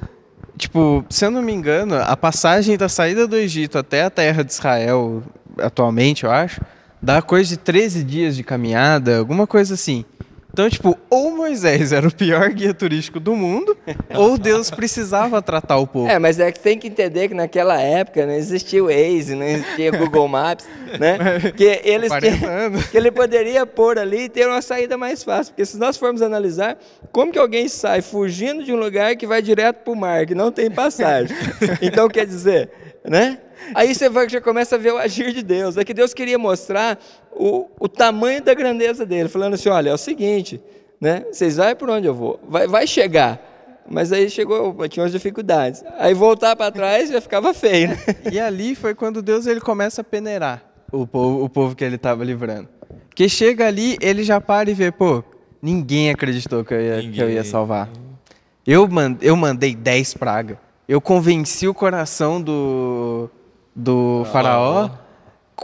Tipo, 0.58 1.04
se 1.10 1.26
eu 1.26 1.32
não 1.32 1.42
me 1.42 1.52
engano, 1.52 1.96
a 1.96 2.16
passagem 2.16 2.78
da 2.78 2.88
saída 2.88 3.28
do 3.28 3.36
Egito 3.36 3.78
até 3.78 4.04
a 4.04 4.10
terra 4.10 4.44
de 4.44 4.52
Israel, 4.52 5.24
atualmente, 5.58 6.24
eu 6.24 6.32
acho, 6.32 6.62
dá 7.02 7.22
coisa 7.22 7.50
de 7.50 7.58
13 7.58 8.04
dias 8.04 8.36
de 8.36 8.44
caminhada, 8.44 9.18
alguma 9.18 9.48
coisa 9.48 9.74
assim. 9.74 10.06
Então, 10.54 10.70
tipo, 10.70 10.96
ou 11.10 11.36
Moisés 11.36 11.92
era 11.92 12.08
o 12.08 12.14
pior 12.14 12.48
guia 12.52 12.76
turístico 12.76 13.20
do 13.20 13.36
mundo, 13.36 13.76
ou 14.14 14.38
Deus 14.38 14.70
precisava 14.70 15.42
tratar 15.42 15.78
o 15.78 15.88
povo. 15.88 16.08
É, 16.08 16.20
mas 16.20 16.40
é 16.40 16.52
que 16.52 16.60
tem 16.60 16.78
que 16.78 16.88
entender 16.88 17.28
que 17.28 17.34
naquela 17.34 17.82
época 17.82 18.24
não 18.24 18.36
existia 18.36 18.84
o 18.84 18.86
Waze, 18.86 19.34
não 19.34 19.48
existia 19.48 19.90
Google 19.90 20.28
Maps, 20.28 20.68
né? 21.00 21.18
Que, 21.58 21.82
eles 21.84 22.12
que 22.92 22.96
ele 22.96 23.10
poderia 23.12 23.66
pôr 23.66 23.98
ali 23.98 24.26
e 24.26 24.30
ter 24.30 24.48
uma 24.48 24.62
saída 24.62 24.96
mais 24.96 25.24
fácil. 25.24 25.54
Porque 25.54 25.66
se 25.66 25.78
nós 25.78 25.98
formos 25.98 26.22
analisar, 26.22 26.78
como 27.12 27.32
que 27.32 27.40
alguém 27.40 27.68
sai 27.68 28.04
fugindo 28.04 28.64
de 28.64 28.72
um 28.72 28.78
lugar 28.78 29.16
que 29.16 29.26
vai 29.26 29.42
direto 29.42 29.78
para 29.78 29.94
o 29.94 29.96
mar, 29.96 30.26
que 30.28 30.36
não 30.36 30.52
tem 30.52 30.70
passagem? 30.70 31.36
Então, 31.82 32.08
quer 32.08 32.28
dizer, 32.28 32.70
né? 33.04 33.40
Aí 33.74 33.94
você 33.94 34.10
vai, 34.10 34.28
já 34.30 34.42
começa 34.42 34.76
a 34.76 34.78
ver 34.78 34.94
o 34.94 34.98
agir 34.98 35.32
de 35.34 35.44
Deus. 35.44 35.78
É 35.78 35.84
que 35.84 35.94
Deus 35.94 36.14
queria 36.14 36.38
mostrar 36.38 37.00
o, 37.32 37.70
o 37.80 37.88
tamanho 37.88 38.42
da 38.42 38.54
grandeza 38.54 39.06
dele, 39.06 39.30
falando 39.30 39.54
assim: 39.54 39.70
olha, 39.70 39.90
é 39.90 39.94
o 39.94 39.98
seguinte, 39.98 40.62
né? 41.00 41.26
Vocês 41.32 41.58
vai 41.58 41.76
por 41.76 41.90
onde 41.90 42.08
eu 42.08 42.14
vou? 42.14 42.40
Vai, 42.48 42.68
vai 42.68 42.88
chegar. 42.88 43.52
Mas 43.90 44.14
aí 44.14 44.30
chegou, 44.30 44.76
tinha 44.88 45.04
umas 45.04 45.12
dificuldades. 45.12 45.84
Aí 45.98 46.14
voltar 46.14 46.56
para 46.56 46.72
trás 46.72 47.10
já 47.10 47.20
ficava 47.20 47.54
feio, 47.54 47.90
né? 47.90 47.98
E 48.32 48.40
ali 48.40 48.76
foi 48.76 48.96
quando 48.96 49.22
Deus 49.22 49.46
ele 49.46 49.60
começa 49.60 50.02
a 50.02 50.04
peneirar 50.04 50.64
o 50.92 51.06
povo, 51.06 51.44
o 51.44 51.50
povo 51.50 51.76
que 51.76 51.84
ele 51.84 51.96
estava 51.96 52.24
livrando. 52.24 52.70
Porque 53.10 53.28
chega 53.28 53.68
ali, 53.68 53.98
ele 54.02 54.24
já 54.24 54.40
para 54.40 54.72
e 54.72 54.74
vê, 54.74 54.92
pô, 54.92 55.24
ninguém 55.62 56.10
acreditou 56.10 56.64
que 56.64 56.74
eu 56.74 56.82
ia, 56.82 57.12
que 57.12 57.20
eu 57.20 57.30
ia 57.30 57.44
salvar. 57.44 57.90
Eu, 58.66 58.88
mand, 58.88 59.18
eu 59.22 59.36
mandei 59.36 59.76
10 59.76 60.14
pragas. 60.14 60.58
Eu 60.88 61.00
convenci 61.00 61.68
o 61.68 61.74
coração 61.74 62.42
do, 62.42 63.30
do 63.76 64.26
faraó 64.32 64.90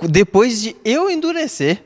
depois 0.04 0.62
de 0.62 0.76
eu 0.86 1.10
endurecer. 1.10 1.84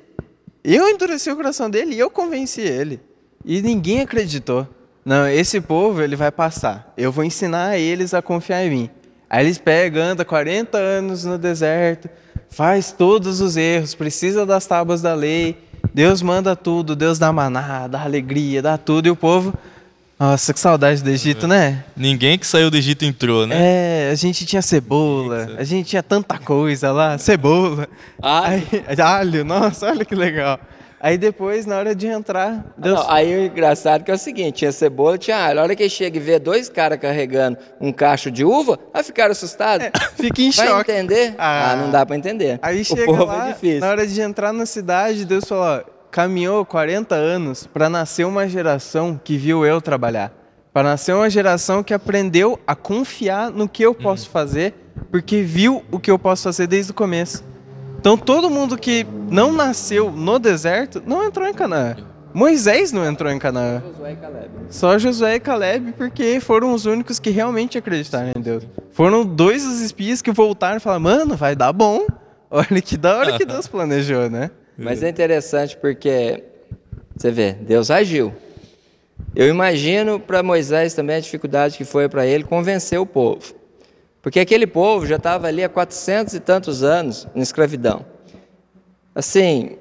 Eu 0.63 0.87
endureci 0.87 1.29
o 1.29 1.35
coração 1.35 1.69
dele 1.69 1.95
e 1.95 1.99
eu 1.99 2.09
convenci 2.09 2.61
ele. 2.61 3.01
E 3.43 3.61
ninguém 3.61 4.01
acreditou. 4.01 4.67
Não, 5.03 5.27
esse 5.27 5.59
povo 5.59 6.01
ele 6.01 6.15
vai 6.15 6.31
passar. 6.31 6.93
Eu 6.95 7.11
vou 7.11 7.23
ensinar 7.23 7.77
eles 7.77 8.13
a 8.13 8.21
confiar 8.21 8.65
em 8.65 8.69
mim. 8.69 8.89
Aí 9.29 9.45
eles 9.45 9.57
pegam, 9.57 10.01
anda 10.01 10.23
40 10.23 10.77
anos 10.77 11.25
no 11.25 11.37
deserto, 11.37 12.07
faz 12.49 12.91
todos 12.91 13.41
os 13.41 13.57
erros, 13.57 13.95
precisa 13.95 14.45
das 14.45 14.65
tábuas 14.65 15.01
da 15.01 15.13
lei. 15.13 15.57
Deus 15.93 16.21
manda 16.21 16.55
tudo, 16.55 16.95
Deus 16.95 17.19
dá 17.19 17.33
maná, 17.33 17.87
dá 17.87 18.03
alegria, 18.03 18.61
dá 18.61 18.77
tudo 18.77 19.07
e 19.07 19.11
o 19.11 19.15
povo 19.15 19.53
nossa, 20.19 20.53
que 20.53 20.59
saudade 20.59 21.03
do 21.03 21.09
Egito, 21.09 21.47
né? 21.47 21.83
Ninguém 21.95 22.37
que 22.37 22.47
saiu 22.47 22.69
do 22.71 22.77
Egito 22.77 23.03
entrou, 23.03 23.45
né? 23.45 23.55
É, 23.57 24.09
a 24.11 24.15
gente 24.15 24.45
tinha 24.45 24.61
cebola, 24.61 25.55
a 25.57 25.63
gente 25.63 25.89
tinha 25.89 26.03
tanta 26.03 26.37
coisa 26.37 26.91
lá, 26.91 27.17
cebola. 27.17 27.87
Alho. 28.21 28.63
Aí, 28.87 29.01
alho, 29.01 29.43
nossa, 29.43 29.87
olha 29.87 30.05
que 30.05 30.15
legal. 30.15 30.59
Aí 31.03 31.17
depois, 31.17 31.65
na 31.65 31.75
hora 31.75 31.93
de 31.93 32.07
entrar, 32.07 32.63
Deus... 32.77 32.97
Não, 32.97 33.11
aí 33.11 33.35
o 33.35 33.45
engraçado 33.47 34.05
que 34.05 34.11
é 34.11 34.13
o 34.13 34.17
seguinte, 34.17 34.59
tinha 34.59 34.71
cebola, 34.71 35.17
tinha 35.17 35.35
alho. 35.35 35.59
A 35.59 35.63
hora 35.63 35.75
que 35.75 35.89
chega 35.89 36.15
e 36.15 36.19
vê 36.21 36.39
dois 36.39 36.69
caras 36.69 36.97
carregando 36.97 37.57
um 37.81 37.91
cacho 37.91 38.31
de 38.31 38.45
uva, 38.45 38.79
aí 38.93 39.03
ficaram 39.03 39.33
assustados. 39.33 39.87
É, 39.87 39.91
fica 40.15 40.41
em 40.41 40.51
Vai 40.51 40.65
choque. 40.65 40.91
entender? 40.93 41.35
Ah. 41.37 41.71
Ah, 41.71 41.75
não 41.75 41.91
dá 41.91 42.05
para 42.05 42.15
entender. 42.15 42.57
Aí 42.61 42.79
o 42.79 42.85
chega 42.85 43.03
povo 43.03 43.25
lá, 43.25 43.49
é 43.49 43.51
difícil. 43.51 43.81
na 43.81 43.89
hora 43.89 44.07
de 44.07 44.21
entrar 44.21 44.53
na 44.53 44.65
cidade, 44.65 45.25
Deus 45.25 45.43
falou, 45.43 45.65
ó, 45.65 45.92
caminhou 46.13 46.63
40 46.63 47.15
anos 47.15 47.65
para 47.65 47.89
nascer 47.89 48.23
uma 48.23 48.47
geração 48.47 49.19
que 49.21 49.35
viu 49.35 49.65
eu 49.65 49.81
trabalhar. 49.81 50.31
Para 50.71 50.89
nascer 50.89 51.15
uma 51.15 51.27
geração 51.27 51.81
que 51.81 51.91
aprendeu 51.91 52.59
a 52.67 52.75
confiar 52.75 53.49
no 53.49 53.67
que 53.67 53.81
eu 53.81 53.95
posso 53.95 54.29
fazer, 54.29 54.75
porque 55.09 55.41
viu 55.41 55.83
o 55.91 55.99
que 55.99 56.11
eu 56.11 56.19
posso 56.19 56.43
fazer 56.43 56.67
desde 56.67 56.91
o 56.91 56.93
começo. 56.93 57.43
Então 57.99 58.15
todo 58.15 58.47
mundo 58.47 58.77
que 58.77 59.07
não 59.27 59.51
nasceu 59.51 60.11
no 60.11 60.37
deserto 60.37 61.01
não 61.03 61.23
entrou 61.23 61.47
em 61.47 61.53
Canaã. 61.53 61.95
Moisés 62.31 62.91
não 62.91 63.03
entrou 63.03 63.31
em 63.31 63.39
Canaã. 63.39 63.81
Josué 63.81 64.11
e 64.11 64.15
Caleb. 64.15 64.49
Só 64.69 64.99
Josué 64.99 65.35
e 65.35 65.39
Caleb, 65.39 65.93
porque 65.93 66.39
foram 66.39 66.75
os 66.75 66.85
únicos 66.85 67.17
que 67.17 67.31
realmente 67.31 67.75
acreditaram 67.75 68.31
em 68.35 68.41
Deus. 68.41 68.67
Foram 68.91 69.25
dois 69.25 69.63
dos 69.63 69.81
espias 69.81 70.21
que 70.21 70.31
voltaram 70.31 70.77
e 70.77 70.79
falaram: 70.79 71.01
Mano, 71.01 71.35
vai 71.35 71.55
dar 71.55 71.73
bom. 71.73 72.05
Olha 72.51 72.81
que 72.83 72.97
da 72.97 73.17
hora 73.17 73.37
que 73.37 73.45
Deus 73.45 73.67
planejou, 73.67 74.29
né? 74.29 74.51
Mas 74.77 75.03
é 75.03 75.09
interessante 75.09 75.77
porque, 75.77 76.43
você 77.15 77.31
vê, 77.31 77.53
Deus 77.53 77.91
agiu. 77.91 78.33
Eu 79.35 79.47
imagino 79.47 80.19
para 80.19 80.43
Moisés 80.43 80.93
também 80.93 81.17
a 81.17 81.19
dificuldade 81.19 81.77
que 81.77 81.85
foi 81.85 82.09
para 82.09 82.25
ele 82.25 82.43
convencer 82.43 82.99
o 82.99 83.05
povo. 83.05 83.55
Porque 84.21 84.39
aquele 84.39 84.65
povo 84.65 85.05
já 85.05 85.17
estava 85.17 85.47
ali 85.47 85.63
há 85.63 85.69
quatrocentos 85.69 86.33
e 86.33 86.39
tantos 86.39 86.83
anos 86.83 87.27
na 87.35 87.43
escravidão. 87.43 88.05
Assim, 89.13 89.77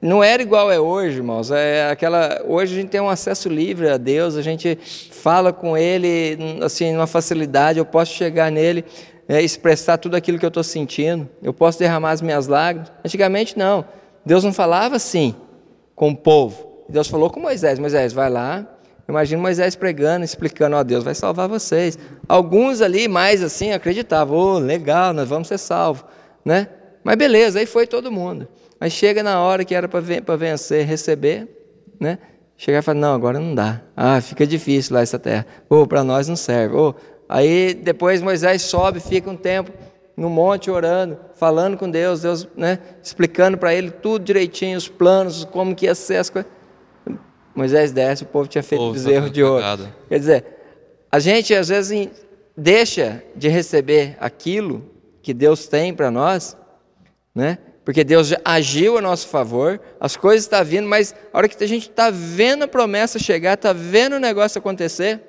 não 0.00 0.24
era 0.24 0.42
igual 0.42 0.72
é 0.72 0.80
hoje, 0.80 1.18
irmãos. 1.18 1.50
É 1.50 1.90
aquela, 1.90 2.42
hoje 2.46 2.72
a 2.72 2.80
gente 2.80 2.90
tem 2.90 3.00
um 3.00 3.08
acesso 3.08 3.48
livre 3.48 3.88
a 3.88 3.96
Deus, 3.96 4.36
a 4.36 4.42
gente 4.42 4.76
fala 4.76 5.52
com 5.52 5.76
Ele 5.76 6.38
assim, 6.62 6.92
numa 6.92 7.06
facilidade, 7.06 7.78
eu 7.78 7.84
posso 7.84 8.12
chegar 8.12 8.50
nele, 8.50 8.84
é, 9.28 9.40
expressar 9.42 9.98
tudo 9.98 10.16
aquilo 10.16 10.38
que 10.38 10.44
eu 10.44 10.48
estou 10.48 10.64
sentindo, 10.64 11.28
eu 11.42 11.52
posso 11.52 11.78
derramar 11.78 12.10
as 12.10 12.22
minhas 12.22 12.48
lágrimas. 12.48 12.90
Antigamente 13.04 13.56
não. 13.56 13.84
Deus 14.24 14.44
não 14.44 14.52
falava 14.52 14.96
assim 14.96 15.34
com 15.94 16.10
o 16.10 16.16
povo. 16.16 16.84
Deus 16.88 17.08
falou 17.08 17.30
com 17.30 17.40
Moisés, 17.40 17.78
Moisés, 17.78 18.12
vai 18.12 18.30
lá. 18.30 18.66
Imagina 19.08 19.42
Moisés 19.42 19.74
pregando, 19.74 20.24
explicando, 20.24 20.76
ó, 20.76 20.82
Deus 20.82 21.02
vai 21.02 21.14
salvar 21.14 21.48
vocês. 21.48 21.98
Alguns 22.28 22.80
ali 22.80 23.08
mais 23.08 23.42
assim 23.42 23.72
acreditavam, 23.72 24.36
oh, 24.36 24.58
legal, 24.58 25.12
nós 25.12 25.28
vamos 25.28 25.48
ser 25.48 25.58
salvos, 25.58 26.04
né? 26.44 26.68
Mas 27.02 27.16
beleza, 27.16 27.58
aí 27.58 27.66
foi 27.66 27.86
todo 27.86 28.12
mundo. 28.12 28.48
Mas 28.78 28.92
chega 28.92 29.22
na 29.22 29.40
hora 29.40 29.64
que 29.64 29.74
era 29.74 29.88
para 29.88 30.36
vencer, 30.36 30.86
receber, 30.86 31.48
né? 31.98 32.18
Chegar 32.56 32.78
e 32.78 32.82
falar, 32.82 33.00
não, 33.00 33.14
agora 33.14 33.40
não 33.40 33.54
dá. 33.54 33.80
Ah, 33.96 34.20
fica 34.20 34.46
difícil 34.46 34.94
lá 34.94 35.02
essa 35.02 35.18
terra. 35.18 35.46
Ou 35.68 35.82
oh, 35.82 35.86
para 35.86 36.04
nós 36.04 36.28
não 36.28 36.36
serve. 36.36 36.76
Oh. 36.76 36.94
Aí 37.28 37.74
depois 37.74 38.22
Moisés 38.22 38.62
sobe, 38.62 39.00
fica 39.00 39.28
um 39.28 39.36
tempo 39.36 39.72
no 40.16 40.28
monte 40.28 40.70
orando, 40.70 41.18
falando 41.42 41.76
com 41.76 41.90
Deus, 41.90 42.20
Deus, 42.20 42.46
né, 42.56 42.78
explicando 43.02 43.58
para 43.58 43.74
ele 43.74 43.90
tudo 43.90 44.24
direitinho, 44.24 44.78
os 44.78 44.86
planos, 44.86 45.44
como 45.44 45.74
que 45.74 45.86
ia 45.86 45.94
ser 45.96 46.18
as 46.18 46.30
coisas. 46.30 46.48
Moisés 47.52 47.90
desce, 47.90 48.22
o 48.22 48.26
povo 48.26 48.46
tinha 48.46 48.62
feito 48.62 48.80
Povo 48.80 48.92
bezerro 48.92 49.28
de 49.28 49.42
ouro. 49.42 49.64
Quer 50.08 50.20
dizer, 50.20 50.44
a 51.10 51.18
gente 51.18 51.52
às 51.52 51.68
vezes 51.68 52.10
deixa 52.56 53.24
de 53.34 53.48
receber 53.48 54.16
aquilo 54.20 54.88
que 55.20 55.34
Deus 55.34 55.66
tem 55.66 55.92
para 55.92 56.12
nós, 56.12 56.56
né? 57.34 57.58
Porque 57.84 58.04
Deus 58.04 58.32
agiu 58.44 58.96
a 58.96 59.00
nosso 59.00 59.26
favor, 59.26 59.80
as 59.98 60.16
coisas 60.16 60.44
estão 60.44 60.64
vindo, 60.64 60.86
mas 60.86 61.12
a 61.32 61.38
hora 61.38 61.48
que 61.48 61.64
a 61.64 61.66
gente 61.66 61.90
está 61.90 62.08
vendo 62.08 62.62
a 62.62 62.68
promessa 62.68 63.18
chegar, 63.18 63.54
está 63.54 63.72
vendo 63.72 64.14
o 64.14 64.20
negócio 64.20 64.60
acontecer, 64.60 65.20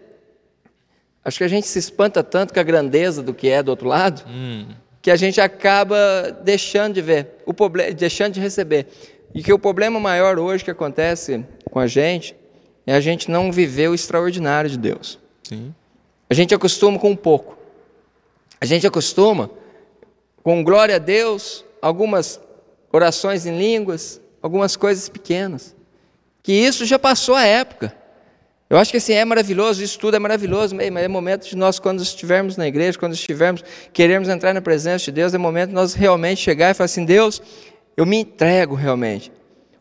acho 1.26 1.40
que 1.40 1.44
a 1.44 1.48
gente 1.48 1.66
se 1.66 1.80
espanta 1.80 2.24
tanto 2.24 2.54
com 2.54 2.60
a 2.60 2.64
grandeza 2.64 3.24
do 3.24 3.34
que 3.34 3.50
é 3.50 3.64
do 3.64 3.70
outro 3.70 3.88
lado, 3.88 4.22
Hum, 4.28 4.68
que 5.04 5.12
a 5.12 5.18
gente 5.18 5.42
acaba 5.42 6.32
deixando 6.44 6.94
de 6.94 7.02
ver, 7.02 7.28
o 7.46 7.54
problema, 7.54 7.92
deixando 7.92 8.36
de 8.36 8.40
receber. 8.40 8.88
E 9.36 9.44
que 9.44 9.52
o 9.52 9.60
problema 9.60 10.00
maior 10.00 10.40
hoje 10.40 10.64
que 10.64 10.72
acontece 10.72 11.46
com 11.70 11.78
a 11.78 11.88
gente 11.88 12.34
é 12.88 12.94
a 12.94 13.02
gente 13.02 13.30
não 13.30 13.52
viver 13.52 13.90
o 13.90 13.94
extraordinário 13.94 14.70
de 14.70 14.78
Deus. 14.78 15.20
sim. 15.44 15.76
A 16.30 16.34
gente 16.34 16.56
acostuma 16.56 16.98
com 16.98 17.12
um 17.12 17.16
pouco. 17.16 17.58
A 18.60 18.66
gente 18.66 18.88
acostuma 18.88 19.52
com 20.42 20.64
glória 20.64 20.96
a 20.96 21.00
Deus, 21.00 21.66
algumas 21.82 22.40
orações 22.92 23.46
em 23.46 23.56
línguas, 23.58 24.22
algumas 24.42 24.78
coisas 24.78 25.10
pequenas. 25.10 25.76
Que 26.42 26.54
isso 26.54 26.86
já 26.86 26.98
passou 26.98 27.36
a 27.36 27.44
época. 27.44 27.94
Eu 28.70 28.78
acho 28.78 28.92
que 28.92 28.98
assim 28.98 29.14
é 29.14 29.24
maravilhoso, 29.24 29.84
isso 29.84 30.00
tudo 30.00 30.16
é 30.16 30.20
maravilhoso, 30.20 30.76
mas 30.76 30.88
é 30.88 31.08
momento 31.08 31.48
de 31.48 31.56
nós, 31.56 31.80
quando 31.80 32.02
estivermos 32.02 32.58
na 32.58 32.68
igreja, 32.68 32.98
quando 32.98 33.14
estivermos, 33.14 33.64
queremos 33.92 34.30
entrar 34.30 34.54
na 34.54 34.62
presença 34.62 35.06
de 35.06 35.12
Deus, 35.12 35.34
é 35.34 35.38
momento 35.38 35.70
de 35.70 35.76
nós 35.76 35.94
realmente 35.94 36.42
chegar 36.42 36.72
e 36.72 36.74
falar 36.74 36.86
assim: 36.86 37.06
Deus, 37.06 37.42
eu 37.96 38.06
me 38.06 38.18
entrego 38.18 38.74
realmente. 38.74 39.32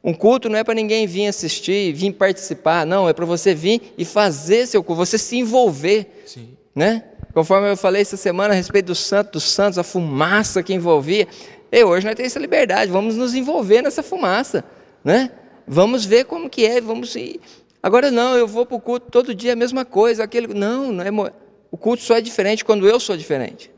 Um 0.05 0.13
culto 0.13 0.49
não 0.49 0.59
é 0.59 0.65
para 0.65 0.75
ninguém 0.75 1.07
vir 1.07 1.29
assistir, 1.29 1.93
vir 1.93 2.13
participar, 2.13 2.85
não, 2.85 3.09
é 3.09 3.13
para 3.13 3.25
você 3.25 3.55
vir 3.55 3.95
e 3.97 4.05
fazer 4.05 4.67
seu 4.67 4.83
culto, 4.83 4.99
você 4.99 5.17
se 5.17 5.37
envolver, 5.37 6.23
Sim. 6.27 6.57
né? 6.75 7.05
Conforme 7.33 7.71
eu 7.71 7.77
falei 7.77 8.03
essa 8.03 8.17
semana 8.17 8.53
a 8.53 8.57
respeito 8.57 8.87
do 8.87 8.95
santo, 8.95 9.33
dos 9.33 9.45
santos, 9.45 9.79
a 9.79 9.83
fumaça 9.83 10.63
que 10.63 10.75
envolvia. 10.75 11.27
E 11.71 11.85
hoje 11.85 12.05
nós 12.05 12.15
temos 12.15 12.33
essa 12.33 12.41
liberdade, 12.41 12.91
vamos 12.91 13.17
nos 13.17 13.35
envolver 13.35 13.81
nessa 13.81 14.03
fumaça, 14.03 14.65
né? 15.03 15.31
Vamos 15.67 16.05
ver 16.05 16.25
como 16.25 16.51
que 16.51 16.67
é, 16.67 16.81
vamos 16.81 17.15
ir. 17.15 17.41
Agora 17.83 18.11
não, 18.11 18.37
eu 18.37 18.47
vou 18.47 18.65
para 18.65 18.77
o 18.77 18.81
culto 18.81 19.11
todo 19.11 19.35
dia 19.35 19.55
a 19.55 19.57
mesma 19.57 19.85
coisa, 19.85 20.23
aquele 20.23 20.55
não, 20.55 20.93
não 20.93 21.05
é 21.05 21.33
o 21.71 21.77
culto 21.79 22.03
só 22.03 22.17
é 22.17 22.21
diferente 22.21 22.65
quando 22.65 22.87
eu 22.87 23.01
sou 23.01 23.17
diferente. 23.17 23.73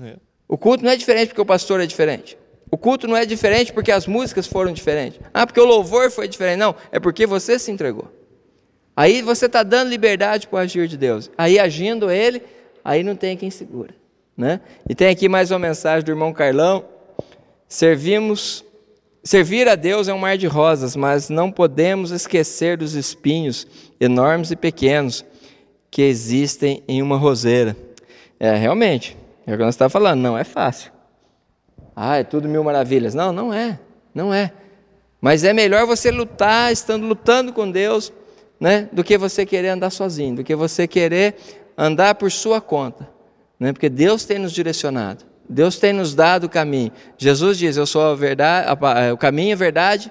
É. 0.00 0.16
O 0.46 0.58
culto 0.58 0.84
não 0.84 0.92
é 0.92 0.96
diferente 0.96 1.28
porque 1.28 1.40
o 1.40 1.46
pastor 1.46 1.80
é 1.80 1.86
diferente. 1.86 2.36
O 2.70 2.76
culto 2.76 3.08
não 3.08 3.16
é 3.16 3.24
diferente 3.24 3.72
porque 3.72 3.90
as 3.90 4.06
músicas 4.06 4.46
foram 4.46 4.70
diferentes. 4.72 5.18
Ah, 5.32 5.46
porque 5.46 5.60
o 5.60 5.64
louvor 5.64 6.10
foi 6.10 6.28
diferente. 6.28 6.58
Não, 6.58 6.74
é 6.90 7.00
porque 7.00 7.26
você 7.26 7.58
se 7.58 7.70
entregou. 7.70 8.10
Aí 8.94 9.22
você 9.22 9.46
está 9.46 9.62
dando 9.62 9.88
liberdade 9.88 10.46
para 10.46 10.56
o 10.56 10.60
agir 10.60 10.86
de 10.86 10.96
Deus. 10.98 11.30
Aí 11.36 11.58
agindo 11.58 12.10
Ele, 12.10 12.42
aí 12.84 13.02
não 13.02 13.16
tem 13.16 13.36
quem 13.36 13.50
segura. 13.50 13.94
Né? 14.36 14.60
E 14.88 14.94
tem 14.94 15.08
aqui 15.08 15.28
mais 15.28 15.50
uma 15.50 15.58
mensagem 15.58 16.04
do 16.04 16.12
irmão 16.12 16.32
Carlão. 16.32 16.84
Servimos, 17.66 18.62
servir 19.22 19.68
a 19.68 19.74
Deus 19.74 20.08
é 20.08 20.14
um 20.14 20.18
mar 20.18 20.36
de 20.36 20.46
rosas, 20.46 20.96
mas 20.96 21.28
não 21.28 21.50
podemos 21.50 22.10
esquecer 22.10 22.76
dos 22.76 22.94
espinhos 22.94 23.66
enormes 24.00 24.50
e 24.50 24.56
pequenos 24.56 25.24
que 25.90 26.02
existem 26.02 26.82
em 26.88 27.02
uma 27.02 27.16
roseira. 27.16 27.76
É, 28.40 28.54
realmente, 28.56 29.16
é 29.46 29.54
o 29.54 29.56
que 29.56 29.64
nós 29.64 29.74
estamos 29.74 29.92
falando, 29.92 30.20
não 30.20 30.36
é 30.36 30.44
fácil. 30.44 30.90
Ah, 31.94 32.16
é 32.16 32.24
tudo 32.24 32.48
mil 32.48 32.64
maravilhas. 32.64 33.14
Não, 33.14 33.32
não 33.32 33.52
é, 33.52 33.78
não 34.14 34.32
é. 34.32 34.52
Mas 35.20 35.44
é 35.44 35.52
melhor 35.52 35.86
você 35.86 36.10
lutar, 36.10 36.72
estando 36.72 37.06
lutando 37.06 37.52
com 37.52 37.70
Deus, 37.70 38.12
né, 38.58 38.88
do 38.92 39.04
que 39.04 39.16
você 39.18 39.46
querer 39.46 39.68
andar 39.68 39.90
sozinho, 39.90 40.36
do 40.36 40.44
que 40.44 40.54
você 40.54 40.88
querer 40.88 41.36
andar 41.76 42.14
por 42.14 42.30
sua 42.30 42.60
conta, 42.60 43.08
né? 43.58 43.72
Porque 43.72 43.88
Deus 43.88 44.24
tem 44.24 44.38
nos 44.38 44.52
direcionado, 44.52 45.24
Deus 45.48 45.78
tem 45.78 45.92
nos 45.92 46.14
dado 46.14 46.44
o 46.44 46.48
caminho. 46.48 46.90
Jesus 47.18 47.58
diz: 47.58 47.76
"Eu 47.76 47.86
sou 47.86 48.02
a 48.02 48.14
verdade, 48.14 48.68
a- 48.68 49.12
o 49.12 49.16
caminho, 49.16 49.52
a 49.54 49.56
verdade 49.58 50.10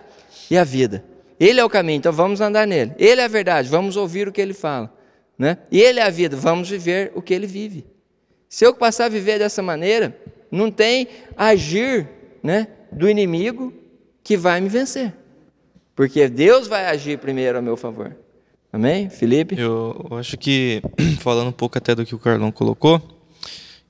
e 0.49 0.57
a 0.57 0.63
vida". 0.63 1.03
Ele 1.39 1.59
é 1.59 1.65
o 1.65 1.69
caminho, 1.69 1.97
então 1.97 2.11
vamos 2.13 2.39
andar 2.41 2.67
nele. 2.67 2.93
Ele 2.99 3.19
é 3.19 3.25
a 3.25 3.27
verdade, 3.27 3.67
vamos 3.67 3.95
ouvir 3.97 4.27
o 4.27 4.31
que 4.31 4.39
ele 4.39 4.53
fala. 4.53 4.93
Né? 5.37 5.57
E 5.71 5.81
ele 5.81 5.99
é 5.99 6.03
a 6.03 6.09
vida, 6.09 6.35
vamos 6.37 6.69
viver 6.69 7.11
o 7.15 7.21
que 7.21 7.33
ele 7.33 7.47
vive. 7.47 7.83
Se 8.47 8.63
eu 8.63 8.75
passar 8.75 9.05
a 9.05 9.09
viver 9.09 9.39
dessa 9.39 9.63
maneira, 9.63 10.15
não 10.51 10.69
tem 10.69 11.07
agir 11.35 12.07
né, 12.43 12.67
do 12.91 13.09
inimigo 13.09 13.73
que 14.23 14.37
vai 14.37 14.61
me 14.61 14.69
vencer. 14.69 15.13
Porque 15.95 16.27
Deus 16.27 16.67
vai 16.67 16.85
agir 16.85 17.17
primeiro 17.17 17.57
a 17.57 17.61
meu 17.61 17.75
favor. 17.75 18.15
Amém? 18.71 19.09
Felipe? 19.09 19.59
Eu, 19.59 20.05
eu 20.11 20.17
acho 20.17 20.37
que, 20.37 20.81
falando 21.21 21.47
um 21.47 21.53
pouco 21.53 21.77
até 21.77 21.95
do 21.95 22.05
que 22.05 22.13
o 22.13 22.19
Carlão 22.19 22.51
colocou, 22.51 23.01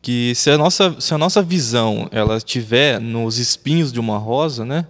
que 0.02 0.34
se 0.34 0.49
a 0.49 0.58
nossa, 0.58 0.95
se 0.99 1.14
a 1.14 1.18
nossa 1.18 1.41
visão 1.41 2.08
ela 2.12 2.38
estiver 2.38 2.99
nos 2.99 3.38
espinhos 3.38 3.91
de 3.91 3.99
uma 3.99 4.18
rosa, 4.18 4.66
né? 4.66 4.88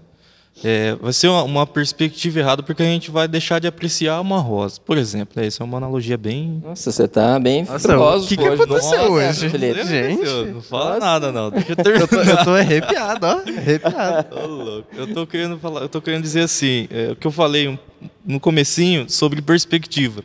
É, 0.63 0.95
vai 0.95 1.11
ser 1.11 1.27
uma, 1.27 1.43
uma, 1.43 1.67
perspectiva 1.67 2.39
errada 2.39 2.61
porque 2.61 2.83
a 2.83 2.85
gente 2.85 3.09
vai 3.09 3.27
deixar 3.27 3.59
de 3.59 3.67
apreciar 3.67 4.21
uma 4.21 4.37
rosa. 4.39 4.79
Por 4.81 4.95
exemplo, 4.97 5.41
essa 5.41 5.63
é 5.63 5.65
uma 5.65 5.77
analogia 5.77 6.17
bem. 6.17 6.61
Nossa, 6.63 6.91
você 6.91 7.07
tá 7.07 7.39
bem 7.39 7.65
filósofo. 7.65 8.25
O 8.25 8.27
que, 8.27 8.37
que 8.37 8.47
hoje. 8.47 8.61
aconteceu 8.61 8.97
Nossa, 8.97 9.11
hoje? 9.11 9.49
Felipe. 9.49 9.83
Gente, 9.85 10.53
não 10.53 10.61
fala 10.61 10.85
Nossa. 10.85 10.99
nada, 10.99 11.31
não. 11.31 11.49
Deixa 11.49 11.71
eu 11.71 11.75
terminar. 11.75 12.01
Eu 12.01 12.07
tô, 12.07 12.15
eu 12.17 12.43
tô 12.43 12.51
arrepiado, 12.51 13.25
ó. 13.25 13.31
Arrepiado. 13.39 14.35
Ô, 14.37 14.45
louco. 14.45 14.87
Eu 14.95 15.13
tô 15.13 15.25
querendo 15.25 15.57
falar, 15.57 15.81
eu 15.81 15.89
tô 15.89 15.99
querendo 15.99 16.21
dizer 16.21 16.41
assim, 16.41 16.87
é, 16.91 17.11
o 17.11 17.15
que 17.15 17.25
eu 17.25 17.31
falei 17.31 17.79
no 18.23 18.39
comecinho 18.39 19.09
sobre 19.09 19.41
perspectiva. 19.41 20.21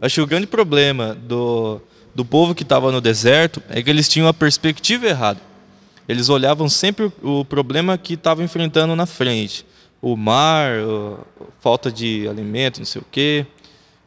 Acho 0.00 0.14
que 0.14 0.20
o 0.22 0.26
grande 0.26 0.46
problema 0.46 1.14
do, 1.14 1.80
do 2.14 2.24
povo 2.24 2.54
que 2.54 2.62
estava 2.62 2.92
no 2.92 3.00
deserto 3.00 3.62
é 3.68 3.82
que 3.82 3.90
eles 3.90 4.08
tinham 4.08 4.28
a 4.28 4.34
perspectiva 4.34 5.06
errada. 5.06 5.40
Eles 6.08 6.28
olhavam 6.28 6.68
sempre 6.68 7.10
o, 7.22 7.44
problema 7.44 7.96
que 7.96 8.14
estavam 8.14 8.44
enfrentando 8.44 8.94
na 8.94 9.06
frente 9.06 9.64
o 10.00 10.18
mar, 10.18 10.72
falta 11.60 11.90
de 11.90 12.28
alimento, 12.28 12.78
não 12.78 12.84
sei 12.84 13.00
o 13.00 13.06
quê. 13.10 13.46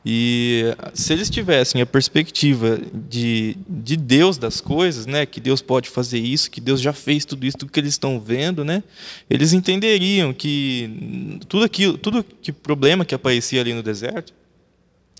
E 0.05 0.63
se 0.93 1.11
eles 1.11 1.29
tivessem 1.29 1.81
a 1.81 1.85
perspectiva 1.85 2.79
de, 2.93 3.57
de 3.67 3.97
Deus 3.97 4.37
das 4.37 4.61
coisas, 4.61 5.05
né, 5.05 5.25
que 5.25 5.41
Deus 5.41 5.61
pode 5.61 5.89
fazer 5.89 6.19
isso, 6.19 6.51
que 6.51 6.61
Deus 6.61 6.79
já 6.79 6.93
fez 6.93 7.25
tudo 7.25 7.45
isso, 7.45 7.57
tudo 7.57 7.71
que 7.71 7.79
eles 7.79 7.95
estão 7.95 8.19
vendo, 8.19 8.63
né, 8.63 8.83
eles 9.29 9.51
entenderiam 9.51 10.31
que 10.33 11.39
tudo 11.49 11.65
aquilo, 11.65 11.97
tudo 11.97 12.23
que 12.23 12.53
problema 12.53 13.03
que 13.03 13.15
aparecia 13.15 13.59
ali 13.59 13.73
no 13.73 13.83
deserto, 13.83 14.33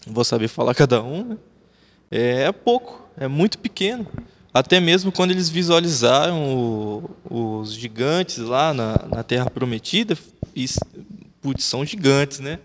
vou 0.06 0.24
saber 0.24 0.48
falar 0.48 0.74
cada 0.76 1.02
um, 1.04 1.26
né, 1.26 1.38
é 2.12 2.52
pouco, 2.52 3.08
é 3.18 3.28
muito 3.28 3.58
pequeno. 3.58 4.08
Até 4.54 4.80
mesmo 4.80 5.12
quando 5.12 5.32
eles 5.32 5.50
visualizaram 5.50 6.56
o, 7.30 7.62
os 7.62 7.74
gigantes 7.74 8.40
lá 8.40 8.74
na, 8.74 9.06
na 9.08 9.24
Terra 9.24 9.50
Prometida, 9.50 10.18
e, 10.56 10.66
putz, 11.42 11.64
são 11.64 11.86
gigantes, 11.86 12.40
né? 12.40 12.60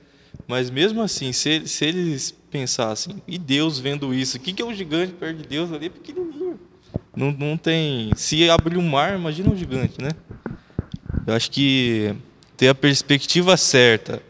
Mas 0.47 0.71
mesmo 0.71 1.03
assim, 1.03 1.33
se, 1.33 1.67
se 1.67 1.85
eles 1.85 2.35
pensassem, 2.51 3.23
e 3.27 3.39
Deus 3.39 3.79
vendo 3.79 4.15
isso, 4.15 4.37
o 4.37 4.41
que, 4.41 4.53
que 4.53 4.63
é 4.63 4.65
um 4.65 4.75
gigante 4.75 5.13
perto 5.13 5.39
de 5.39 5.49
Deus 5.49 5.73
ali? 5.73 5.87
É 5.87 5.91
pequenininho. 5.91 6.59
Não, 7.15 7.31
não 7.31 7.57
tem. 7.57 8.11
Se 8.17 8.49
abrir 8.49 8.79
um 8.79 8.89
mar, 8.89 9.15
imagina 9.15 9.51
um 9.51 9.57
gigante, 9.57 10.01
né? 10.01 10.11
Eu 11.27 11.35
acho 11.35 11.51
que 11.51 12.15
ter 12.57 12.69
a 12.69 12.75
perspectiva 12.75 13.57
certa 13.57 14.23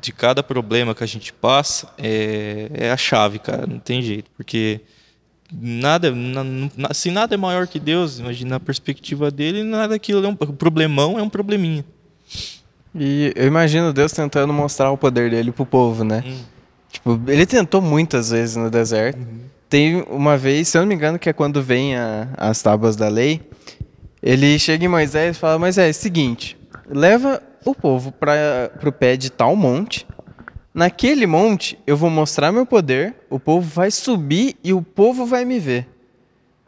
de 0.00 0.12
cada 0.12 0.42
problema 0.42 0.94
que 0.94 1.04
a 1.04 1.06
gente 1.06 1.32
passa 1.32 1.88
é, 1.98 2.70
é 2.72 2.90
a 2.90 2.96
chave, 2.96 3.38
cara. 3.38 3.66
Não 3.66 3.78
tem 3.78 4.02
jeito. 4.02 4.30
Porque 4.36 4.80
nada, 5.52 6.12
se 6.92 7.10
nada 7.10 7.34
é 7.34 7.38
maior 7.38 7.66
que 7.66 7.78
Deus, 7.78 8.18
imagina 8.18 8.50
na 8.50 8.60
perspectiva 8.60 9.30
dele, 9.30 9.62
nada 9.62 9.94
aquilo 9.94 10.24
é 10.24 10.28
um 10.28 10.36
problemão, 10.36 11.18
é 11.18 11.22
um 11.22 11.28
probleminha. 11.28 11.84
E 12.94 13.32
eu 13.34 13.46
imagino 13.46 13.92
Deus 13.92 14.12
tentando 14.12 14.52
mostrar 14.52 14.90
o 14.90 14.96
poder 14.96 15.30
dele 15.30 15.50
pro 15.50 15.66
povo, 15.66 16.04
né? 16.04 16.22
Hum. 16.24 16.38
Tipo, 16.90 17.20
ele 17.26 17.44
tentou 17.44 17.82
muitas 17.82 18.30
vezes 18.30 18.54
no 18.54 18.70
deserto. 18.70 19.18
Uhum. 19.18 19.40
Tem 19.68 20.02
uma 20.08 20.36
vez, 20.38 20.68
se 20.68 20.78
eu 20.78 20.82
não 20.82 20.88
me 20.88 20.94
engano, 20.94 21.18
que 21.18 21.28
é 21.28 21.32
quando 21.32 21.60
vem 21.60 21.96
a, 21.96 22.28
as 22.36 22.62
tábuas 22.62 22.94
da 22.94 23.08
lei, 23.08 23.40
ele 24.22 24.56
chega 24.60 24.84
em 24.84 24.88
Moisés 24.88 25.36
e 25.36 25.40
fala: 25.40 25.58
Moisés, 25.58 25.96
é 25.96 26.00
seguinte, 26.00 26.56
leva 26.88 27.42
o 27.64 27.74
povo 27.74 28.12
para 28.12 28.70
o 28.84 28.92
pé 28.92 29.16
de 29.16 29.30
tal 29.30 29.54
monte 29.56 30.06
Naquele 30.74 31.24
monte 31.24 31.78
eu 31.86 31.96
vou 31.96 32.10
mostrar 32.10 32.50
meu 32.50 32.66
poder, 32.66 33.14
o 33.30 33.38
povo 33.38 33.64
vai 33.64 33.92
subir 33.92 34.56
e 34.64 34.72
o 34.72 34.82
povo 34.82 35.24
vai 35.24 35.44
me 35.44 35.60
ver. 35.60 35.88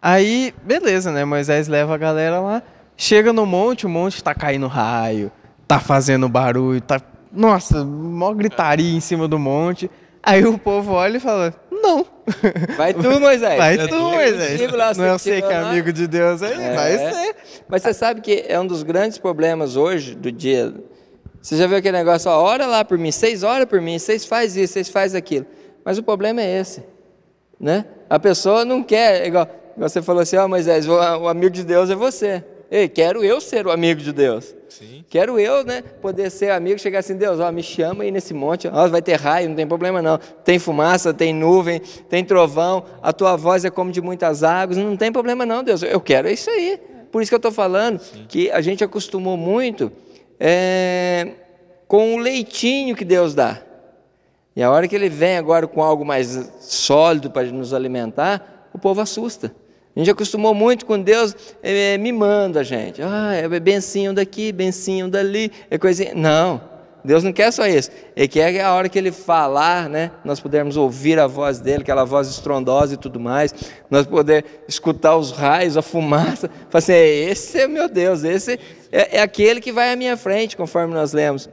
Aí, 0.01 0.55
beleza, 0.62 1.11
né? 1.11 1.24
Moisés 1.24 1.66
leva 1.66 1.92
a 1.92 1.99
galera 1.99 2.38
lá, 2.38 2.62
chega 2.97 3.32
no 3.32 3.44
monte, 3.44 3.84
o 3.84 3.88
monte 3.88 4.22
tá 4.22 4.32
caindo 4.32 4.68
raio, 4.68 5.32
tá 5.66 5.80
fazendo 5.80 6.28
barulho, 6.28 6.80
tá. 6.80 7.01
Nossa, 7.32 7.84
mó 7.84 8.32
gritaria 8.32 8.97
em 8.97 9.01
cima 9.01 9.26
do 9.26 9.40
monte. 9.40 9.90
Aí 10.22 10.47
o 10.47 10.57
povo 10.57 10.92
olha 10.92 11.16
e 11.16 11.20
fala: 11.20 11.53
Não. 11.68 12.07
Vai 12.77 12.93
tu, 12.93 13.20
Moisés. 13.20 13.57
Vai 13.57 13.79
tu, 13.79 13.95
Moisés. 13.95 14.61
Não 14.97 15.05
é 15.05 15.12
você 15.12 15.41
que 15.41 15.53
é 15.53 15.57
amigo 15.57 15.93
de 15.93 16.07
Deus 16.07 16.43
aí? 16.43 16.53
É. 16.53 16.74
Vai 16.74 16.99
ser. 16.99 17.37
Mas 17.68 17.83
você 17.83 17.95
sabe 17.95 18.20
que 18.20 18.45
é 18.49 18.59
um 18.59 18.66
dos 18.66 18.83
grandes 18.83 19.18
problemas 19.18 19.77
hoje 19.77 20.14
do 20.14 20.33
dia 20.33 20.74
você 21.47 21.57
já 21.57 21.68
viu 21.68 21.77
aquele 21.77 21.97
negócio, 21.97 22.29
ó, 22.29 22.43
ora 22.43 22.66
lá 22.66 22.85
por 22.85 22.99
mim, 22.99 23.12
seis 23.12 23.45
ora 23.45 23.64
por 23.64 23.81
mim, 23.81 24.01
seis 24.01 24.24
faz 24.24 24.57
isso, 24.57 24.72
seis 24.72 24.89
faz 24.89 25.14
aquilo. 25.14 25.47
Mas 25.85 25.97
o 25.97 26.03
problema 26.03 26.43
é 26.43 26.59
esse, 26.59 26.83
né? 27.61 27.85
A 28.11 28.18
pessoa 28.18 28.64
não 28.64 28.83
quer, 28.83 29.24
igual 29.29 29.49
você 29.77 30.03
falou 30.03 30.22
assim, 30.22 30.37
ó 30.37 30.49
Moisés, 30.49 30.89
o, 30.89 30.95
o 30.95 31.29
amigo 31.29 31.51
de 31.51 31.62
Deus 31.62 31.89
é 31.89 31.95
você. 31.95 32.45
Ei, 32.68 32.89
quero 32.89 33.22
eu 33.22 33.41
ser 33.41 33.64
o 33.64 33.70
amigo 33.70 34.01
de 34.01 34.12
Deus. 34.12 34.55
Sim. 34.68 35.04
Quero 35.08 35.38
eu, 35.38 35.64
né, 35.64 35.82
poder 36.00 36.30
ser 36.30 36.50
amigo, 36.50 36.78
chegar 36.78 36.98
assim, 36.98 37.16
Deus, 37.16 37.40
ó, 37.40 37.50
me 37.50 37.62
chama 37.62 38.04
aí 38.04 38.10
nesse 38.10 38.34
monte, 38.34 38.68
ó, 38.68 38.88
vai 38.88 39.00
ter 39.00 39.14
raio, 39.14 39.48
não 39.48 39.56
tem 39.56 39.66
problema 39.66 40.02
não. 40.02 40.18
Tem 40.44 40.58
fumaça, 40.58 41.14
tem 41.14 41.32
nuvem, 41.32 41.80
tem 42.08 42.24
trovão, 42.24 42.84
a 43.02 43.12
tua 43.12 43.36
voz 43.36 43.64
é 43.64 43.70
como 43.70 43.90
de 43.92 44.00
muitas 44.00 44.42
águas, 44.42 44.76
não 44.76 44.96
tem 44.96 45.12
problema 45.12 45.46
não, 45.46 45.62
Deus. 45.62 45.82
Eu 45.82 46.00
quero 46.00 46.28
isso 46.28 46.50
aí. 46.50 46.78
Por 47.10 47.22
isso 47.22 47.30
que 47.30 47.34
eu 47.34 47.38
estou 47.38 47.52
falando 47.52 47.98
Sim. 48.00 48.26
que 48.28 48.50
a 48.50 48.60
gente 48.60 48.84
acostumou 48.84 49.36
muito 49.36 49.90
é, 50.38 51.32
com 51.88 52.14
o 52.14 52.18
leitinho 52.18 52.94
que 52.94 53.04
Deus 53.04 53.34
dá. 53.34 53.62
E 54.54 54.62
a 54.62 54.70
hora 54.70 54.88
que 54.88 54.96
ele 54.96 55.08
vem 55.08 55.36
agora 55.36 55.66
com 55.66 55.82
algo 55.82 56.04
mais 56.04 56.50
sólido 56.60 57.30
para 57.30 57.46
nos 57.50 57.74
alimentar, 57.74 58.68
o 58.72 58.78
povo 58.78 59.00
assusta. 59.00 59.54
A 59.97 59.99
gente 59.99 60.11
acostumou 60.11 60.53
muito 60.53 60.84
com 60.84 61.01
Deus 61.01 61.34
é, 61.62 61.97
mimando 61.97 62.59
a 62.59 62.62
gente. 62.62 63.01
Ah, 63.03 63.32
é 63.34 63.49
bencinho 63.59 64.12
daqui, 64.12 64.53
bencinho 64.53 65.09
dali, 65.09 65.51
é 65.70 65.78
coisinha. 65.78 66.12
Não, 66.14 66.61
Deus 67.03 67.22
não 67.22 67.32
quer 67.32 67.51
só 67.51 67.66
isso. 67.66 67.90
Ele 68.14 68.28
quer 68.28 68.53
que 68.53 68.59
a 68.59 68.74
hora 68.74 68.90
que 68.90 68.99
Ele 68.99 69.11
falar, 69.11 69.88
né, 69.88 70.11
nós 70.22 70.38
pudermos 70.38 70.76
ouvir 70.76 71.18
a 71.18 71.26
voz 71.26 71.61
dEle, 71.61 71.80
aquela 71.80 72.05
voz 72.05 72.28
estrondosa 72.28 72.92
e 72.92 72.97
tudo 72.99 73.18
mais, 73.18 73.55
nós 73.88 74.07
poder 74.07 74.44
escutar 74.68 75.16
os 75.16 75.30
raios, 75.30 75.78
a 75.78 75.82
fumaça, 75.82 76.51
falar 76.68 76.78
assim, 76.78 76.92
esse 76.92 77.61
é 77.61 77.66
meu 77.66 77.88
Deus, 77.88 78.22
esse 78.22 78.61
é, 78.92 79.16
é 79.16 79.22
aquele 79.22 79.62
que 79.62 79.72
vai 79.72 79.92
à 79.92 79.97
minha 79.97 80.16
frente, 80.16 80.59
conforme 80.59 80.92
nós 80.92 81.14
lemos. 81.14 81.49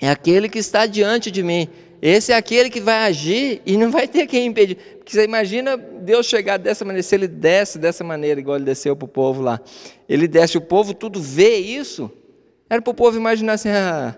É 0.00 0.08
aquele 0.08 0.48
que 0.48 0.58
está 0.58 0.86
diante 0.86 1.30
de 1.30 1.42
mim. 1.42 1.68
Esse 2.06 2.32
é 2.32 2.36
aquele 2.36 2.68
que 2.68 2.82
vai 2.82 3.06
agir 3.06 3.62
e 3.64 3.78
não 3.78 3.90
vai 3.90 4.06
ter 4.06 4.26
quem 4.26 4.44
impedir. 4.44 4.74
Porque 4.98 5.10
você 5.10 5.24
imagina 5.24 5.74
Deus 5.74 6.26
chegar 6.26 6.58
dessa 6.58 6.84
maneira, 6.84 7.02
se 7.02 7.14
ele 7.14 7.26
desce 7.26 7.78
dessa 7.78 8.04
maneira, 8.04 8.38
igual 8.38 8.58
ele 8.58 8.66
desceu 8.66 8.94
para 8.94 9.06
o 9.06 9.08
povo 9.08 9.40
lá. 9.40 9.58
Ele 10.06 10.28
desce, 10.28 10.58
o 10.58 10.60
povo 10.60 10.92
tudo 10.92 11.18
vê 11.18 11.56
isso. 11.56 12.10
Era 12.68 12.82
para 12.82 12.90
o 12.90 12.94
povo 12.94 13.16
imaginar 13.16 13.54
assim: 13.54 13.70
ah, 13.70 14.14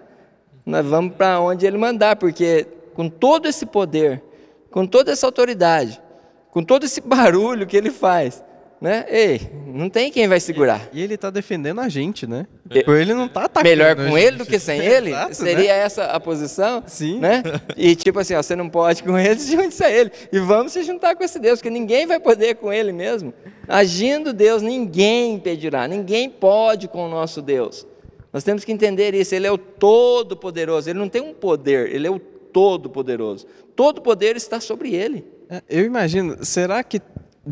nós 0.67 0.85
vamos 0.85 1.15
para 1.15 1.39
onde 1.39 1.65
ele 1.65 1.79
mandar, 1.79 2.17
porque 2.17 2.67
com 2.93 3.09
todo 3.09 3.47
esse 3.47 3.65
poder, 3.65 4.21
com 4.69 4.85
toda 4.85 5.13
essa 5.13 5.25
autoridade, 5.25 6.03
com 6.51 6.65
todo 6.65 6.83
esse 6.83 7.01
barulho 7.07 7.69
que 7.69 7.77
ele 7.77 7.93
faz, 7.93 8.43
né? 8.81 9.07
Ei, 9.09 9.41
não 9.67 9.89
tem 9.89 10.11
quem 10.11 10.29
vai 10.29 10.39
segurar. 10.39 10.89
E 10.93 11.03
ele 11.03 11.15
está 11.15 11.31
defendendo 11.31 11.81
a 11.81 11.89
gente, 11.89 12.27
né? 12.27 12.47
Por 12.85 12.97
ele 12.97 13.15
não 13.15 13.29
tá 13.29 13.45
atacando. 13.45 13.69
Melhor 13.69 13.97
com 13.97 14.19
ele 14.19 14.37
do 14.37 14.45
que 14.45 14.59
sem 14.59 14.81
ele? 14.81 15.11
Exato, 15.17 15.35
Seria 15.35 15.73
né? 15.73 15.79
essa 15.79 16.05
a 16.05 16.21
posição? 16.21 16.83
Sim. 16.87 17.19
Né? 17.19 17.43
E 17.77 17.97
tipo 17.97 18.19
assim, 18.19 18.35
ó, 18.35 18.43
você 18.43 18.55
não 18.55 18.69
pode 18.69 19.03
com 19.03 19.19
ele, 19.19 19.41
junte-se 19.41 19.83
a 19.83 19.91
ele. 19.91 20.11
E 20.31 20.39
vamos 20.39 20.73
se 20.73 20.83
juntar 20.83 21.17
com 21.17 21.25
esse 21.25 21.39
Deus, 21.39 21.59
porque 21.59 21.71
ninguém 21.71 22.07
vai 22.07 22.21
poder 22.21 22.57
com 22.57 22.73
ele 22.73 22.93
mesmo. 22.93 23.33
Agindo 23.67 24.33
Deus, 24.33 24.63
ninguém 24.63 25.35
impedirá, 25.35 25.89
ninguém 25.89 26.29
pode 26.29 26.87
com 26.89 27.07
o 27.07 27.09
nosso 27.09 27.41
Deus. 27.41 27.87
Nós 28.33 28.45
temos 28.45 28.65
que 28.65 28.73
entender 28.73 29.15
isso, 29.15 29.35
ele 29.35 29.47
é 29.47 29.51
o 29.51 29.57
todo-poderoso, 29.57 30.91
ele 30.91 30.99
não 30.99 31.09
tem 31.09 31.23
um 31.23 31.33
poder, 31.33 31.91
ele 31.95 32.07
é 32.07 32.11
o 32.11 32.19
todo-poderoso. 32.19 33.47
Todo 33.75 34.03
poder 34.03 34.37
está 34.37 34.61
sobre 34.61 34.95
ele. 34.95 35.25
É, 35.49 35.63
eu 35.69 35.85
imagino, 35.85 36.45
será 36.45 36.83
que 36.83 37.01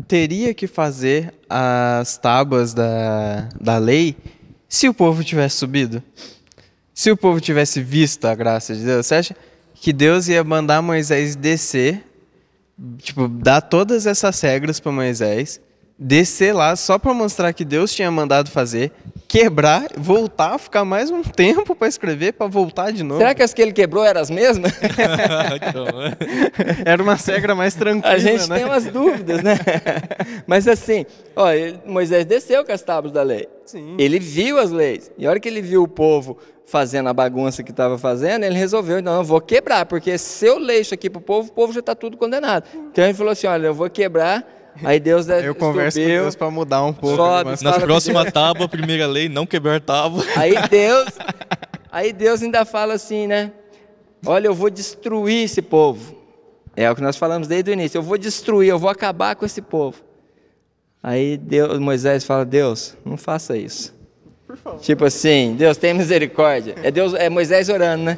teria 0.07 0.53
que 0.53 0.67
fazer 0.67 1.33
as 1.49 2.17
tábuas 2.17 2.73
da, 2.73 3.47
da 3.59 3.77
lei 3.77 4.15
se 4.67 4.89
o 4.89 4.93
povo 4.93 5.23
tivesse 5.23 5.57
subido? 5.57 6.03
Se 6.93 7.11
o 7.11 7.17
povo 7.17 7.39
tivesse 7.39 7.81
visto 7.81 8.25
a 8.25 8.35
graça 8.35 8.73
de 8.75 8.83
Deus? 8.83 9.05
Você 9.05 9.15
acha 9.15 9.35
que 9.73 9.91
Deus 9.93 10.27
ia 10.27 10.43
mandar 10.43 10.81
Moisés 10.81 11.35
descer, 11.35 12.03
tipo, 12.97 13.27
dar 13.27 13.61
todas 13.61 14.05
essas 14.05 14.39
regras 14.41 14.79
para 14.79 14.91
Moisés, 14.91 15.59
descer 15.97 16.53
lá 16.53 16.75
só 16.75 16.97
para 16.97 17.13
mostrar 17.13 17.53
que 17.53 17.63
Deus 17.63 17.93
tinha 17.93 18.09
mandado 18.09 18.49
fazer, 18.49 18.91
quebrar, 19.27 19.87
voltar, 19.97 20.57
ficar 20.57 20.85
mais 20.85 21.11
um 21.11 21.21
tempo 21.21 21.75
para 21.75 21.87
escrever, 21.87 22.33
para 22.33 22.47
voltar 22.47 22.91
de 22.91 23.03
novo. 23.03 23.19
Será 23.19 23.33
que 23.33 23.43
as 23.43 23.53
que 23.53 23.61
ele 23.61 23.73
quebrou 23.73 24.03
eram 24.03 24.21
as 24.21 24.29
mesmas? 24.29 24.71
Era 26.85 27.01
uma 27.01 27.15
regra 27.15 27.55
mais 27.55 27.75
tranquila, 27.75 28.13
A 28.13 28.17
gente 28.17 28.49
né? 28.49 28.55
tem 28.57 28.65
umas 28.65 28.85
dúvidas, 28.85 29.41
né? 29.43 29.55
Mas 30.47 30.67
assim, 30.67 31.05
ó, 31.35 31.51
ele- 31.51 31.79
Moisés 31.85 32.25
desceu 32.25 32.63
com 32.65 32.71
as 32.71 32.81
tábuas 32.81 33.13
da 33.13 33.23
lei. 33.23 33.47
Sim. 33.65 33.95
Ele 33.97 34.19
viu 34.19 34.59
as 34.59 34.71
leis. 34.71 35.11
E 35.17 35.25
a 35.25 35.29
hora 35.29 35.39
que 35.39 35.47
ele 35.47 35.61
viu 35.61 35.83
o 35.83 35.87
povo 35.87 36.37
fazendo 36.65 37.09
a 37.09 37.13
bagunça 37.13 37.63
que 37.63 37.71
estava 37.71 37.97
fazendo, 37.97 38.43
ele 38.43 38.57
resolveu, 38.57 39.01
não, 39.01 39.17
eu 39.17 39.23
vou 39.23 39.39
quebrar, 39.39 39.85
porque 39.85 40.17
se 40.17 40.45
eu 40.47 40.57
ler 40.57 40.81
isso 40.81 40.93
aqui 40.93 41.09
pro 41.09 41.21
povo, 41.21 41.49
o 41.49 41.53
povo 41.53 41.73
já 41.73 41.79
está 41.79 41.93
tudo 41.93 42.17
condenado. 42.17 42.65
Então 42.91 43.03
ele 43.03 43.13
falou 43.13 43.31
assim, 43.31 43.47
olha, 43.47 43.67
eu 43.67 43.73
vou 43.73 43.89
quebrar, 43.89 44.43
aí 44.83 44.99
Deus 44.99 45.25
deve 45.25 45.47
Eu 45.47 45.55
converso 45.55 45.97
com 45.97 46.01
estupiu, 46.03 46.21
Deus 46.23 46.35
para 46.35 46.51
mudar 46.51 46.83
um 46.83 46.93
pouco. 46.93 47.15
sobe, 47.15 47.37
algumas- 47.37 47.61
Na 47.61 47.73
com 47.73 47.79
próxima 47.81 48.31
tábua, 48.31 48.67
primeira 48.67 49.07
lei, 49.07 49.29
não 49.29 49.45
quebrar 49.45 49.79
tábua. 49.79 50.23
Aí 50.35 50.55
Deus, 50.69 51.07
aí 51.91 52.11
Deus 52.13 52.41
ainda 52.41 52.65
fala 52.65 52.93
assim, 52.95 53.27
né? 53.27 53.51
Olha, 54.25 54.47
eu 54.47 54.53
vou 54.53 54.69
destruir 54.69 55.43
esse 55.45 55.61
povo. 55.61 56.15
É 56.75 56.89
o 56.91 56.95
que 56.95 57.01
nós 57.01 57.15
falamos 57.15 57.47
desde 57.47 57.69
o 57.71 57.73
início. 57.73 57.97
Eu 57.97 58.01
vou 58.03 58.17
destruir, 58.17 58.69
eu 58.69 58.77
vou 58.79 58.89
acabar 58.89 59.35
com 59.35 59.45
esse 59.45 59.61
povo. 59.61 60.01
Aí 61.01 61.37
Deus, 61.37 61.79
Moisés 61.79 62.23
fala: 62.25 62.43
Deus, 62.43 62.97
não 63.05 63.15
faça 63.15 63.55
isso. 63.55 63.93
Tipo 64.81 65.05
assim, 65.05 65.55
Deus 65.57 65.77
tem 65.77 65.93
misericórdia. 65.93 66.75
É 66.83 66.89
Deus, 66.91 67.13
é 67.13 67.29
Moisés 67.29 67.69
orando, 67.69 68.03
né? 68.03 68.17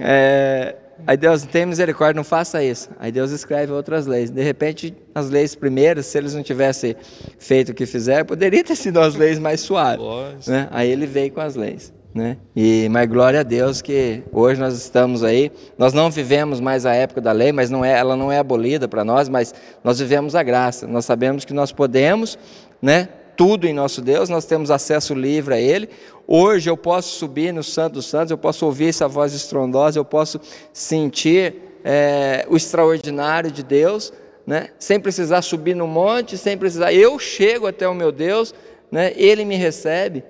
É, 0.00 0.74
aí 1.06 1.16
Deus 1.16 1.42
tem 1.44 1.66
misericórdia, 1.66 2.16
não 2.16 2.24
faça 2.24 2.62
isso. 2.62 2.90
Aí 2.98 3.10
Deus 3.10 3.30
escreve 3.30 3.72
outras 3.72 4.06
leis. 4.06 4.30
De 4.30 4.42
repente, 4.42 4.94
as 5.14 5.30
leis 5.30 5.54
primeiras, 5.54 6.06
se 6.06 6.18
eles 6.18 6.34
não 6.34 6.42
tivessem 6.42 6.96
feito 7.38 7.70
o 7.70 7.74
que 7.74 7.86
fizeram, 7.86 8.24
poderia 8.24 8.62
ter 8.62 8.76
sido 8.76 9.00
as 9.00 9.14
leis 9.14 9.38
mais 9.38 9.60
suaves. 9.60 10.04
Né? 10.46 10.68
Aí 10.70 10.90
ele 10.90 11.06
veio 11.06 11.32
com 11.32 11.40
as 11.40 11.54
leis. 11.54 11.92
Né? 12.14 12.36
E, 12.54 12.88
mas 12.90 13.08
glória 13.08 13.40
a 13.40 13.42
Deus 13.42 13.82
que 13.82 14.22
hoje 14.30 14.60
nós 14.60 14.74
estamos 14.74 15.24
aí. 15.24 15.50
Nós 15.76 15.92
não 15.92 16.10
vivemos 16.10 16.60
mais 16.60 16.86
a 16.86 16.94
época 16.94 17.20
da 17.20 17.32
lei, 17.32 17.50
mas 17.50 17.70
não 17.70 17.84
é, 17.84 17.98
ela 17.98 18.16
não 18.16 18.30
é 18.30 18.38
abolida 18.38 18.86
para 18.86 19.04
nós, 19.04 19.28
mas 19.28 19.52
nós 19.82 19.98
vivemos 19.98 20.36
a 20.36 20.42
graça. 20.42 20.86
Nós 20.86 21.04
sabemos 21.04 21.44
que 21.44 21.52
nós 21.52 21.72
podemos, 21.72 22.38
né? 22.80 23.08
Tudo 23.36 23.66
em 23.66 23.72
nosso 23.72 24.00
Deus, 24.00 24.28
nós 24.28 24.44
temos 24.44 24.70
acesso 24.70 25.14
livre 25.14 25.54
a 25.54 25.60
Ele. 25.60 25.88
Hoje 26.26 26.70
eu 26.70 26.76
posso 26.76 27.18
subir 27.18 27.52
no 27.52 27.62
Santo 27.62 27.94
dos 27.94 28.06
Santos, 28.06 28.30
eu 28.30 28.38
posso 28.38 28.64
ouvir 28.64 28.88
essa 28.88 29.08
voz 29.08 29.34
estrondosa, 29.34 29.98
eu 29.98 30.04
posso 30.04 30.40
sentir 30.72 31.54
é, 31.84 32.46
o 32.48 32.56
extraordinário 32.56 33.50
de 33.50 33.62
Deus, 33.62 34.12
né? 34.46 34.68
Sem 34.78 34.98
precisar 34.98 35.42
subir 35.42 35.74
no 35.74 35.86
monte, 35.86 36.38
sem 36.38 36.56
precisar. 36.56 36.92
Eu 36.92 37.18
chego 37.18 37.66
até 37.66 37.88
o 37.88 37.94
meu 37.94 38.10
Deus, 38.10 38.54
né? 38.90 39.12
Ele 39.16 39.44
me 39.44 39.56
recebe. 39.56 40.24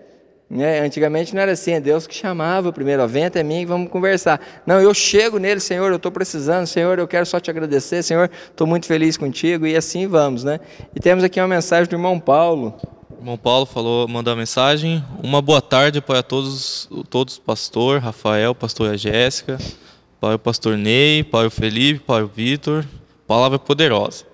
Né? 0.48 0.80
Antigamente 0.80 1.34
não 1.34 1.42
era 1.42 1.52
assim, 1.52 1.72
é 1.72 1.80
Deus 1.80 2.06
que 2.06 2.14
chamava 2.14 2.72
primeiro, 2.72 3.02
ó, 3.02 3.06
vem 3.06 3.24
até 3.24 3.42
mim 3.42 3.62
e 3.62 3.66
vamos 3.66 3.90
conversar. 3.90 4.40
Não, 4.66 4.80
eu 4.80 4.92
chego 4.92 5.38
nele, 5.38 5.58
Senhor, 5.58 5.90
eu 5.90 5.96
estou 5.96 6.12
precisando, 6.12 6.66
Senhor, 6.66 6.98
eu 6.98 7.08
quero 7.08 7.26
só 7.26 7.40
te 7.40 7.50
agradecer, 7.50 8.02
Senhor, 8.02 8.30
estou 8.50 8.66
muito 8.66 8.86
feliz 8.86 9.16
contigo, 9.16 9.66
e 9.66 9.74
assim 9.74 10.06
vamos, 10.06 10.44
né? 10.44 10.60
E 10.94 11.00
temos 11.00 11.24
aqui 11.24 11.40
uma 11.40 11.48
mensagem 11.48 11.88
do 11.88 11.96
irmão 11.96 12.20
Paulo. 12.20 12.74
O 13.10 13.20
irmão 13.20 13.38
Paulo 13.38 13.64
falou, 13.64 14.06
mandou 14.06 14.32
uma 14.32 14.38
mensagem. 14.38 15.02
Uma 15.22 15.40
boa 15.40 15.62
tarde 15.62 16.00
para 16.00 16.22
todos, 16.22 16.88
todos 17.08 17.38
pastor, 17.38 18.00
Rafael, 18.00 18.54
pastora 18.54 18.98
Jéssica, 18.98 19.58
para 20.20 20.34
o 20.34 20.38
pastor 20.38 20.76
Ney, 20.76 21.24
para 21.24 21.46
o 21.46 21.50
Felipe, 21.50 22.00
para 22.00 22.24
o 22.24 22.28
Vitor. 22.28 22.84
Palavra 23.26 23.58
poderosa. 23.58 24.26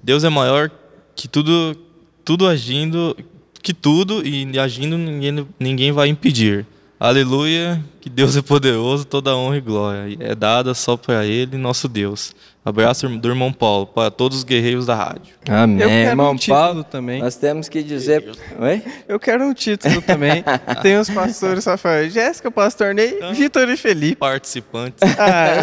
Deus 0.00 0.22
é 0.22 0.28
maior 0.28 0.70
que 1.16 1.26
tudo, 1.26 1.76
tudo 2.24 2.46
agindo, 2.46 3.16
que 3.62 3.72
tudo 3.72 4.26
e 4.26 4.58
agindo 4.58 4.96
ninguém, 4.96 5.46
ninguém 5.58 5.92
vai 5.92 6.08
impedir. 6.08 6.66
Aleluia, 6.98 7.82
que 8.00 8.08
Deus 8.10 8.36
é 8.36 8.42
poderoso, 8.42 9.04
toda 9.04 9.36
honra 9.36 9.56
e 9.58 9.60
glória 9.60 10.16
é 10.20 10.34
dada 10.34 10.72
só 10.74 10.96
para 10.96 11.24
Ele, 11.26 11.56
nosso 11.56 11.86
Deus. 11.88 12.32
Abraço 12.62 13.08
do 13.08 13.28
irmão 13.28 13.50
Paulo 13.54 13.86
para 13.86 14.10
todos 14.10 14.36
os 14.38 14.44
guerreiros 14.44 14.84
da 14.84 14.94
rádio. 14.94 15.34
Amém, 15.48 15.80
Eu 15.80 15.88
quero 15.88 16.10
irmão 16.10 16.32
um 16.32 16.36
título 16.36 16.58
Paulo. 16.60 16.84
também. 16.84 17.18
Nós 17.22 17.34
temos 17.34 17.70
que 17.70 17.82
dizer. 17.82 18.22
Oi? 18.58 18.82
Eu 19.08 19.18
quero 19.18 19.44
um 19.46 19.54
título 19.54 20.02
também. 20.02 20.44
Tem 20.82 20.98
os 20.98 21.08
pastores 21.08 21.64
Rafael, 21.64 22.10
Jéssica, 22.10 22.50
pastor 22.50 22.94
Ney, 22.94 23.18
Vitor 23.32 23.66
e 23.70 23.78
Felipe. 23.78 24.16
Participantes, 24.16 24.98
Ah, 25.18 25.62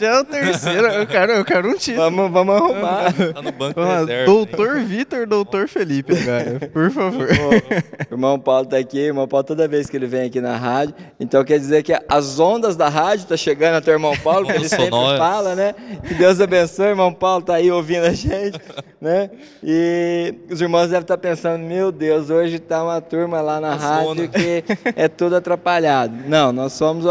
já 0.00 0.06
é 0.16 0.20
o 0.20 0.24
terceiro. 0.24 0.86
Eu 0.88 1.06
quero, 1.06 1.30
eu 1.32 1.44
quero 1.44 1.68
um 1.70 1.76
título. 1.78 2.10
Vamos, 2.10 2.32
vamos 2.32 2.56
arrumar. 2.56 3.12
tá 3.12 3.40
no 3.42 3.52
banco 3.52 3.80
Vamos 3.80 3.94
reserva. 4.00 4.12
hein? 4.20 4.24
doutor 4.26 4.80
Vitor, 4.80 5.26
doutor 5.28 5.68
Felipe, 5.68 6.12
agora, 6.12 6.68
por 6.72 6.90
favor. 6.90 7.28
O 8.10 8.14
irmão 8.14 8.36
Paulo 8.40 8.64
está 8.64 8.78
aqui, 8.78 8.98
o 8.98 9.06
irmão 9.06 9.28
Paulo 9.28 9.44
toda 9.44 9.68
vez 9.68 9.88
que 9.88 9.96
ele 9.96 10.08
vem 10.08 10.22
aqui 10.26 10.40
na 10.40 10.56
rádio, 10.56 10.92
então 11.20 11.44
quer 11.44 11.55
dizer 11.58 11.82
que 11.82 11.92
as 12.08 12.38
ondas 12.40 12.76
da 12.76 12.88
rádio 12.88 13.22
estão 13.22 13.36
chegando 13.36 13.76
até 13.76 13.90
o 13.90 13.94
irmão 13.94 14.16
Paulo, 14.18 14.46
que 14.46 14.52
ele 14.56 14.68
sempre 14.68 14.90
fala, 15.18 15.54
né? 15.54 15.74
Que 16.06 16.14
Deus 16.14 16.40
abençoe, 16.40 16.86
o 16.86 16.90
irmão 16.90 17.12
Paulo 17.12 17.40
está 17.40 17.54
aí 17.54 17.70
ouvindo 17.70 18.04
a 18.06 18.12
gente, 18.12 18.60
né? 19.00 19.30
E 19.62 20.34
os 20.50 20.60
irmãos 20.60 20.86
devem 20.88 21.00
estar 21.02 21.18
pensando, 21.18 21.62
meu 21.62 21.90
Deus, 21.92 22.30
hoje 22.30 22.56
está 22.56 22.82
uma 22.82 23.00
turma 23.00 23.40
lá 23.40 23.60
na 23.60 23.68
Uma 23.68 23.76
rádio 23.76 24.08
zona. 24.14 24.28
que 24.28 24.64
é 24.96 25.08
tudo 25.08 25.36
atrapalhado. 25.36 26.14
Não, 26.26 26.52
nós 26.52 26.72
somos 26.72 27.04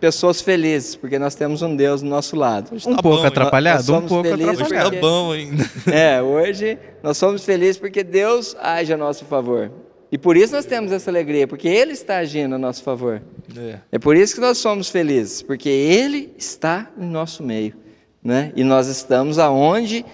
pessoas 0.00 0.40
felizes, 0.40 0.94
porque 0.94 1.18
nós 1.18 1.34
temos 1.34 1.60
um 1.60 1.74
Deus 1.74 2.02
do 2.02 2.08
nosso 2.08 2.36
lado. 2.36 2.70
Um 2.86 2.94
Tá 2.96 3.02
pouco 3.02 3.20
bom, 3.22 3.26
atrapalhado, 3.26 3.94
um 3.96 4.00
pouco 4.02 4.22
felizes 4.28 4.52
Hoje 4.60 4.62
atrapalhado. 4.62 4.90
tá 4.94 5.00
bom 5.00 5.32
ainda. 5.32 5.64
É, 5.92 6.22
hoje 6.22 6.78
nós 7.02 7.16
somos 7.16 7.44
felizes 7.44 7.78
porque 7.78 8.04
Deus 8.04 8.54
age 8.60 8.92
a 8.92 8.96
nosso 8.96 9.24
favor. 9.24 9.70
E 10.10 10.16
por 10.16 10.36
isso 10.36 10.54
nós 10.54 10.64
temos 10.64 10.90
essa 10.90 11.10
alegria, 11.10 11.46
porque 11.46 11.68
Ele 11.68 11.92
está 11.92 12.18
agindo 12.18 12.54
a 12.54 12.58
nosso 12.58 12.82
favor. 12.82 13.22
É. 13.56 13.78
É 13.92 13.98
por 13.98 14.16
isso 14.16 14.34
que 14.34 14.40
nós 14.40 14.58
somos 14.58 14.88
felizes, 14.88 15.42
porque 15.42 15.68
Ele 15.68 16.32
está 16.38 16.90
em 16.98 17.04
nosso 17.04 17.42
meio. 17.42 17.74
Né? 18.22 18.52
E 18.56 18.64
nós 18.64 18.88
estamos 18.88 19.38
aonde 19.38 20.04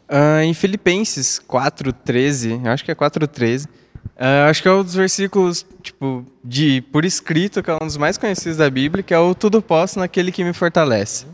Ah, 0.07 0.43
em 0.43 0.53
Filipenses 0.53 1.39
4:13, 1.39 2.65
acho 2.67 2.85
que 2.85 2.91
é 2.91 2.95
4:13. 2.95 3.67
ah, 4.17 4.47
acho 4.49 4.61
que 4.61 4.67
é 4.67 4.71
um 4.71 4.83
dos 4.83 4.95
versículos 4.95 5.65
tipo 5.81 6.25
de 6.43 6.81
por 6.91 7.05
escrito 7.05 7.63
que 7.63 7.69
é 7.69 7.75
um 7.75 7.85
dos 7.85 7.97
mais 7.97 8.17
conhecidos 8.17 8.57
da 8.57 8.69
Bíblia, 8.69 9.03
que 9.03 9.13
é 9.13 9.19
o 9.19 9.33
tudo 9.33 9.61
posso 9.61 9.99
naquele 9.99 10.31
que 10.31 10.43
me 10.43 10.53
fortalece. 10.53 11.25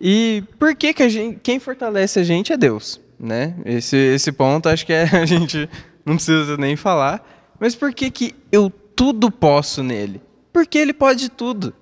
E 0.00 0.42
por 0.58 0.74
que 0.74 0.92
que 0.92 1.02
a 1.02 1.08
gente, 1.08 1.38
quem 1.42 1.58
fortalece 1.58 2.18
a 2.18 2.24
gente 2.24 2.52
é 2.52 2.56
Deus, 2.56 3.00
né? 3.18 3.54
Esse 3.64 3.96
esse 3.96 4.32
ponto 4.32 4.68
acho 4.68 4.84
que 4.84 4.92
é, 4.92 5.04
a 5.16 5.24
gente 5.24 5.68
não 6.04 6.16
precisa 6.16 6.56
nem 6.56 6.76
falar. 6.76 7.26
Mas 7.58 7.74
por 7.74 7.92
que 7.94 8.10
que 8.10 8.34
eu 8.50 8.70
tudo 8.70 9.30
posso 9.30 9.82
nele? 9.82 10.20
Porque 10.52 10.78
ele 10.78 10.92
pode 10.92 11.28
tudo. 11.28 11.72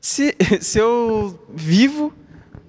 Se, 0.00 0.34
se 0.60 0.78
eu 0.78 1.38
vivo 1.52 2.12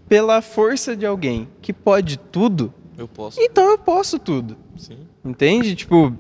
pela 0.08 0.42
força 0.42 0.96
de 0.96 1.06
alguém 1.06 1.48
que 1.62 1.74
pode 1.74 2.18
tudo, 2.18 2.74
Eu 2.98 3.08
posso. 3.08 3.40
então 3.42 3.70
eu 3.72 3.78
posso 3.78 4.20
tudo. 4.20 4.58
Sim. 4.78 5.00
Entende? 5.24 5.76
Tipo, 5.76 6.14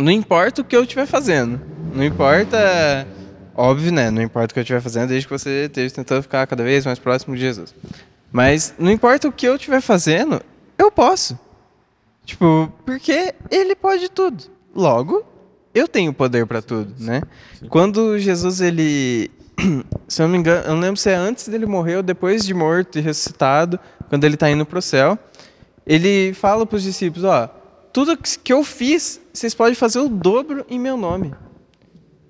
não 0.00 0.10
importa 0.10 0.62
o 0.62 0.64
que 0.64 0.74
eu 0.76 0.82
estiver 0.82 1.06
fazendo. 1.06 1.60
Não 1.94 2.04
importa. 2.04 3.06
Óbvio, 3.54 3.92
né? 3.92 4.10
Não 4.10 4.22
importa 4.22 4.52
o 4.52 4.54
que 4.54 4.60
eu 4.60 4.62
estiver 4.62 4.80
fazendo, 4.80 5.08
desde 5.10 5.26
que 5.28 5.32
você 5.38 5.66
esteja 5.66 5.94
tentando 5.94 6.22
ficar 6.22 6.46
cada 6.46 6.62
vez 6.64 6.86
mais 6.86 6.98
próximo 6.98 7.34
de 7.34 7.40
Jesus. 7.42 7.74
Mas 8.30 8.74
não 8.78 8.90
importa 8.90 9.28
o 9.28 9.32
que 9.32 9.46
eu 9.46 9.56
estiver 9.56 9.82
fazendo, 9.82 10.40
eu 10.78 10.90
posso. 10.90 11.38
Tipo, 12.24 12.72
porque 12.86 13.34
ele 13.50 13.74
pode 13.76 14.08
tudo. 14.08 14.44
Logo, 14.74 15.22
eu 15.74 15.86
tenho 15.86 16.14
poder 16.14 16.46
para 16.46 16.62
tudo, 16.62 16.94
né? 16.98 17.20
Quando 17.68 18.18
Jesus 18.18 18.62
ele 18.62 19.30
se 20.08 20.22
eu 20.22 20.26
não 20.26 20.32
me 20.32 20.38
engano, 20.38 20.66
eu 20.66 20.74
não 20.74 20.80
lembro 20.80 20.96
se 20.96 21.10
é 21.10 21.14
antes 21.14 21.48
dele 21.48 21.66
morrer 21.66 21.96
ou 21.96 22.02
depois 22.02 22.44
de 22.44 22.54
morto 22.54 22.98
e 22.98 23.02
ressuscitado, 23.02 23.78
quando 24.08 24.24
ele 24.24 24.34
está 24.34 24.50
indo 24.50 24.66
para 24.66 24.78
o 24.78 24.82
céu, 24.82 25.18
ele 25.86 26.32
fala 26.34 26.66
para 26.66 26.76
os 26.76 26.82
discípulos, 26.82 27.24
ó, 27.24 27.48
tudo 27.92 28.16
que 28.16 28.52
eu 28.52 28.64
fiz, 28.64 29.20
vocês 29.32 29.54
podem 29.54 29.74
fazer 29.74 29.98
o 29.98 30.08
dobro 30.08 30.64
em 30.68 30.78
meu 30.78 30.96
nome. 30.96 31.34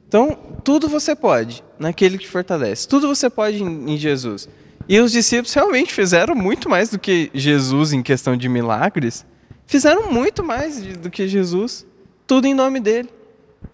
Então, 0.09 0.37
tudo 0.63 0.89
você 0.89 1.15
pode 1.15 1.65
naquele 1.79 2.19
que 2.19 2.29
fortalece. 2.29 2.87
Tudo 2.87 3.09
você 3.09 3.31
pode 3.31 3.63
em, 3.63 3.95
em 3.95 3.97
Jesus. 3.97 4.49
E 4.89 4.99
os 5.01 5.13
discípulos 5.13 5.55
realmente 5.55 5.95
fizeram 5.95 6.35
muito 6.35 6.69
mais 6.69 6.91
do 6.91 6.99
que 6.99 7.31
Jesus 7.33 7.93
em 7.93 8.03
questão 8.03 8.37
de 8.37 8.49
milagres. 8.49 9.25
Fizeram 9.67 10.11
muito 10.11 10.45
mais 10.45 10.83
do 10.83 11.11
que 11.11 11.27
Jesus. 11.27 11.87
Tudo 12.27 12.47
em 12.47 12.55
nome 12.55 12.81
dele. 12.81 13.09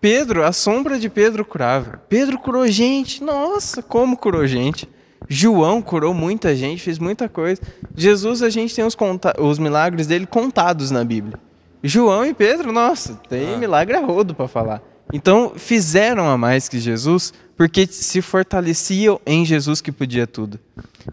Pedro, 0.00 0.44
a 0.44 0.52
sombra 0.52 0.98
de 0.98 1.08
Pedro 1.08 1.44
curava. 1.44 2.00
Pedro 2.08 2.38
curou 2.38 2.66
gente. 2.68 3.22
Nossa, 3.22 3.82
como 3.82 4.16
curou 4.16 4.46
gente. 4.46 4.88
João 5.28 5.82
curou 5.82 6.14
muita 6.14 6.54
gente, 6.54 6.82
fez 6.82 6.98
muita 6.98 7.28
coisa. 7.28 7.60
Jesus, 7.96 8.42
a 8.42 8.48
gente 8.48 8.74
tem 8.74 8.84
os, 8.84 8.96
os 9.38 9.58
milagres 9.58 10.06
dele 10.06 10.26
contados 10.26 10.90
na 10.90 11.04
Bíblia. 11.04 11.38
João 11.82 12.24
e 12.24 12.32
Pedro, 12.32 12.72
nossa, 12.72 13.14
tem 13.28 13.54
ah. 13.54 13.58
milagre 13.58 13.96
a 13.96 14.00
rodo 14.00 14.34
para 14.34 14.48
falar. 14.48 14.82
Então, 15.12 15.52
fizeram 15.56 16.28
a 16.28 16.36
mais 16.36 16.68
que 16.68 16.78
Jesus, 16.78 17.32
porque 17.56 17.86
se 17.86 18.20
fortaleciam 18.20 19.20
em 19.26 19.44
Jesus 19.44 19.80
que 19.80 19.90
podia 19.90 20.26
tudo. 20.26 20.58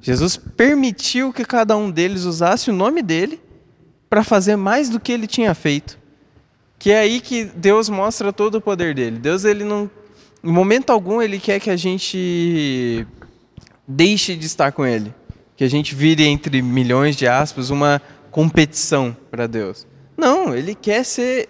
Jesus 0.02 0.38
permitiu 0.38 1.32
que 1.32 1.46
cada 1.46 1.78
um 1.78 1.90
deles 1.90 2.24
usasse 2.24 2.70
o 2.70 2.74
nome 2.74 3.02
dele 3.02 3.40
para 4.10 4.24
fazer 4.24 4.56
mais 4.56 4.90
do 4.90 5.00
que 5.00 5.12
ele 5.12 5.28
tinha 5.28 5.54
feito. 5.54 5.98
Que 6.86 6.92
é 6.92 7.00
aí 7.00 7.20
que 7.20 7.46
Deus 7.46 7.90
mostra 7.90 8.32
todo 8.32 8.60
o 8.60 8.62
poder 8.62 8.94
dele. 8.94 9.18
Deus, 9.18 9.44
ele 9.44 9.64
não. 9.64 9.90
Em 10.44 10.52
momento 10.52 10.92
algum, 10.92 11.20
ele 11.20 11.40
quer 11.40 11.60
que 11.60 11.72
a 11.72 11.76
gente 11.76 13.08
deixe 13.88 14.36
de 14.36 14.46
estar 14.46 14.72
com 14.72 14.86
ele. 14.86 15.12
Que 15.58 15.64
a 15.64 15.68
gente 15.68 15.96
vire, 15.96 16.24
entre 16.24 16.62
milhões 16.62 17.16
de 17.16 17.28
aspas, 17.28 17.72
uma 17.72 18.00
competição 18.30 19.18
para 19.32 19.48
Deus. 19.48 19.88
Não, 20.16 20.56
ele 20.56 20.76
quer 20.76 21.04
ser 21.04 21.50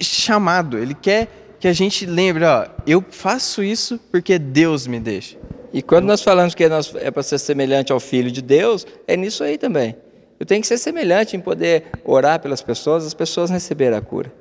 chamado, 0.00 0.78
ele 0.78 0.94
quer 0.94 1.56
que 1.58 1.66
a 1.66 1.72
gente 1.72 2.06
lembre, 2.06 2.44
ó, 2.44 2.68
eu 2.86 3.04
faço 3.10 3.64
isso 3.64 3.98
porque 4.12 4.38
Deus 4.38 4.86
me 4.86 5.00
deixa. 5.00 5.36
E 5.72 5.82
quando 5.82 6.04
nós 6.04 6.22
falamos 6.22 6.54
que 6.54 6.68
nós 6.68 6.94
é 6.94 7.10
para 7.10 7.24
ser 7.24 7.38
semelhante 7.38 7.90
ao 7.90 7.98
Filho 7.98 8.30
de 8.30 8.40
Deus, 8.40 8.86
é 9.08 9.16
nisso 9.16 9.42
aí 9.42 9.58
também. 9.58 9.96
Eu 10.38 10.46
tenho 10.46 10.60
que 10.60 10.66
ser 10.68 10.78
semelhante 10.78 11.36
em 11.36 11.40
poder 11.40 11.86
orar 12.04 12.38
pelas 12.38 12.62
pessoas, 12.62 13.04
as 13.04 13.14
pessoas 13.14 13.50
receberem 13.50 13.98
a 13.98 14.00
cura. 14.00 14.32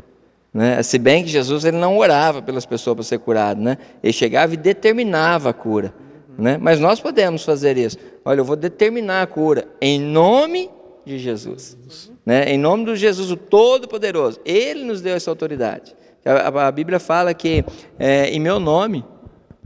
Né? 0.55 0.81
Se 0.81 0.97
bem 0.97 1.21
que 1.21 1.29
Jesus 1.29 1.65
ele 1.65 1.75
não 1.75 1.97
orava 1.97 2.41
pelas 2.41 2.65
pessoas 2.65 2.95
para 2.95 3.03
ser 3.03 3.19
curado, 3.19 3.61
né? 3.61 3.77
ele 4.01 4.13
chegava 4.13 4.53
e 4.53 4.57
determinava 4.57 5.49
a 5.49 5.53
cura. 5.53 5.93
Né? 6.37 6.57
Mas 6.57 6.79
nós 6.79 7.01
podemos 7.01 7.43
fazer 7.43 7.77
isso. 7.77 7.97
Olha, 8.23 8.39
eu 8.39 8.45
vou 8.45 8.55
determinar 8.55 9.21
a 9.21 9.27
cura 9.27 9.67
em 9.81 9.99
nome 9.99 10.69
de 11.05 11.19
Jesus. 11.19 11.77
Né? 12.25 12.53
Em 12.53 12.57
nome 12.57 12.85
do 12.85 12.95
Jesus, 12.95 13.31
o 13.31 13.35
Todo-Poderoso. 13.35 14.39
Ele 14.45 14.85
nos 14.85 15.01
deu 15.01 15.13
essa 15.13 15.29
autoridade. 15.29 15.93
A, 16.23 16.67
a 16.67 16.71
Bíblia 16.71 17.01
fala 17.01 17.33
que 17.33 17.65
é, 17.99 18.29
em 18.29 18.39
meu 18.39 18.57
nome, 18.57 19.03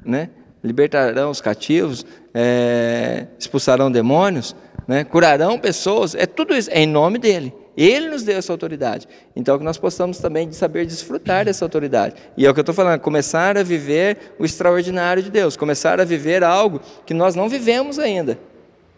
né, 0.03 0.31
libertarão 0.63 1.29
os 1.29 1.39
cativos, 1.39 2.03
é, 2.33 3.27
expulsarão 3.37 3.91
demônios, 3.91 4.55
né, 4.87 5.03
curarão 5.03 5.59
pessoas. 5.59 6.15
É 6.15 6.25
tudo 6.25 6.55
isso, 6.55 6.71
é 6.71 6.81
em 6.81 6.87
nome 6.87 7.19
dele. 7.19 7.53
Ele 7.77 8.09
nos 8.09 8.23
deu 8.23 8.37
essa 8.37 8.51
autoridade. 8.51 9.07
Então, 9.35 9.57
que 9.57 9.63
nós 9.63 9.77
possamos 9.77 10.17
também 10.17 10.51
saber 10.51 10.85
desfrutar 10.85 11.45
dessa 11.45 11.63
autoridade. 11.63 12.15
E 12.35 12.45
é 12.45 12.49
o 12.49 12.53
que 12.53 12.59
eu 12.59 12.63
estou 12.63 12.75
falando, 12.75 12.99
começar 12.99 13.57
a 13.57 13.63
viver 13.63 14.33
o 14.37 14.45
extraordinário 14.45 15.23
de 15.23 15.31
Deus, 15.31 15.55
começar 15.55 15.99
a 15.99 16.03
viver 16.03 16.43
algo 16.43 16.81
que 17.05 17.13
nós 17.13 17.35
não 17.35 17.47
vivemos 17.47 17.97
ainda. 17.97 18.37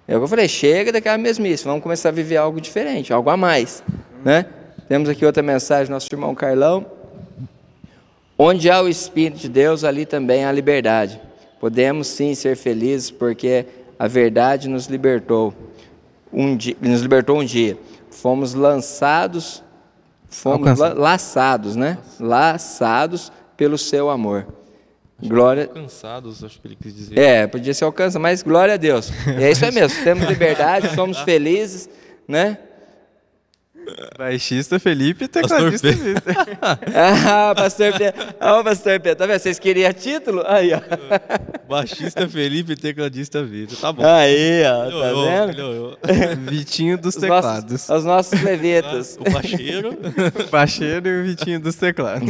É 0.07 0.15
o 0.15 0.19
que 0.19 0.23
eu 0.23 0.27
falei, 0.27 0.47
chega 0.47 0.91
daquela 0.91 1.17
mesmice, 1.17 1.63
vamos 1.63 1.83
começar 1.83 2.09
a 2.09 2.11
viver 2.11 2.37
algo 2.37 2.59
diferente, 2.59 3.13
algo 3.13 3.29
a 3.29 3.37
mais. 3.37 3.83
Né? 4.25 4.45
Temos 4.87 5.07
aqui 5.09 5.25
outra 5.25 5.43
mensagem, 5.43 5.91
nosso 5.91 6.07
irmão 6.11 6.33
Carlão. 6.33 6.85
Onde 8.37 8.69
há 8.69 8.81
o 8.81 8.89
Espírito 8.89 9.39
de 9.39 9.49
Deus, 9.49 9.83
ali 9.83 10.05
também 10.05 10.43
há 10.43 10.51
liberdade. 10.51 11.21
Podemos 11.59 12.07
sim 12.07 12.33
ser 12.33 12.55
felizes 12.57 13.11
porque 13.11 13.65
a 13.99 14.07
verdade 14.07 14.67
nos 14.67 14.87
libertou. 14.87 15.53
Um 16.33 16.55
dia, 16.55 16.75
nos 16.81 17.01
libertou 17.01 17.39
um 17.39 17.45
dia 17.45 17.77
fomos 18.11 18.53
lançados, 18.53 19.63
fomos 20.27 20.77
la, 20.77 20.93
laçados, 20.93 21.75
né? 21.75 21.97
Laçados 22.19 23.31
pelo 23.57 23.77
seu 23.77 24.09
amor. 24.09 24.47
Acho 25.19 25.29
glória. 25.29 25.63
Alcançados, 25.63 26.43
acho 26.43 26.59
que 26.59 26.67
ele 26.67 26.75
quis 26.75 26.95
dizer. 26.95 27.17
É, 27.17 27.47
podia 27.47 27.73
ser 27.73 27.83
alcança, 27.83 28.19
mas 28.19 28.43
glória 28.43 28.73
a 28.73 28.77
Deus. 28.77 29.11
É 29.39 29.51
isso 29.51 29.63
aí 29.63 29.71
mesmo. 29.71 30.03
Temos 30.03 30.27
liberdade, 30.27 30.93
somos 30.95 31.19
felizes, 31.19 31.89
né? 32.27 32.57
Baixista 34.17 34.79
Felipe 34.79 35.25
e 35.25 35.27
tecladista 35.27 35.91
Vitor. 35.91 36.21
ah, 36.95 37.53
pastor 37.55 37.93
Pedro. 37.97 38.21
oh, 38.39 38.63
pastor 38.63 38.99
Pedro. 38.99 39.15
Tá 39.15 39.25
vendo? 39.25 39.39
Vocês 39.39 39.59
queriam 39.59 39.93
título? 39.93 40.43
Aí, 40.45 40.71
ó. 40.73 40.79
Baixista 41.67 42.27
Felipe 42.27 42.73
e 42.73 42.75
tecladista 42.75 43.43
Vitor. 43.43 43.77
Tá 43.77 43.91
bom. 43.91 44.03
Aí, 44.05 44.63
ó. 44.65 44.77
Tá 44.77 44.85
melhorou, 44.85 45.25
tá 45.25 45.31
vendo? 45.31 45.47
Melhorou. 45.47 45.97
Vitinho 46.49 46.97
dos 46.97 47.15
os 47.15 47.21
teclados. 47.21 47.71
Nossos, 47.71 47.89
os 47.89 48.05
nossos 48.05 48.41
levitas. 48.41 49.17
O 49.19 49.31
baixeiro. 49.31 49.89
o 49.89 51.07
e 51.07 51.21
o 51.21 51.23
Vitinho 51.23 51.59
dos 51.59 51.75
teclados. 51.75 52.27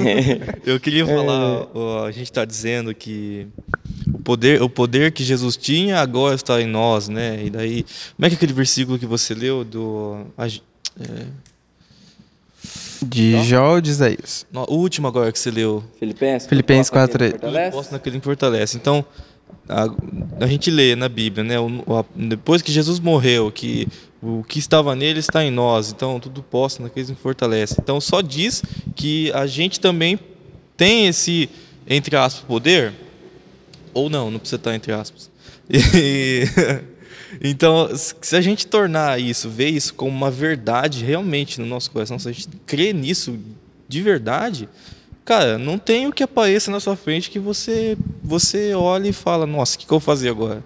Eu 0.65 0.79
queria 0.79 1.05
falar, 1.05 1.67
ó, 1.73 2.05
a 2.05 2.11
gente 2.11 2.23
está 2.23 2.45
dizendo 2.45 2.93
que 2.93 3.47
o 4.13 4.19
poder, 4.19 4.61
o 4.61 4.69
poder 4.69 5.11
que 5.11 5.23
Jesus 5.23 5.57
tinha 5.57 5.99
agora 5.99 6.35
está 6.35 6.61
em 6.61 6.67
nós, 6.67 7.07
né? 7.09 7.43
E 7.43 7.49
daí, 7.49 7.85
como 8.15 8.25
é 8.25 8.29
que 8.29 8.35
é 8.35 8.37
aquele 8.37 8.53
versículo 8.53 8.97
que 8.97 9.05
você 9.05 9.33
leu 9.33 9.63
do 9.63 10.25
é... 10.99 11.51
De 13.03 13.43
Jó 13.43 13.73
ou 13.73 13.81
de 13.81 13.89
Isaías? 13.89 14.45
o 14.53 14.75
último 14.75 15.07
agora 15.07 15.31
que 15.31 15.39
você 15.39 15.49
leu. 15.49 15.83
Filipenses. 15.99 16.47
Filipenses 16.47 16.89
4. 16.91 17.39
Posso 17.71 17.91
naquele 17.91 18.19
que 18.19 18.23
fortalece. 18.23 18.77
Então, 18.77 19.03
a, 19.67 19.87
a, 20.39 20.47
gente 20.47 20.69
lê 20.69 20.95
na 20.95 21.09
Bíblia, 21.09 21.43
né? 21.43 21.59
O, 21.59 21.97
a, 21.97 22.05
depois 22.15 22.61
que 22.61 22.71
Jesus 22.71 22.99
morreu, 22.99 23.51
que 23.51 23.87
o 24.21 24.43
que 24.43 24.59
estava 24.59 24.95
nele 24.95 25.19
está 25.19 25.43
em 25.43 25.49
nós. 25.49 25.91
Então, 25.91 26.19
tudo 26.19 26.43
posso 26.43 26.83
naqueles 26.83 27.09
que 27.09 27.15
fortalece. 27.15 27.75
Então, 27.81 27.99
só 27.99 28.21
diz 28.21 28.61
que 28.95 29.31
a 29.33 29.47
gente 29.47 29.79
também 29.79 30.19
tem 30.77 31.07
esse, 31.07 31.49
entre 31.87 32.15
aspas, 32.15 32.43
poder. 32.43 32.93
Ou 33.93 34.09
não, 34.09 34.29
não 34.29 34.37
precisa 34.37 34.57
estar 34.57 34.75
entre 34.75 34.91
aspas. 34.91 35.29
E, 35.73 36.43
então, 37.39 37.89
se 37.95 38.35
a 38.35 38.41
gente 38.41 38.67
tornar 38.67 39.19
isso, 39.19 39.49
ver 39.49 39.69
isso 39.69 39.93
como 39.93 40.11
uma 40.11 40.31
verdade 40.31 41.03
realmente 41.05 41.61
no 41.61 41.65
nosso 41.65 41.91
coração, 41.91 42.17
se 42.19 42.27
a 42.27 42.31
gente 42.31 42.49
crê 42.65 42.91
nisso 42.91 43.37
de 43.87 44.01
verdade, 44.01 44.67
cara, 45.23 45.57
não 45.57 45.77
tem 45.77 46.07
o 46.07 46.11
que 46.11 46.23
apareça 46.23 46.71
na 46.71 46.79
sua 46.79 46.95
frente 46.95 47.29
que 47.29 47.39
você 47.39 47.97
você 48.23 48.73
olha 48.73 49.07
e 49.07 49.13
fala, 49.13 49.45
nossa, 49.45 49.75
o 49.75 49.79
que, 49.79 49.85
que 49.85 49.93
eu 49.93 49.99
vou 49.99 50.05
fazer 50.05 50.29
agora? 50.29 50.63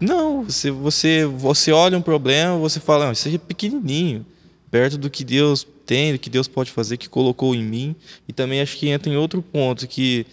Não, 0.00 0.44
você, 0.44 0.70
você, 0.70 1.26
você 1.26 1.72
olha 1.72 1.98
um 1.98 2.02
problema, 2.02 2.56
você 2.56 2.80
fala, 2.80 3.12
isso 3.12 3.28
é 3.28 3.36
pequenininho, 3.36 4.24
perto 4.70 4.96
do 4.96 5.10
que 5.10 5.24
Deus 5.24 5.66
tem, 5.84 6.12
do 6.12 6.18
que 6.18 6.30
Deus 6.30 6.48
pode 6.48 6.70
fazer, 6.70 6.96
que 6.96 7.08
colocou 7.08 7.54
em 7.54 7.62
mim. 7.62 7.94
E 8.26 8.32
também 8.32 8.60
acho 8.60 8.76
que 8.78 8.88
entra 8.88 9.12
em 9.12 9.16
outro 9.16 9.42
ponto, 9.42 9.86
que 9.86 10.26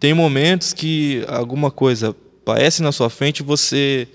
tem 0.00 0.12
momentos 0.12 0.72
que 0.72 1.24
alguma 1.28 1.70
coisa 1.70 2.16
aparece 2.42 2.82
na 2.82 2.90
sua 2.90 3.08
frente, 3.08 3.42
você 3.42 4.08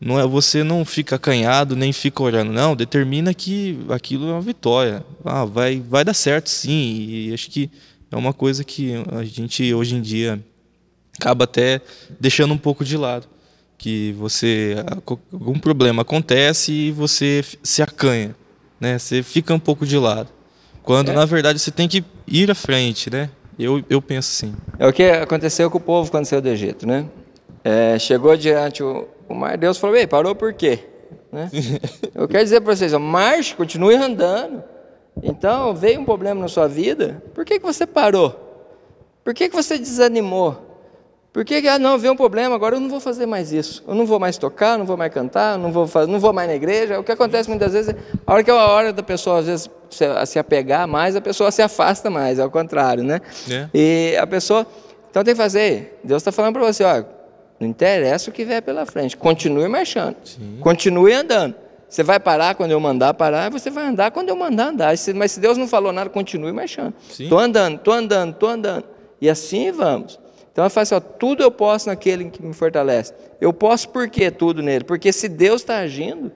não 0.00 0.18
é 0.18 0.26
você 0.26 0.62
não 0.62 0.84
fica 0.84 1.16
acanhado 1.16 1.74
nem 1.74 1.92
fica 1.92 2.22
orando 2.22 2.52
não 2.52 2.76
determina 2.76 3.34
que 3.34 3.78
aquilo 3.88 4.28
é 4.28 4.32
uma 4.32 4.40
vitória. 4.40 5.04
Ah, 5.24 5.44
vai 5.44 5.80
vai 5.80 6.04
dar 6.04 6.14
certo 6.14 6.48
sim. 6.48 7.06
E 7.08 7.34
acho 7.34 7.50
que 7.50 7.70
é 8.10 8.16
uma 8.16 8.32
coisa 8.32 8.62
que 8.62 8.94
a 9.12 9.24
gente 9.24 9.74
hoje 9.74 9.96
em 9.96 10.00
dia 10.00 10.40
acaba 11.18 11.44
até 11.44 11.80
deixando 12.18 12.54
um 12.54 12.58
pouco 12.58 12.84
de 12.84 12.96
lado. 12.96 13.26
Que 13.76 14.12
você 14.18 14.76
algum 15.32 15.58
problema 15.58 16.02
acontece 16.02 16.72
e 16.72 16.92
você 16.92 17.44
se 17.62 17.82
acanha 17.82 18.34
né? 18.80 18.98
Você 18.98 19.22
fica 19.22 19.52
um 19.52 19.58
pouco 19.58 19.84
de 19.86 19.96
lado. 19.98 20.28
Quando 20.82 21.10
é. 21.10 21.14
na 21.14 21.24
verdade 21.24 21.58
você 21.58 21.70
tem 21.70 21.88
que 21.88 22.04
ir 22.26 22.50
à 22.50 22.54
frente 22.54 23.10
né? 23.10 23.30
Eu, 23.58 23.82
eu 23.90 24.00
penso 24.00 24.30
assim. 24.30 24.54
É 24.78 24.86
o 24.86 24.92
que 24.92 25.02
aconteceu 25.02 25.68
com 25.68 25.78
o 25.78 25.80
povo 25.80 26.10
quando 26.10 26.26
saiu 26.26 26.40
do 26.40 26.48
Egito 26.48 26.86
né? 26.86 27.04
É, 27.64 27.98
chegou 27.98 28.36
diante 28.36 28.82
o 28.82 29.08
o 29.28 29.34
mar, 29.34 29.56
Deus 29.56 29.78
falou, 29.78 29.96
ei, 29.96 30.06
parou 30.06 30.34
por 30.34 30.52
quê? 30.52 30.80
Né? 31.30 31.50
Eu 32.14 32.26
quero 32.26 32.44
dizer 32.44 32.60
para 32.60 32.74
vocês, 32.74 32.92
marche, 32.94 33.54
continue 33.54 33.94
andando. 33.94 34.62
Então, 35.22 35.74
veio 35.74 36.00
um 36.00 36.04
problema 36.04 36.40
na 36.40 36.48
sua 36.48 36.68
vida, 36.68 37.22
por 37.34 37.44
que, 37.44 37.58
que 37.58 37.66
você 37.66 37.86
parou? 37.86 38.48
Por 39.24 39.34
que, 39.34 39.48
que 39.48 39.54
você 39.54 39.76
desanimou? 39.76 40.68
Por 41.32 41.44
que, 41.44 41.60
que, 41.60 41.68
ah, 41.68 41.78
não, 41.78 41.98
veio 41.98 42.14
um 42.14 42.16
problema, 42.16 42.54
agora 42.54 42.76
eu 42.76 42.80
não 42.80 42.88
vou 42.88 43.00
fazer 43.00 43.26
mais 43.26 43.52
isso. 43.52 43.84
Eu 43.86 43.94
não 43.94 44.06
vou 44.06 44.18
mais 44.18 44.38
tocar, 44.38 44.78
não 44.78 44.86
vou 44.86 44.96
mais 44.96 45.12
cantar, 45.12 45.58
não 45.58 45.70
vou, 45.70 45.86
fazer, 45.86 46.10
não 46.10 46.18
vou 46.18 46.32
mais 46.32 46.48
na 46.48 46.54
igreja. 46.54 46.98
O 46.98 47.04
que 47.04 47.12
acontece 47.12 47.48
muitas 47.48 47.72
vezes, 47.72 47.94
a 48.26 48.32
hora 48.32 48.42
que 48.42 48.50
é 48.50 48.54
a 48.54 48.66
hora 48.66 48.92
da 48.92 49.02
pessoa, 49.02 49.40
às 49.40 49.46
vezes, 49.46 49.70
se, 49.90 50.04
se 50.26 50.38
apegar 50.38 50.88
mais, 50.88 51.14
a 51.14 51.20
pessoa 51.20 51.50
se 51.50 51.60
afasta 51.60 52.08
mais, 52.08 52.40
ao 52.40 52.50
contrário, 52.50 53.04
né? 53.04 53.20
É. 53.50 53.68
E 53.74 54.16
a 54.16 54.26
pessoa, 54.26 54.66
então 55.10 55.22
tem 55.22 55.34
que 55.34 55.40
fazer, 55.40 56.00
Deus 56.02 56.22
está 56.22 56.32
falando 56.32 56.54
para 56.54 56.64
você, 56.64 56.82
ó, 56.82 57.04
não 57.58 57.68
interessa 57.68 58.30
o 58.30 58.32
que 58.32 58.44
vier 58.44 58.62
pela 58.62 58.86
frente. 58.86 59.16
Continue 59.16 59.68
marchando. 59.68 60.16
Sim. 60.24 60.58
Continue 60.60 61.12
andando. 61.12 61.54
Você 61.88 62.02
vai 62.02 62.20
parar 62.20 62.54
quando 62.54 62.70
eu 62.70 62.78
mandar 62.78 63.14
parar, 63.14 63.50
você 63.50 63.70
vai 63.70 63.86
andar 63.86 64.10
quando 64.10 64.28
eu 64.28 64.36
mandar 64.36 64.68
andar. 64.68 64.94
Mas 65.14 65.32
se 65.32 65.40
Deus 65.40 65.56
não 65.56 65.66
falou 65.66 65.92
nada, 65.92 66.10
continue 66.10 66.52
marchando. 66.52 66.94
Estou 67.08 67.38
andando, 67.38 67.76
estou 67.76 67.94
andando, 67.94 68.32
estou 68.32 68.48
andando. 68.48 68.84
E 69.20 69.28
assim 69.28 69.72
vamos. 69.72 70.20
Então 70.52 70.64
eu 70.64 70.70
falo 70.70 70.82
assim, 70.82 70.94
ó, 70.94 71.00
tudo 71.00 71.42
eu 71.42 71.50
posso 71.50 71.88
naquele 71.88 72.30
que 72.30 72.42
me 72.42 72.52
fortalece. 72.52 73.14
Eu 73.40 73.52
posso 73.52 73.88
por 73.88 74.08
quê 74.08 74.30
tudo 74.30 74.62
nele? 74.62 74.84
Porque 74.84 75.12
se 75.12 75.28
Deus 75.28 75.62
está 75.62 75.78
agindo, 75.78 76.32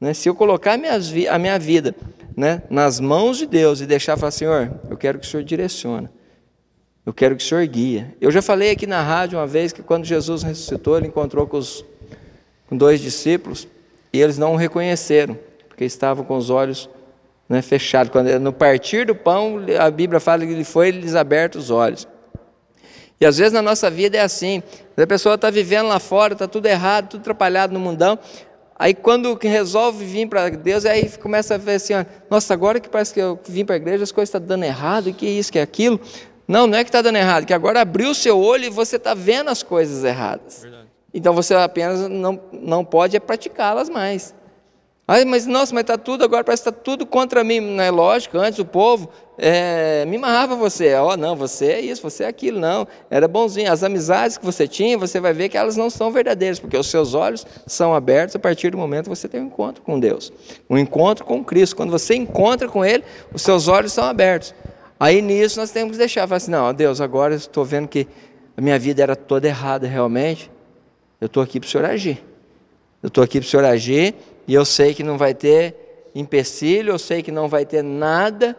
né, 0.00 0.12
se 0.12 0.28
eu 0.28 0.34
colocar 0.34 0.74
a 0.74 0.76
minha, 0.76 0.94
a 1.30 1.38
minha 1.38 1.58
vida 1.58 1.94
né, 2.36 2.62
nas 2.68 3.00
mãos 3.00 3.38
de 3.38 3.46
Deus 3.46 3.80
e 3.80 3.86
deixar 3.86 4.16
falar, 4.16 4.32
Senhor, 4.32 4.72
eu 4.90 4.96
quero 4.96 5.18
que 5.18 5.26
o 5.26 5.30
Senhor 5.30 5.42
direcione. 5.42 6.08
Eu 7.06 7.14
quero 7.14 7.36
que 7.36 7.44
o 7.44 7.46
Senhor 7.46 7.64
guia. 7.68 8.12
Eu 8.20 8.32
já 8.32 8.42
falei 8.42 8.72
aqui 8.72 8.84
na 8.84 9.00
rádio 9.00 9.38
uma 9.38 9.46
vez 9.46 9.72
que 9.72 9.80
quando 9.80 10.04
Jesus 10.04 10.42
ressuscitou, 10.42 10.98
ele 10.98 11.06
encontrou 11.06 11.46
com, 11.46 11.56
os, 11.56 11.84
com 12.68 12.76
dois 12.76 13.00
discípulos 13.00 13.68
e 14.12 14.20
eles 14.20 14.36
não 14.36 14.54
o 14.54 14.56
reconheceram, 14.56 15.38
porque 15.68 15.84
estavam 15.84 16.24
com 16.24 16.36
os 16.36 16.50
olhos 16.50 16.90
né, 17.48 17.62
fechados. 17.62 18.10
Quando, 18.10 18.36
no 18.40 18.52
partir 18.52 19.06
do 19.06 19.14
pão, 19.14 19.60
a 19.78 19.88
Bíblia 19.88 20.18
fala 20.18 20.44
que 20.44 20.50
ele 20.50 20.64
foi 20.64 20.90
lhes 20.90 21.14
aberto 21.14 21.54
os 21.54 21.70
olhos. 21.70 22.08
E 23.20 23.24
às 23.24 23.38
vezes 23.38 23.52
na 23.52 23.62
nossa 23.62 23.88
vida 23.88 24.18
é 24.18 24.20
assim. 24.20 24.60
A 24.96 25.06
pessoa 25.06 25.36
está 25.36 25.48
vivendo 25.48 25.86
lá 25.86 26.00
fora, 26.00 26.32
está 26.32 26.48
tudo 26.48 26.66
errado, 26.66 27.10
tudo 27.10 27.20
atrapalhado 27.20 27.72
no 27.72 27.78
mundão. 27.78 28.18
Aí 28.76 28.92
quando 28.92 29.38
resolve 29.40 30.04
vir 30.04 30.28
para 30.28 30.50
Deus, 30.50 30.84
aí 30.84 31.08
começa 31.10 31.54
a 31.54 31.58
ver 31.58 31.76
assim, 31.76 31.94
ó, 31.94 32.04
nossa, 32.28 32.52
agora 32.52 32.80
que 32.80 32.88
parece 32.88 33.14
que 33.14 33.20
eu 33.20 33.38
vim 33.48 33.64
para 33.64 33.76
a 33.76 33.78
igreja, 33.78 34.02
as 34.02 34.10
coisas 34.10 34.28
estão 34.28 34.40
tá 34.40 34.46
dando 34.48 34.64
errado, 34.64 35.12
que 35.12 35.24
isso, 35.24 35.52
que 35.52 35.60
aquilo. 35.60 36.00
Não, 36.46 36.66
não 36.66 36.78
é 36.78 36.84
que 36.84 36.88
está 36.88 37.02
dando 37.02 37.16
errado, 37.16 37.44
que 37.44 37.54
agora 37.54 37.80
abriu 37.80 38.10
o 38.10 38.14
seu 38.14 38.38
olho 38.38 38.64
e 38.64 38.70
você 38.70 38.96
está 38.96 39.14
vendo 39.14 39.50
as 39.50 39.62
coisas 39.62 40.04
erradas. 40.04 40.62
Verdade. 40.62 40.86
Então 41.12 41.32
você 41.32 41.54
apenas 41.54 42.08
não, 42.08 42.40
não 42.52 42.84
pode 42.84 43.16
é 43.16 43.20
praticá-las 43.20 43.88
mais. 43.88 44.34
Ai, 45.08 45.24
mas 45.24 45.46
nossa, 45.46 45.72
mas 45.72 45.82
está 45.82 45.96
tudo 45.96 46.24
agora, 46.24 46.42
parece 46.42 46.64
que 46.64 46.68
está 46.68 46.80
tudo 46.82 47.06
contra 47.06 47.44
mim. 47.44 47.60
Não 47.60 47.82
é 47.82 47.92
lógico, 47.92 48.38
antes 48.38 48.58
o 48.58 48.64
povo 48.64 49.08
é, 49.38 50.04
me 50.04 50.16
amarrava 50.16 50.56
você. 50.56 50.94
Ó, 50.96 51.12
oh, 51.12 51.16
não, 51.16 51.36
você 51.36 51.66
é 51.66 51.80
isso, 51.80 52.02
você 52.02 52.24
é 52.24 52.26
aquilo. 52.26 52.58
Não, 52.58 52.88
era 53.08 53.28
bonzinho. 53.28 53.70
As 53.70 53.84
amizades 53.84 54.36
que 54.36 54.44
você 54.44 54.66
tinha, 54.66 54.98
você 54.98 55.20
vai 55.20 55.32
ver 55.32 55.48
que 55.48 55.56
elas 55.56 55.76
não 55.76 55.88
são 55.90 56.10
verdadeiras, 56.10 56.58
porque 56.58 56.76
os 56.76 56.88
seus 56.88 57.14
olhos 57.14 57.46
são 57.68 57.94
abertos 57.94 58.34
a 58.34 58.38
partir 58.40 58.70
do 58.70 58.78
momento 58.78 59.04
que 59.04 59.10
você 59.10 59.28
tem 59.28 59.40
um 59.40 59.46
encontro 59.46 59.80
com 59.80 60.00
Deus. 60.00 60.32
Um 60.68 60.76
encontro 60.76 61.24
com 61.24 61.44
Cristo. 61.44 61.76
Quando 61.76 61.90
você 61.90 62.16
encontra 62.16 62.66
com 62.66 62.84
Ele, 62.84 63.04
os 63.32 63.42
seus 63.42 63.68
olhos 63.68 63.92
são 63.92 64.04
abertos. 64.04 64.52
Aí 64.98 65.20
nisso 65.20 65.60
nós 65.60 65.70
temos 65.70 65.92
que 65.92 65.98
deixar, 65.98 66.26
falar 66.26 66.38
assim, 66.38 66.50
não, 66.50 66.72
Deus, 66.72 67.00
agora 67.00 67.34
eu 67.34 67.38
estou 67.38 67.64
vendo 67.64 67.86
que 67.86 68.06
a 68.56 68.60
minha 68.60 68.78
vida 68.78 69.02
era 69.02 69.14
toda 69.14 69.46
errada 69.46 69.86
realmente, 69.86 70.50
eu 71.20 71.26
estou 71.26 71.42
aqui 71.42 71.60
para 71.60 71.66
o 71.66 71.70
Senhor 71.70 71.84
agir. 71.84 72.24
Eu 73.02 73.08
estou 73.08 73.22
aqui 73.22 73.38
para 73.38 73.46
o 73.46 73.48
Senhor 73.48 73.64
agir 73.64 74.14
e 74.48 74.54
eu 74.54 74.64
sei 74.64 74.94
que 74.94 75.02
não 75.02 75.18
vai 75.18 75.34
ter 75.34 76.10
empecilho, 76.14 76.92
eu 76.92 76.98
sei 76.98 77.22
que 77.22 77.30
não 77.30 77.46
vai 77.48 77.66
ter 77.66 77.82
nada 77.82 78.56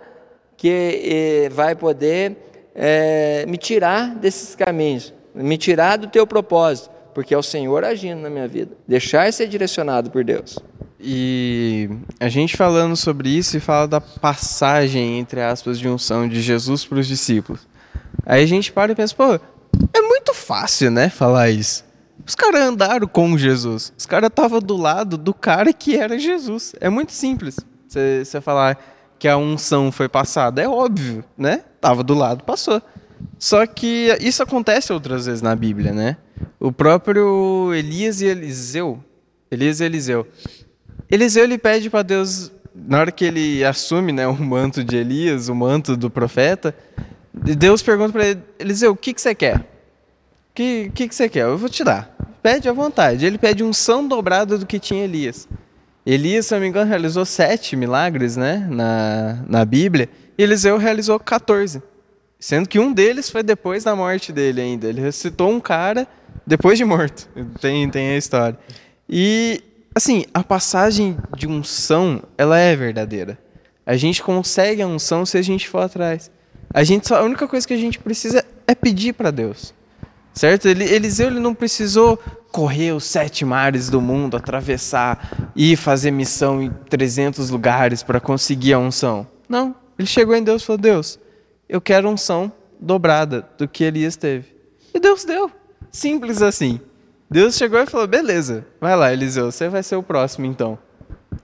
que 0.55 1.45
eh, 1.47 1.49
vai 1.49 1.75
poder 1.75 2.35
eh, 2.75 3.45
me 3.47 3.57
tirar 3.57 4.15
desses 4.15 4.55
caminhos, 4.55 5.13
me 5.33 5.57
tirar 5.57 5.97
do 5.97 6.07
teu 6.07 6.25
propósito, 6.25 6.91
porque 7.17 7.33
é 7.33 7.37
o 7.37 7.41
Senhor 7.41 7.83
agindo 7.83 8.21
na 8.21 8.29
minha 8.29 8.47
vida. 8.47 8.77
Deixar 8.87 9.33
ser 9.33 9.47
direcionado 9.47 10.11
por 10.11 10.23
Deus. 10.23 10.59
E 10.99 11.89
a 12.19 12.29
gente 12.29 12.55
falando 12.55 12.95
sobre 12.95 13.27
isso 13.27 13.57
e 13.57 13.59
fala 13.59 13.87
da 13.87 13.99
passagem, 13.99 15.17
entre 15.17 15.41
aspas, 15.41 15.79
de 15.79 15.89
unção 15.89 16.29
de 16.29 16.39
Jesus 16.39 16.85
para 16.85 16.99
os 16.99 17.07
discípulos. 17.07 17.67
Aí 18.23 18.43
a 18.43 18.45
gente 18.45 18.71
para 18.71 18.91
e 18.91 18.95
pensa, 18.95 19.15
pô, 19.15 19.33
é 19.33 19.99
muito 19.99 20.31
fácil, 20.31 20.91
né, 20.91 21.09
falar 21.09 21.49
isso. 21.49 21.83
Os 22.23 22.35
caras 22.35 22.61
andaram 22.61 23.07
com 23.07 23.35
Jesus. 23.35 23.91
Os 23.97 24.05
caras 24.05 24.27
estavam 24.27 24.59
do 24.59 24.77
lado 24.77 25.17
do 25.17 25.33
cara 25.33 25.73
que 25.73 25.97
era 25.97 26.19
Jesus. 26.19 26.75
É 26.79 26.87
muito 26.87 27.13
simples 27.13 27.57
você 27.89 28.39
falar 28.39 28.77
que 29.17 29.27
a 29.27 29.35
unção 29.37 29.91
foi 29.91 30.07
passada. 30.07 30.61
É 30.61 30.69
óbvio, 30.69 31.25
né? 31.35 31.63
Tava 31.81 32.03
do 32.03 32.13
lado, 32.13 32.43
passou. 32.43 32.79
Só 33.39 33.65
que 33.65 34.15
isso 34.19 34.41
acontece 34.41 34.91
outras 34.91 35.25
vezes 35.25 35.41
na 35.41 35.55
Bíblia, 35.55 35.91
né? 35.91 36.17
O 36.59 36.71
próprio 36.71 37.73
Elias 37.73 38.21
e 38.21 38.25
Eliseu, 38.25 39.03
Elias 39.49 39.79
e 39.79 39.85
Eliseu, 39.85 40.27
Eliseu 41.09 41.43
ele 41.43 41.57
pede 41.57 41.89
para 41.89 42.03
Deus, 42.03 42.51
na 42.75 42.99
hora 42.99 43.11
que 43.11 43.25
ele 43.25 43.63
assume 43.63 44.11
né, 44.11 44.27
o 44.27 44.35
manto 44.35 44.83
de 44.83 44.97
Elias, 44.97 45.49
o 45.49 45.55
manto 45.55 45.95
do 45.95 46.09
profeta, 46.09 46.75
Deus 47.33 47.81
pergunta 47.81 48.11
para 48.11 48.27
ele, 48.27 48.41
Eliseu, 48.59 48.91
o 48.91 48.95
que, 48.95 49.13
que 49.13 49.21
você 49.21 49.35
quer? 49.35 49.59
O 49.59 49.63
que, 50.55 50.91
que, 50.93 51.07
que 51.07 51.15
você 51.15 51.29
quer? 51.29 51.43
Eu 51.43 51.57
vou 51.57 51.69
te 51.69 51.83
dar. 51.83 52.15
Pede 52.41 52.67
à 52.67 52.73
vontade. 52.73 53.25
Ele 53.25 53.37
pede 53.37 53.63
unção 53.63 54.07
dobrada 54.07 54.57
do 54.57 54.65
que 54.65 54.79
tinha 54.79 55.03
Elias. 55.03 55.47
Elias, 56.05 56.47
se 56.47 56.53
não 56.53 56.61
me 56.61 56.67
engano, 56.67 56.89
realizou 56.89 57.25
sete 57.25 57.75
milagres 57.75 58.37
né, 58.37 58.65
na, 58.69 59.43
na 59.47 59.65
Bíblia, 59.65 60.09
e 60.37 60.43
Eliseu 60.43 60.77
realizou 60.77 61.19
14. 61.19 61.81
Sendo 62.39 62.69
que 62.69 62.79
um 62.79 62.93
deles 62.93 63.29
foi 63.29 63.43
depois 63.43 63.83
da 63.83 63.95
morte 63.95 64.31
dele 64.31 64.61
ainda. 64.61 64.87
Ele 64.87 65.01
ressuscitou 65.01 65.49
um 65.49 65.59
cara 65.59 66.07
depois 66.45 66.77
de 66.77 66.85
morto. 66.85 67.27
Tem, 67.59 67.89
tem 67.89 68.09
a 68.09 68.17
história. 68.17 68.57
E 69.09 69.63
Assim, 69.97 70.25
a 70.31 70.43
passagem 70.43 71.17
de 71.35 71.47
unção, 71.47 72.21
ela 72.37 72.59
é 72.59 72.75
verdadeira. 72.75 73.35
A 73.83 73.97
gente 73.97 74.21
consegue 74.21 74.79
a 74.79 74.85
unção 74.85 75.25
se 75.25 75.39
a 75.39 75.41
gente 75.41 75.67
for 75.67 75.79
atrás. 75.79 76.29
A 76.71 76.83
gente 76.83 77.07
só, 77.07 77.15
a 77.15 77.23
única 77.23 77.47
coisa 77.47 77.67
que 77.67 77.73
a 77.73 77.77
gente 77.77 77.97
precisa 77.97 78.45
é 78.67 78.75
pedir 78.75 79.13
para 79.13 79.31
Deus. 79.31 79.73
Certo? 80.35 80.67
Ele, 80.67 80.83
Eliseu 80.83 81.29
ele 81.29 81.39
não 81.39 81.55
precisou 81.55 82.19
correr 82.51 82.91
os 82.91 83.05
sete 83.05 83.43
mares 83.43 83.89
do 83.89 83.99
mundo, 83.99 84.37
atravessar 84.37 85.49
e 85.55 85.75
fazer 85.75 86.11
missão 86.11 86.61
em 86.61 86.69
300 86.69 87.49
lugares 87.49 88.03
para 88.03 88.19
conseguir 88.19 88.73
a 88.73 88.79
unção. 88.79 89.25
Não, 89.49 89.73
ele 89.97 90.07
chegou 90.07 90.35
em 90.35 90.43
Deus 90.43 90.61
e 90.61 90.65
falou: 90.67 90.79
"Deus, 90.79 91.17
eu 91.67 91.81
quero 91.81 92.09
unção 92.09 92.51
dobrada 92.79 93.47
do 93.57 93.67
que 93.67 93.83
Elias 93.83 94.15
teve". 94.15 94.55
E 94.93 94.99
Deus 94.99 95.23
deu. 95.23 95.51
Simples 95.91 96.41
assim. 96.41 96.79
Deus 97.29 97.55
chegou 97.55 97.79
e 97.79 97.85
falou: 97.85 98.07
beleza, 98.07 98.65
vai 98.79 98.95
lá, 98.95 99.11
Eliseu, 99.11 99.51
você 99.51 99.67
vai 99.67 99.83
ser 99.83 99.95
o 99.95 100.03
próximo 100.03 100.45
então. 100.45 100.77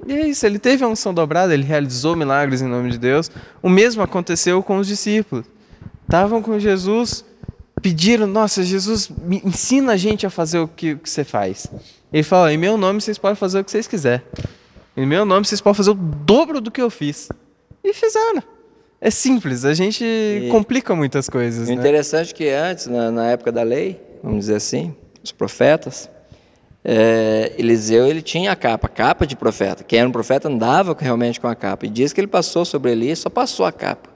E 0.07 0.13
é 0.13 0.27
isso, 0.27 0.45
ele 0.45 0.59
teve 0.59 0.83
a 0.83 0.87
unção 0.87 1.13
dobrada, 1.13 1.53
ele 1.53 1.63
realizou 1.63 2.15
milagres 2.15 2.61
em 2.61 2.67
nome 2.67 2.91
de 2.91 2.97
Deus. 2.97 3.29
O 3.61 3.69
mesmo 3.69 4.01
aconteceu 4.01 4.61
com 4.63 4.77
os 4.77 4.87
discípulos. 4.87 5.45
Estavam 6.03 6.41
com 6.41 6.57
Jesus, 6.57 7.23
pediram: 7.81 8.25
Nossa, 8.27 8.63
Jesus, 8.63 9.09
ensina 9.43 9.93
a 9.93 9.97
gente 9.97 10.25
a 10.25 10.29
fazer 10.29 10.59
o 10.59 10.67
que, 10.67 10.95
que 10.95 11.09
você 11.09 11.23
faz. 11.23 11.67
Ele 12.11 12.23
fala: 12.23 12.53
Em 12.53 12.57
meu 12.57 12.77
nome 12.77 13.01
vocês 13.01 13.17
podem 13.17 13.35
fazer 13.35 13.59
o 13.59 13.63
que 13.63 13.71
vocês 13.71 13.87
quiserem. 13.87 14.25
Em 14.95 15.05
meu 15.05 15.25
nome 15.25 15.45
vocês 15.45 15.61
podem 15.61 15.75
fazer 15.75 15.91
o 15.91 15.95
dobro 15.95 16.61
do 16.61 16.71
que 16.71 16.81
eu 16.81 16.89
fiz. 16.89 17.29
E 17.83 17.93
fizeram. 17.93 18.43
É 19.05 19.09
simples, 19.09 19.65
a 19.65 19.73
gente 19.73 20.01
e 20.01 20.47
complica 20.49 20.95
muitas 20.95 21.27
coisas. 21.27 21.67
O 21.67 21.71
né? 21.71 21.77
interessante 21.77 22.31
é 22.31 22.33
que 22.33 22.49
antes, 22.49 22.87
na, 22.87 23.11
na 23.11 23.31
época 23.31 23.51
da 23.51 23.61
lei, 23.61 23.99
vamos 24.23 24.39
dizer 24.39 24.55
assim, 24.55 24.95
os 25.21 25.29
profetas, 25.29 26.09
é, 26.85 27.51
Eliseu 27.57 28.07
ele 28.07 28.21
tinha 28.21 28.53
a 28.53 28.55
capa, 28.55 28.87
capa 28.87 29.27
de 29.27 29.35
profeta. 29.35 29.83
Quem 29.83 29.99
era 29.99 30.07
um 30.07 30.11
profeta 30.11 30.47
andava 30.47 30.95
realmente 30.97 31.37
com 31.37 31.49
a 31.49 31.53
capa. 31.53 31.85
E 31.85 31.89
diz 31.89 32.13
que 32.13 32.21
ele 32.21 32.27
passou 32.27 32.63
sobre 32.63 32.93
Elias, 32.93 33.19
só 33.19 33.29
passou 33.29 33.65
a 33.65 33.73
capa. 33.73 34.07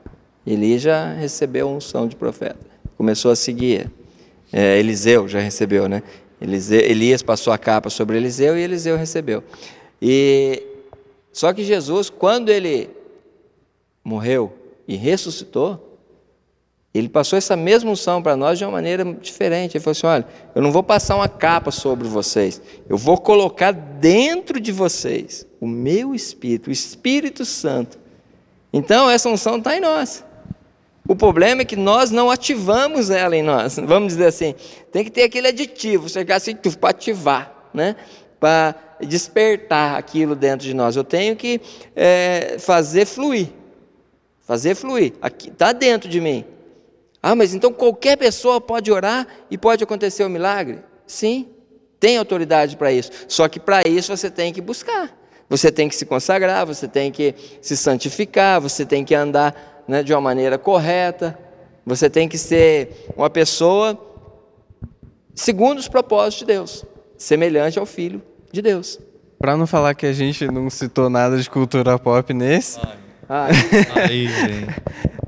Elias 0.45 0.83
já 0.83 1.11
recebeu 1.11 1.67
a 1.67 1.71
unção 1.73 2.07
de 2.07 2.15
profeta. 2.15 2.59
Começou 2.97 3.31
a 3.31 3.35
seguir. 3.35 3.91
É, 4.53 4.79
Eliseu 4.79 5.27
já 5.27 5.41
recebeu, 5.41 5.89
né? 5.89 6.01
Eliseu, 6.39 6.79
Elias 6.79 7.21
passou 7.21 7.51
a 7.51 7.57
capa 7.57 7.89
sobre 7.89 8.15
Eliseu 8.15 8.57
e 8.57 8.61
Eliseu 8.61 8.95
recebeu. 8.95 9.43
E 10.01 10.63
só 11.33 11.51
que 11.51 11.65
Jesus, 11.65 12.09
quando 12.09 12.47
ele 12.47 12.89
morreu 14.01 14.53
e 14.87 14.95
ressuscitou, 14.95 15.99
ele 16.93 17.09
passou 17.09 17.37
essa 17.37 17.55
mesma 17.55 17.91
unção 17.91 18.23
para 18.23 18.35
nós 18.35 18.57
de 18.57 18.65
uma 18.65 18.71
maneira 18.71 19.03
diferente. 19.03 19.77
Ele 19.77 19.83
falou 19.83 19.91
assim: 19.91 20.07
olha, 20.07 20.27
eu 20.55 20.61
não 20.61 20.71
vou 20.71 20.81
passar 20.81 21.15
uma 21.15 21.29
capa 21.29 21.69
sobre 21.69 22.07
vocês, 22.07 22.61
eu 22.89 22.97
vou 22.97 23.17
colocar 23.17 23.71
dentro 23.71 24.59
de 24.59 24.71
vocês 24.71 25.45
o 25.59 25.67
meu 25.67 26.15
Espírito, 26.15 26.69
o 26.69 26.73
Espírito 26.73 27.45
Santo. 27.45 27.99
Então, 28.71 29.09
essa 29.09 29.29
unção 29.29 29.57
está 29.57 29.75
em 29.75 29.79
nós. 29.79 30.23
O 31.07 31.15
problema 31.15 31.61
é 31.61 31.65
que 31.65 31.75
nós 31.75 32.11
não 32.11 32.29
ativamos 32.29 33.09
ela 33.09 33.35
em 33.35 33.41
nós. 33.41 33.77
Vamos 33.83 34.13
dizer 34.13 34.27
assim, 34.27 34.53
tem 34.91 35.03
que 35.03 35.11
ter 35.11 35.23
aquele 35.23 35.47
aditivo, 35.47 36.09
chegar 36.09 36.35
assim 36.35 36.55
para 36.55 36.89
ativar, 36.89 37.69
né? 37.73 37.95
para 38.39 38.75
despertar 39.01 39.97
aquilo 39.97 40.35
dentro 40.35 40.65
de 40.67 40.73
nós. 40.73 40.95
Eu 40.95 41.03
tenho 41.03 41.35
que 41.35 41.61
é, 41.95 42.57
fazer 42.59 43.05
fluir. 43.05 43.49
Fazer 44.47 44.75
fluir. 44.75 45.13
Está 45.45 45.73
dentro 45.73 46.09
de 46.09 46.21
mim. 46.21 46.45
Ah, 47.21 47.35
mas 47.35 47.53
então 47.53 47.73
qualquer 47.73 48.15
pessoa 48.17 48.61
pode 48.61 48.89
orar 48.89 49.27
e 49.51 49.57
pode 49.57 49.83
acontecer 49.83 50.23
o 50.23 50.27
um 50.27 50.29
milagre? 50.29 50.79
Sim, 51.05 51.49
tem 51.99 52.17
autoridade 52.17 52.77
para 52.77 52.89
isso. 52.91 53.11
Só 53.27 53.49
que 53.49 53.59
para 53.59 53.85
isso 53.85 54.15
você 54.15 54.31
tem 54.31 54.53
que 54.53 54.61
buscar. 54.61 55.13
Você 55.49 55.69
tem 55.69 55.89
que 55.89 55.95
se 55.95 56.05
consagrar, 56.05 56.65
você 56.65 56.87
tem 56.87 57.11
que 57.11 57.35
se 57.61 57.75
santificar, 57.75 58.61
você 58.61 58.85
tem 58.85 59.03
que 59.03 59.13
andar 59.13 59.83
né, 59.85 60.01
de 60.01 60.13
uma 60.13 60.21
maneira 60.21 60.57
correta, 60.57 61.37
você 61.85 62.09
tem 62.09 62.29
que 62.29 62.37
ser 62.37 63.07
uma 63.17 63.29
pessoa 63.29 63.99
segundo 65.35 65.77
os 65.77 65.87
propósitos 65.87 66.39
de 66.39 66.45
Deus, 66.45 66.85
semelhante 67.17 67.79
ao 67.79 67.85
Filho 67.85 68.21
de 68.51 68.61
Deus. 68.61 68.99
Pra 69.39 69.55
não 69.55 69.67
falar 69.67 69.93
que 69.93 70.05
a 70.05 70.13
gente 70.13 70.47
não 70.47 70.69
citou 70.69 71.09
nada 71.09 71.37
de 71.37 71.49
cultura 71.49 71.97
pop 71.99 72.33
nesse, 72.33 72.79
Ah, 73.29 73.47
Aí, 73.95 74.29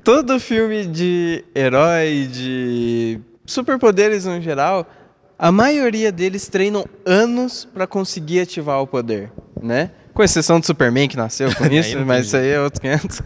todo 0.03 0.39
filme 0.39 0.85
de 0.85 1.43
herói, 1.53 2.29
de 2.31 3.19
superpoderes 3.45 4.25
no 4.25 4.39
geral, 4.41 4.89
a 5.37 5.51
maioria 5.51 6.11
deles 6.11 6.47
treinam 6.47 6.85
anos 7.05 7.67
pra 7.73 7.85
conseguir 7.85 8.41
ativar 8.41 8.81
o 8.81 8.87
poder, 8.87 9.31
né? 9.61 9.91
Com 10.13 10.23
exceção 10.23 10.59
do 10.59 10.65
Superman 10.65 11.07
que 11.07 11.17
nasceu 11.17 11.53
com 11.55 11.65
isso, 11.71 11.97
mas 12.05 12.27
isso 12.27 12.37
aí 12.37 12.49
é 12.49 12.59
outro 12.61 12.81
500. 12.81 13.21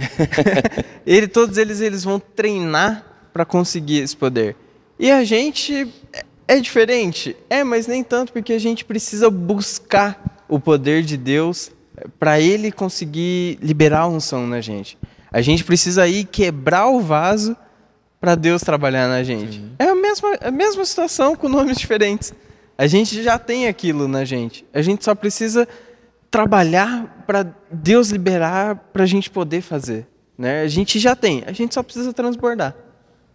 Ele, 1.06 1.28
todos 1.28 1.58
eles 1.58 1.82
eles 1.82 2.04
vão 2.04 2.20
treinar 2.20 3.06
pra 3.34 3.44
conseguir 3.46 4.00
esse 4.00 4.16
poder. 4.16 4.56
E 5.00 5.12
a 5.12 5.24
gente 5.24 5.92
é- 6.14 6.24
é 6.48 6.60
diferente, 6.60 7.36
é, 7.50 7.64
mas 7.64 7.88
nem 7.88 8.04
tanto 8.04 8.32
porque 8.34 8.54
a 8.54 8.60
gente 8.60 8.86
precisa 8.86 9.30
buscar 9.30 10.44
o 10.48 10.60
poder 10.60 11.02
de 11.04 11.18
Deus 11.18 11.72
pra 12.20 12.40
ele 12.40 12.72
conseguir 12.72 13.58
liberar 13.62 14.02
a 14.02 14.08
unção 14.08 14.48
na 14.48 14.62
gente. 14.62 14.98
A 15.32 15.42
gente 15.42 15.64
precisa 15.64 16.08
ir 16.08 16.26
quebrar 16.26 16.88
o 16.88 17.00
vaso 17.00 17.56
para 18.20 18.36
Deus 18.36 18.62
trabalhar 18.62 19.08
na 19.08 19.24
gente. 19.24 19.64
É 19.80 19.86
a 19.86 19.96
mesma, 19.96 20.38
a 20.42 20.52
mesma 20.52 20.86
situação 20.86 21.36
com 21.36 21.50
nomes 21.50 21.78
diferentes. 21.80 22.34
A 22.78 22.88
gente 22.88 23.22
já 23.22 23.38
tem 23.38 23.68
aquilo 23.68 24.08
na 24.08 24.24
gente. 24.26 24.66
A 24.74 24.82
gente 24.82 25.04
só 25.04 25.14
precisa 25.14 25.68
trabalhar 26.32 27.24
para 27.28 27.46
Deus 27.72 28.10
liberar 28.10 28.76
para 28.92 29.04
a 29.04 29.06
gente 29.06 29.30
poder 29.30 29.62
fazer. 29.62 30.08
Né? 30.38 30.62
A 30.62 30.68
gente 30.68 31.00
já 31.00 31.16
tem, 31.16 31.44
a 31.46 31.52
gente 31.52 31.74
só 31.74 31.84
precisa 31.84 32.12
transbordar. 32.12 32.76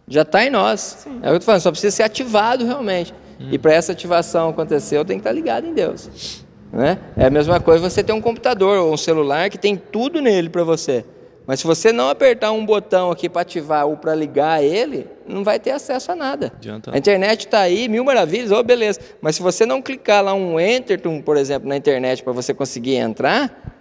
já 0.07 0.23
está 0.23 0.43
em 0.43 0.49
nós. 0.49 1.05
É 1.05 1.09
o 1.09 1.19
que 1.19 1.27
eu 1.27 1.35
estou 1.35 1.45
falando, 1.45 1.61
só 1.61 1.71
precisa 1.71 1.95
ser 1.95 2.03
ativado 2.03 2.65
realmente. 2.65 3.13
E 3.51 3.57
para 3.57 3.73
essa 3.73 3.93
ativação 3.93 4.49
acontecer, 4.49 4.97
eu 4.97 5.05
tenho 5.05 5.19
que 5.19 5.27
estar 5.27 5.31
ligado 5.31 5.65
em 5.65 5.73
Deus. 5.73 6.43
Né? 6.71 6.99
É 7.17 7.25
a 7.25 7.29
mesma 7.29 7.59
coisa 7.59 7.89
você 7.89 8.03
ter 8.03 8.13
um 8.13 8.21
computador 8.21 8.77
ou 8.79 8.93
um 8.93 8.97
celular 8.97 9.49
que 9.49 9.57
tem 9.57 9.75
tudo 9.75 10.21
nele 10.21 10.49
para 10.49 10.63
você. 10.63 11.03
Mas 11.49 11.61
se 11.61 11.65
você 11.65 11.91
não 11.91 12.09
apertar 12.09 12.51
um 12.51 12.63
botão 12.63 13.09
aqui 13.09 13.27
para 13.27 13.41
ativar 13.41 13.87
ou 13.87 13.97
para 13.97 14.13
ligar 14.13 14.63
ele, 14.63 15.07
não 15.27 15.43
vai 15.43 15.59
ter 15.59 15.71
acesso 15.71 16.11
a 16.11 16.15
nada. 16.15 16.53
Adianta. 16.55 16.93
A 16.93 16.97
internet 16.97 17.47
está 17.47 17.61
aí, 17.61 17.87
mil 17.87 18.03
maravilhas, 18.03 18.51
oh, 18.51 18.61
beleza. 18.61 18.99
Mas 19.19 19.37
se 19.37 19.41
você 19.41 19.65
não 19.65 19.81
clicar 19.81 20.23
lá 20.23 20.31
um 20.35 20.59
enter, 20.59 21.01
por 21.25 21.37
exemplo, 21.37 21.67
na 21.67 21.75
internet 21.75 22.21
para 22.21 22.33
você 22.33 22.53
conseguir 22.53 22.97
entrar, 22.97 23.73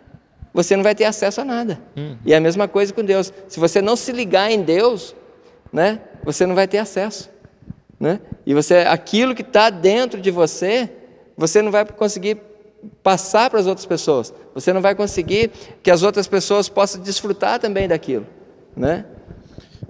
você 0.54 0.74
não 0.76 0.82
vai 0.82 0.94
ter 0.94 1.04
acesso 1.04 1.42
a 1.42 1.44
nada. 1.44 1.78
E 2.24 2.32
é 2.32 2.36
a 2.38 2.40
mesma 2.40 2.66
coisa 2.66 2.90
com 2.94 3.04
Deus. 3.04 3.30
Se 3.48 3.60
você 3.60 3.82
não 3.82 3.96
se 3.96 4.12
ligar 4.12 4.50
em 4.50 4.62
Deus, 4.62 5.14
né, 5.70 6.00
você 6.24 6.46
não 6.46 6.54
vai 6.54 6.66
ter 6.66 6.78
acesso. 6.78 7.28
Né? 8.00 8.18
E 8.46 8.54
você, 8.54 8.76
aquilo 8.76 9.34
que 9.34 9.42
está 9.42 9.68
dentro 9.68 10.22
de 10.22 10.30
você, 10.30 10.88
você 11.36 11.60
não 11.60 11.70
vai 11.70 11.84
conseguir 11.84 12.47
passar 13.02 13.50
para 13.50 13.60
as 13.60 13.66
outras 13.66 13.86
pessoas. 13.86 14.32
Você 14.54 14.72
não 14.72 14.80
vai 14.80 14.94
conseguir 14.94 15.50
que 15.82 15.90
as 15.90 16.02
outras 16.02 16.26
pessoas 16.26 16.68
possam 16.68 17.00
desfrutar 17.02 17.58
também 17.58 17.88
daquilo. 17.88 18.26
Né? 18.76 19.04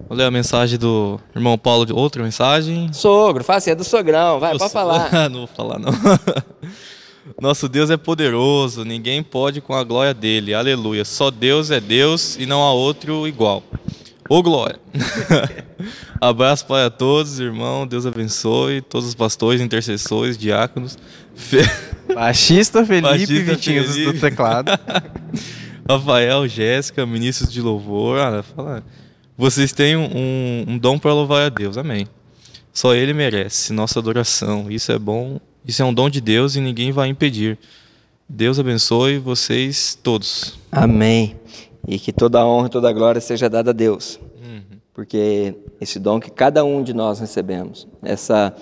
Vou 0.08 0.16
ler 0.16 0.24
a 0.24 0.30
mensagem 0.30 0.78
do 0.78 1.20
irmão 1.34 1.58
Paulo, 1.58 1.84
de 1.84 1.92
outra 1.92 2.22
mensagem. 2.22 2.90
Sogro, 2.92 3.44
assim, 3.48 3.70
é 3.70 3.74
do 3.74 3.84
sogrão, 3.84 4.40
vai, 4.40 4.52
pode 4.52 4.62
Nossa, 4.62 4.72
falar. 4.72 5.10
não 5.28 5.40
vou 5.40 5.46
falar, 5.46 5.78
não. 5.78 5.92
Nosso 7.40 7.68
Deus 7.68 7.90
é 7.90 7.96
poderoso, 7.96 8.84
ninguém 8.84 9.22
pode 9.22 9.60
com 9.60 9.74
a 9.74 9.84
glória 9.84 10.14
dele. 10.14 10.54
Aleluia. 10.54 11.04
Só 11.04 11.30
Deus 11.30 11.70
é 11.70 11.78
Deus 11.78 12.36
e 12.36 12.46
não 12.46 12.62
há 12.62 12.72
outro 12.72 13.28
igual. 13.28 13.62
Ô 14.28 14.42
glória. 14.42 14.78
Abraço 16.20 16.66
para 16.66 16.90
todos, 16.90 17.38
irmão. 17.38 17.86
Deus 17.86 18.04
abençoe 18.04 18.80
todos 18.80 19.08
os 19.08 19.14
pastores, 19.14 19.60
intercessores, 19.60 20.36
diáconos. 20.36 20.98
Fe- 21.38 21.88
Baixista 22.14 22.84
Felipe 22.84 23.08
Baixista 23.08 23.34
Vitinhos 23.52 23.86
do 23.88 23.92
Felipe. 23.94 24.20
teclado. 24.20 24.70
Rafael, 25.88 26.46
Jéssica, 26.48 27.06
ministros 27.06 27.52
de 27.52 27.60
louvor. 27.62 28.18
Ah, 28.18 28.42
fala. 28.42 28.82
Vocês 29.36 29.72
têm 29.72 29.96
um, 29.96 30.64
um 30.66 30.78
dom 30.78 30.98
para 30.98 31.12
louvar 31.14 31.46
a 31.46 31.48
Deus. 31.48 31.78
Amém. 31.78 32.06
Só 32.72 32.94
Ele 32.94 33.12
merece 33.12 33.72
nossa 33.72 33.98
adoração. 33.98 34.70
Isso 34.70 34.90
é 34.92 34.98
bom. 34.98 35.38
Isso 35.66 35.80
é 35.80 35.84
um 35.84 35.94
dom 35.94 36.10
de 36.10 36.20
Deus 36.20 36.56
e 36.56 36.60
ninguém 36.60 36.92
vai 36.92 37.08
impedir. 37.08 37.58
Deus 38.28 38.58
abençoe 38.58 39.18
vocês 39.18 39.98
todos. 40.02 40.58
Amém. 40.72 41.36
E 41.86 41.98
que 41.98 42.12
toda 42.12 42.40
a 42.40 42.46
honra 42.46 42.66
e 42.66 42.70
toda 42.70 42.88
a 42.90 42.92
glória 42.92 43.20
seja 43.20 43.48
dada 43.48 43.70
a 43.70 43.72
Deus. 43.74 44.18
Porque 44.92 45.54
esse 45.80 45.98
dom 46.00 46.18
que 46.18 46.30
cada 46.30 46.64
um 46.64 46.82
de 46.82 46.92
nós 46.92 47.20
recebemos, 47.20 47.86
essa, 48.02 48.52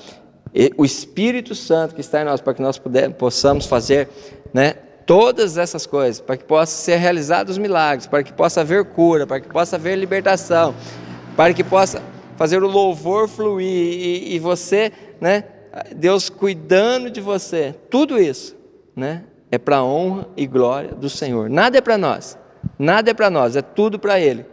o 0.77 0.85
Espírito 0.85 1.55
Santo 1.55 1.95
que 1.95 2.01
está 2.01 2.23
em 2.23 2.25
nós, 2.25 2.41
para 2.41 2.55
que 2.55 2.63
nós 2.63 2.79
puder, 2.79 3.11
possamos 3.11 3.67
fazer 3.67 4.09
né, 4.53 4.75
todas 5.05 5.57
essas 5.59 5.87
coisas, 5.87 6.21
para 6.21 6.37
que 6.37 6.45
possam 6.45 6.85
ser 6.85 6.97
realizados 6.97 7.53
os 7.53 7.59
milagres, 7.59 8.07
para 8.07 8.23
que 8.23 8.33
possa 8.33 8.63
haver 8.63 8.85
cura, 8.87 9.27
para 9.27 9.41
que 9.41 9.49
possa 9.49 9.77
haver 9.77 9.97
libertação, 9.97 10.75
para 11.37 11.55
que 11.55 11.63
possa 11.63 12.03
fazer 12.37 12.63
o 12.63 12.67
louvor 12.67 13.29
fluir 13.29 13.67
e, 13.67 14.35
e 14.35 14.39
você, 14.39 14.93
né, 15.21 15.45
Deus 15.95 16.29
cuidando 16.29 17.11
de 17.11 17.21
você, 17.21 17.75
tudo 17.91 18.19
isso, 18.19 18.57
né, 18.95 19.25
é 19.51 19.59
para 19.59 19.77
a 19.77 19.85
honra 19.85 20.29
e 20.37 20.47
glória 20.47 20.93
do 20.93 21.09
Senhor. 21.09 21.49
Nada 21.49 21.79
é 21.79 21.81
para 21.81 21.97
nós, 21.97 22.39
nada 22.79 23.11
é 23.11 23.15
para 23.15 23.31
nós, 23.31 23.57
é 23.57 23.63
tudo 23.63 23.99
para 23.99 24.19
Ele. 24.19 24.45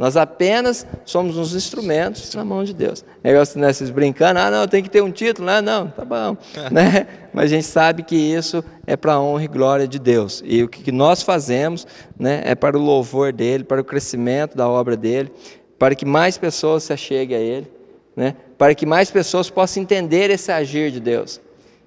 Nós 0.00 0.16
apenas 0.16 0.86
somos 1.04 1.36
uns 1.36 1.54
instrumentos 1.54 2.34
na 2.34 2.42
mão 2.42 2.64
de 2.64 2.72
Deus. 2.72 3.04
Negócio 3.22 3.60
né, 3.60 3.70
vocês 3.70 3.90
brincando, 3.90 4.40
ah, 4.40 4.50
não, 4.50 4.66
tem 4.66 4.82
que 4.82 4.88
ter 4.88 5.02
um 5.02 5.10
título, 5.10 5.50
ah, 5.50 5.60
não, 5.60 5.88
tá 5.88 6.06
bom. 6.06 6.38
né? 6.72 7.06
Mas 7.34 7.44
a 7.44 7.48
gente 7.48 7.66
sabe 7.66 8.02
que 8.02 8.16
isso 8.16 8.64
é 8.86 8.96
para 8.96 9.12
a 9.12 9.20
honra 9.20 9.44
e 9.44 9.46
glória 9.46 9.86
de 9.86 9.98
Deus. 9.98 10.42
E 10.42 10.62
o 10.62 10.68
que 10.70 10.90
nós 10.90 11.22
fazemos 11.22 11.86
né, 12.18 12.40
é 12.46 12.54
para 12.54 12.78
o 12.78 12.80
louvor 12.80 13.30
dele, 13.30 13.62
para 13.62 13.82
o 13.82 13.84
crescimento 13.84 14.56
da 14.56 14.66
obra 14.66 14.96
dele, 14.96 15.30
para 15.78 15.94
que 15.94 16.06
mais 16.06 16.38
pessoas 16.38 16.84
se 16.84 16.94
acheguem 16.94 17.36
a 17.36 17.40
ele, 17.40 17.70
né? 18.16 18.36
para 18.56 18.74
que 18.74 18.86
mais 18.86 19.10
pessoas 19.10 19.50
possam 19.50 19.82
entender 19.82 20.30
esse 20.30 20.50
agir 20.50 20.90
de 20.90 21.00
Deus. 21.00 21.42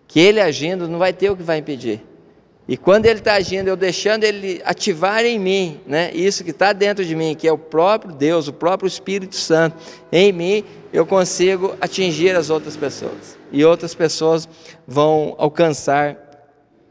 Que 0.07 0.20
ele 0.20 0.39
agindo 0.39 0.88
não 0.88 0.99
vai 0.99 1.14
ter 1.14 1.32
o 1.32 1.36
que 1.36 1.41
vai 1.41 1.57
impedir. 1.57 1.99
E 2.68 2.78
quando 2.78 3.05
ele 3.05 3.20
está 3.20 3.34
agindo, 3.34 3.68
eu 3.68 3.76
deixando 3.76 4.24
ele 4.24 4.61
ativar 4.64 5.26
em 5.26 5.38
mim, 5.38 5.82
né? 5.86 6.11
Isso 6.14 6.43
que 6.43 6.51
está 6.51 6.72
dentro 6.72 7.03
de 7.03 7.14
mim, 7.14 7.36
que 7.36 7.47
é 7.47 7.51
o 7.51 7.57
próprio 7.57 8.14
Deus, 8.14 8.47
o 8.47 8.53
próprio 8.53 8.88
Espírito 8.88 9.36
Santo 9.36 9.76
em 10.11 10.32
mim, 10.32 10.64
eu 10.93 11.05
consigo 11.05 11.76
atingir 11.82 12.36
as 12.36 12.49
outras 12.49 12.78
pessoas. 12.78 13.38
E 13.51 13.66
outras 13.66 13.93
pessoas 13.93 14.47
vão 14.88 15.36
alcançar 15.38 16.18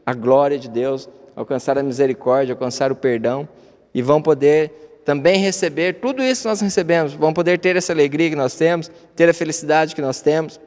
a 0.05 0.13
glória 0.13 0.59
de 0.59 0.69
Deus, 0.69 1.09
alcançar 1.35 1.77
a 1.77 1.83
misericórdia, 1.83 2.53
alcançar 2.53 2.91
o 2.91 2.95
perdão 2.95 3.47
e 3.93 4.01
vão 4.01 4.21
poder 4.21 5.01
também 5.03 5.37
receber 5.37 5.93
tudo 5.93 6.23
isso 6.23 6.43
que 6.43 6.47
nós 6.47 6.61
recebemos, 6.61 7.13
vão 7.13 7.33
poder 7.33 7.59
ter 7.59 7.75
essa 7.75 7.91
alegria 7.91 8.29
que 8.29 8.35
nós 8.35 8.55
temos, 8.55 8.91
ter 9.15 9.27
a 9.29 9.33
felicidade 9.33 9.95
que 9.95 10.01
nós 10.01 10.21
temos, 10.21 10.59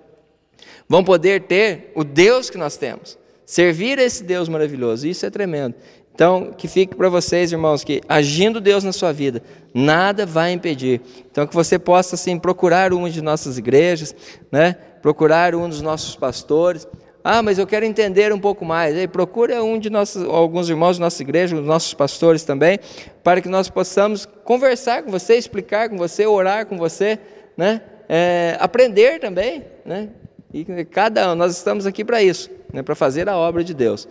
vão 0.89 1.03
poder 1.03 1.43
ter 1.43 1.93
o 1.95 2.05
Deus 2.05 2.51
que 2.51 2.59
nós 2.59 2.77
temos, 2.77 3.19
servir 3.47 3.99
a 3.99 4.03
esse 4.03 4.25
Deus 4.25 4.49
maravilhoso. 4.49 5.07
Isso 5.07 5.25
é 5.25 5.31
tremendo. 5.31 5.75
Então, 6.17 6.51
que 6.57 6.67
fique 6.67 6.95
para 6.95 7.11
vocês, 7.11 7.53
irmãos, 7.53 7.85
que 7.85 8.01
agindo 8.09 8.59
Deus 8.59 8.83
na 8.83 8.91
sua 8.91 9.13
vida, 9.13 9.43
nada 9.75 10.25
vai 10.25 10.51
impedir. 10.51 11.03
Então, 11.31 11.47
que 11.47 11.55
você 11.55 11.79
possa, 11.79 12.15
assim, 12.15 12.39
procurar 12.39 12.93
uma 12.95 13.11
de 13.11 13.21
nossas 13.21 13.59
igrejas, 13.59 14.17
né? 14.51 14.77
procurar 15.03 15.55
um 15.55 15.69
dos 15.69 15.83
nossos 15.83 16.17
pastores. 16.17 16.89
Ah, 17.23 17.43
mas 17.43 17.59
eu 17.59 17.67
quero 17.67 17.85
entender 17.85 18.33
um 18.33 18.41
pouco 18.41 18.65
mais. 18.65 18.97
Aí, 18.97 19.07
procura 19.07 19.63
um 19.63 19.79
de 19.79 19.91
nossos, 19.91 20.25
alguns 20.25 20.71
irmãos 20.71 20.97
da 20.99 21.05
nossa 21.05 21.23
igreja, 21.23 21.55
os 21.55 21.67
nossos 21.67 21.93
pastores 21.93 22.45
também, 22.45 22.79
para 23.23 23.43
que 23.43 23.49
nós 23.49 23.69
possamos 23.69 24.27
conversar 24.43 25.03
com 25.03 25.11
você, 25.11 25.37
explicar 25.37 25.91
com 25.91 25.99
você, 25.99 26.27
orar 26.27 26.65
com 26.65 26.79
você, 26.79 27.19
né? 27.59 27.83
É, 28.09 28.57
aprender 28.59 29.21
também, 29.21 29.65
né? 29.85 30.09
E 30.57 30.85
cada 30.87 31.33
um, 31.33 31.35
nós 31.35 31.55
estamos 31.55 31.85
aqui 31.85 32.03
para 32.03 32.23
isso, 32.23 32.51
né? 32.73 32.83
para 32.83 32.95
fazer 32.95 33.29
a 33.29 33.37
obra 33.37 33.63
de 33.63 33.75
Deus. 33.75 34.09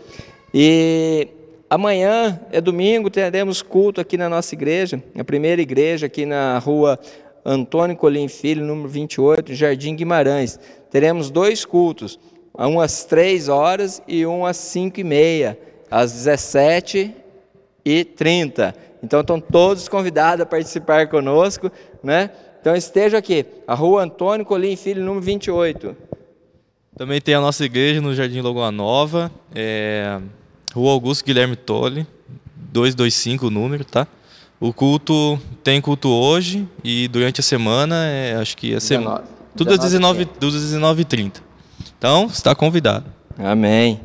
E 0.54 1.28
amanhã 1.68 2.40
é 2.52 2.62
domingo, 2.62 3.10
teremos 3.10 3.64
culto 3.64 4.00
aqui 4.00 4.16
na 4.16 4.30
nossa 4.30 4.54
igreja, 4.54 5.02
a 5.18 5.24
primeira 5.24 5.60
igreja 5.60 6.06
aqui 6.06 6.24
na 6.24 6.60
rua 6.60 7.00
Antônio 7.44 7.98
Colim 7.98 8.28
Filho, 8.28 8.64
número 8.64 8.88
28, 8.88 9.56
Jardim 9.56 9.96
Guimarães. 9.96 10.60
Teremos 10.92 11.32
dois 11.32 11.66
cultos, 11.66 12.20
um 12.56 12.80
às 12.80 13.06
três 13.06 13.50
horas 13.50 14.00
e 14.08 14.24
um 14.24 14.46
às 14.46 14.58
cinco 14.58 15.00
e 15.00 15.04
meia, 15.04 15.58
às 15.90 16.12
17 16.12 17.12
e 17.84 18.06
30. 18.06 18.76
Então 19.02 19.22
estão 19.22 19.40
todos 19.40 19.90
convidados 19.90 20.44
a 20.44 20.46
participar 20.46 21.08
conosco, 21.08 21.72
né? 22.04 22.30
Então 22.62 22.76
estejam 22.76 23.18
aqui, 23.18 23.48
a 23.66 23.74
rua 23.74 24.04
Antônio 24.04 24.46
Colim 24.46 24.76
Filho, 24.76 25.04
número 25.04 25.26
28. 25.26 26.06
Também 26.98 27.20
tem 27.20 27.36
a 27.36 27.42
nossa 27.42 27.66
igreja 27.66 28.00
no 28.00 28.16
Jardim 28.16 28.40
Lagoa 28.40 28.72
Nova, 28.72 29.30
é, 29.54 30.18
Rua 30.74 30.92
Augusto 30.92 31.26
Guilherme 31.26 31.58
Tolle, 31.58 32.08
225 32.72 33.48
o 33.48 33.50
número, 33.50 33.84
tá? 33.84 34.08
O 34.62 34.72
culto 34.72 35.38
tem 35.62 35.82
culto 35.82 36.08
hoje 36.08 36.66
e 36.82 37.10
durante 37.10 37.42
a 37.42 37.44
semana, 37.44 38.06
é, 38.06 38.36
acho 38.36 38.56
que 38.56 38.74
a 38.74 38.80
semana. 38.80 39.24
19. 39.24 39.36
Tudo 39.58 39.74
às 39.74 39.80
19, 39.80 40.26
19h30. 40.26 40.40
dos 40.40 40.56
19h30. 40.56 41.32
Então, 41.98 42.28
está 42.28 42.56
convidado. 42.56 43.06
Amém. 43.38 44.00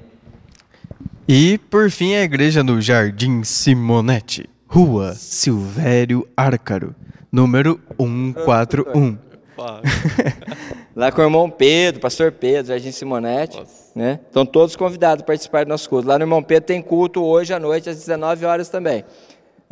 E, 1.28 1.59
por 1.70 1.91
fim, 1.91 2.14
a 2.14 2.22
igreja 2.22 2.64
no 2.64 2.80
Jardim 2.80 3.45
Simonetti, 3.45 4.51
Rua 4.66 5.14
Silvério 5.14 6.26
Árcaro, 6.36 6.93
número 7.30 7.80
141. 7.99 9.29
Lá 10.94 11.12
com 11.12 11.20
o 11.20 11.24
irmão 11.24 11.48
Pedro, 11.48 12.00
pastor 12.00 12.32
Pedro, 12.32 12.68
Jardim 12.68 12.90
Simonetti. 12.90 13.62
Né? 13.94 14.20
Estão 14.26 14.44
todos 14.44 14.76
convidados 14.76 15.22
a 15.22 15.26
participar 15.26 15.64
do 15.64 15.68
nosso 15.68 15.88
culto. 15.88 16.08
Lá 16.08 16.18
no 16.18 16.24
irmão 16.24 16.42
Pedro 16.42 16.66
tem 16.66 16.82
culto 16.82 17.22
hoje 17.22 17.52
à 17.52 17.58
noite, 17.58 17.88
às 17.88 17.96
19 17.96 18.44
horas 18.44 18.68
também. 18.68 19.04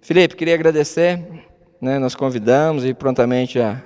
Felipe, 0.00 0.36
queria 0.36 0.54
agradecer, 0.54 1.20
né? 1.80 1.98
nós 1.98 2.14
convidamos 2.14 2.84
e 2.84 2.94
prontamente 2.94 3.54
já 3.54 3.82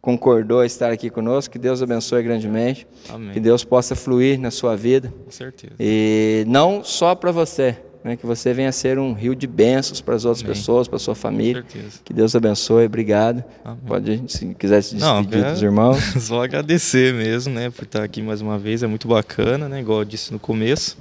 concordou 0.00 0.64
estar 0.64 0.90
aqui 0.90 1.08
conosco. 1.08 1.52
Que 1.52 1.58
Deus 1.58 1.80
abençoe 1.82 2.22
grandemente. 2.22 2.86
Amém. 3.08 3.32
Que 3.32 3.40
Deus 3.40 3.64
possa 3.64 3.94
fluir 3.94 4.38
na 4.38 4.50
sua 4.50 4.76
vida. 4.76 5.12
Com 5.24 5.30
certeza. 5.30 5.74
E 5.78 6.44
não 6.48 6.82
só 6.82 7.14
para 7.14 7.30
você, 7.30 7.76
né, 8.04 8.16
que 8.16 8.26
você 8.26 8.52
venha 8.52 8.72
ser 8.72 8.98
um 8.98 9.12
rio 9.12 9.34
de 9.34 9.46
bênçãos 9.46 10.00
para 10.00 10.14
as 10.14 10.24
outras 10.24 10.42
Amém. 10.42 10.54
pessoas, 10.54 10.88
para 10.88 10.96
a 10.96 11.00
sua 11.00 11.14
família. 11.14 11.64
Que 12.04 12.12
Deus 12.12 12.34
abençoe, 12.34 12.86
obrigado. 12.86 13.44
Amém. 13.64 13.80
Pode, 13.86 14.22
se 14.28 14.54
quiser 14.54 14.82
se 14.82 14.96
despedir 14.96 15.42
Não, 15.42 15.52
dos 15.52 15.62
irmãos. 15.62 15.98
Só 16.22 16.42
agradecer 16.42 17.14
mesmo, 17.14 17.54
né, 17.54 17.70
por 17.70 17.84
estar 17.84 18.02
aqui 18.02 18.22
mais 18.22 18.40
uma 18.40 18.58
vez, 18.58 18.82
é 18.82 18.86
muito 18.86 19.06
bacana, 19.06 19.68
né, 19.68 19.80
igual 19.80 20.00
eu 20.00 20.04
disse 20.04 20.32
no 20.32 20.38
começo. 20.38 20.98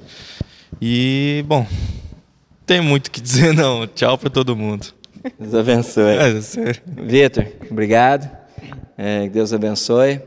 E, 0.81 1.43
bom, 1.47 1.65
tem 2.65 2.81
muito 2.81 3.07
o 3.07 3.11
que 3.11 3.19
dizer 3.19 3.53
não. 3.55 3.85
Tchau 3.87 4.17
para 4.17 4.29
todo 4.29 4.55
mundo. 4.55 4.87
Deus 5.39 5.53
abençoe. 5.53 6.15
É, 6.17 6.33
Vitor, 7.03 7.45
obrigado. 7.69 8.29
É, 8.97 9.23
que 9.23 9.29
Deus 9.29 9.51
abençoe 9.53 10.21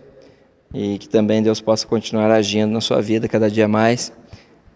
e 0.72 0.98
que 0.98 1.08
também 1.08 1.42
Deus 1.42 1.60
possa 1.60 1.86
continuar 1.86 2.30
agindo 2.30 2.72
na 2.72 2.80
sua 2.80 3.00
vida 3.00 3.28
cada 3.28 3.48
dia 3.48 3.68
mais. 3.68 4.12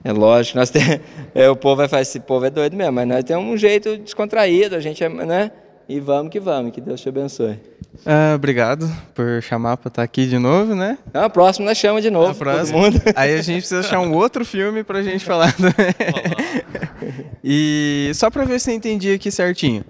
É 0.05 0.13
lógico, 0.13 0.59
nós 0.59 0.71
tem, 0.71 1.01
é, 1.35 1.49
o 1.51 1.57
povo 1.57 1.77
vai 1.77 1.89
falar, 1.89 2.03
esse 2.03 2.21
povo 2.21 2.45
é 2.47 2.51
doido 2.51 2.77
mesmo, 2.77 2.93
mas 2.93 3.09
nós 3.09 3.25
temos 3.25 3.45
um 3.45 3.57
jeito 3.57 3.97
descontraído, 3.99 4.77
a 4.77 4.81
gente 4.81 5.03
é, 5.03 5.09
né? 5.09 5.51
E 5.89 6.01
vamos 6.01 6.31
que 6.31 6.39
vamos, 6.39 6.73
que 6.73 6.83
Deus 6.83 7.01
te 7.01 7.09
abençoe. 7.09 7.59
Ah, 8.05 8.35
obrigado 8.35 8.87
por 9.15 9.43
chamar 9.43 9.79
para 9.79 9.89
estar 9.89 10.03
aqui 10.03 10.27
de 10.27 10.39
novo, 10.39 10.75
né? 10.75 10.99
Não, 11.13 11.25
a 11.25 11.31
próxima 11.31 11.67
nós 11.67 11.79
chama 11.79 12.03
de 12.03 12.11
novo, 12.11 12.39
todo 12.39 12.73
mundo. 12.73 13.01
Aí 13.17 13.35
a 13.35 13.43
gente 13.43 13.61
precisa 13.61 13.81
achar 13.81 13.99
um 13.99 14.15
outro 14.15 14.45
filme 14.45 14.85
para 14.85 14.99
a 14.99 15.03
gente 15.03 15.25
falar 15.25 15.55
e 17.43 18.11
só 18.15 18.31
para 18.31 18.45
ver 18.45 18.61
se 18.61 18.71
eu 18.71 18.75
entendi 18.75 19.15
aqui 19.15 19.31
certinho. 19.31 19.83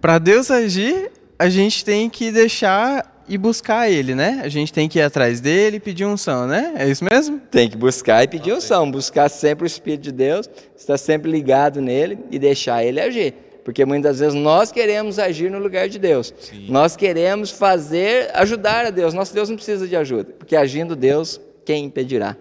Para 0.00 0.18
Deus 0.18 0.50
agir, 0.50 1.10
a 1.38 1.50
gente 1.50 1.84
tem 1.84 2.08
que 2.08 2.32
deixar 2.32 3.11
e 3.28 3.38
buscar 3.38 3.90
ele, 3.90 4.14
né? 4.14 4.40
A 4.42 4.48
gente 4.48 4.72
tem 4.72 4.88
que 4.88 4.98
ir 4.98 5.02
atrás 5.02 5.40
dele 5.40 5.76
e 5.76 5.80
pedir 5.80 6.04
unção, 6.04 6.46
né? 6.46 6.74
É 6.76 6.88
isso 6.88 7.04
mesmo? 7.04 7.40
Tem 7.50 7.68
que 7.68 7.76
buscar 7.76 8.24
e 8.24 8.28
pedir 8.28 8.52
unção, 8.52 8.90
buscar 8.90 9.28
sempre 9.28 9.64
o 9.64 9.66
Espírito 9.66 10.02
de 10.02 10.12
Deus, 10.12 10.48
estar 10.76 10.98
sempre 10.98 11.30
ligado 11.30 11.80
nele 11.80 12.18
e 12.30 12.38
deixar 12.38 12.84
ele 12.84 13.00
agir. 13.00 13.34
Porque 13.64 13.84
muitas 13.84 14.18
vezes 14.18 14.34
nós 14.34 14.72
queremos 14.72 15.18
agir 15.18 15.50
no 15.50 15.58
lugar 15.58 15.88
de 15.88 15.98
Deus. 15.98 16.34
Sim. 16.38 16.66
Nós 16.68 16.96
queremos 16.96 17.50
fazer, 17.50 18.30
ajudar 18.34 18.86
a 18.86 18.90
Deus. 18.90 19.14
Nosso 19.14 19.32
Deus 19.32 19.48
não 19.48 19.56
precisa 19.56 19.86
de 19.86 19.94
ajuda, 19.94 20.34
porque 20.38 20.56
agindo 20.56 20.96
Deus, 20.96 21.40
quem 21.64 21.84
impedirá? 21.84 22.36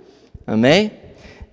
Amém? 0.48 0.92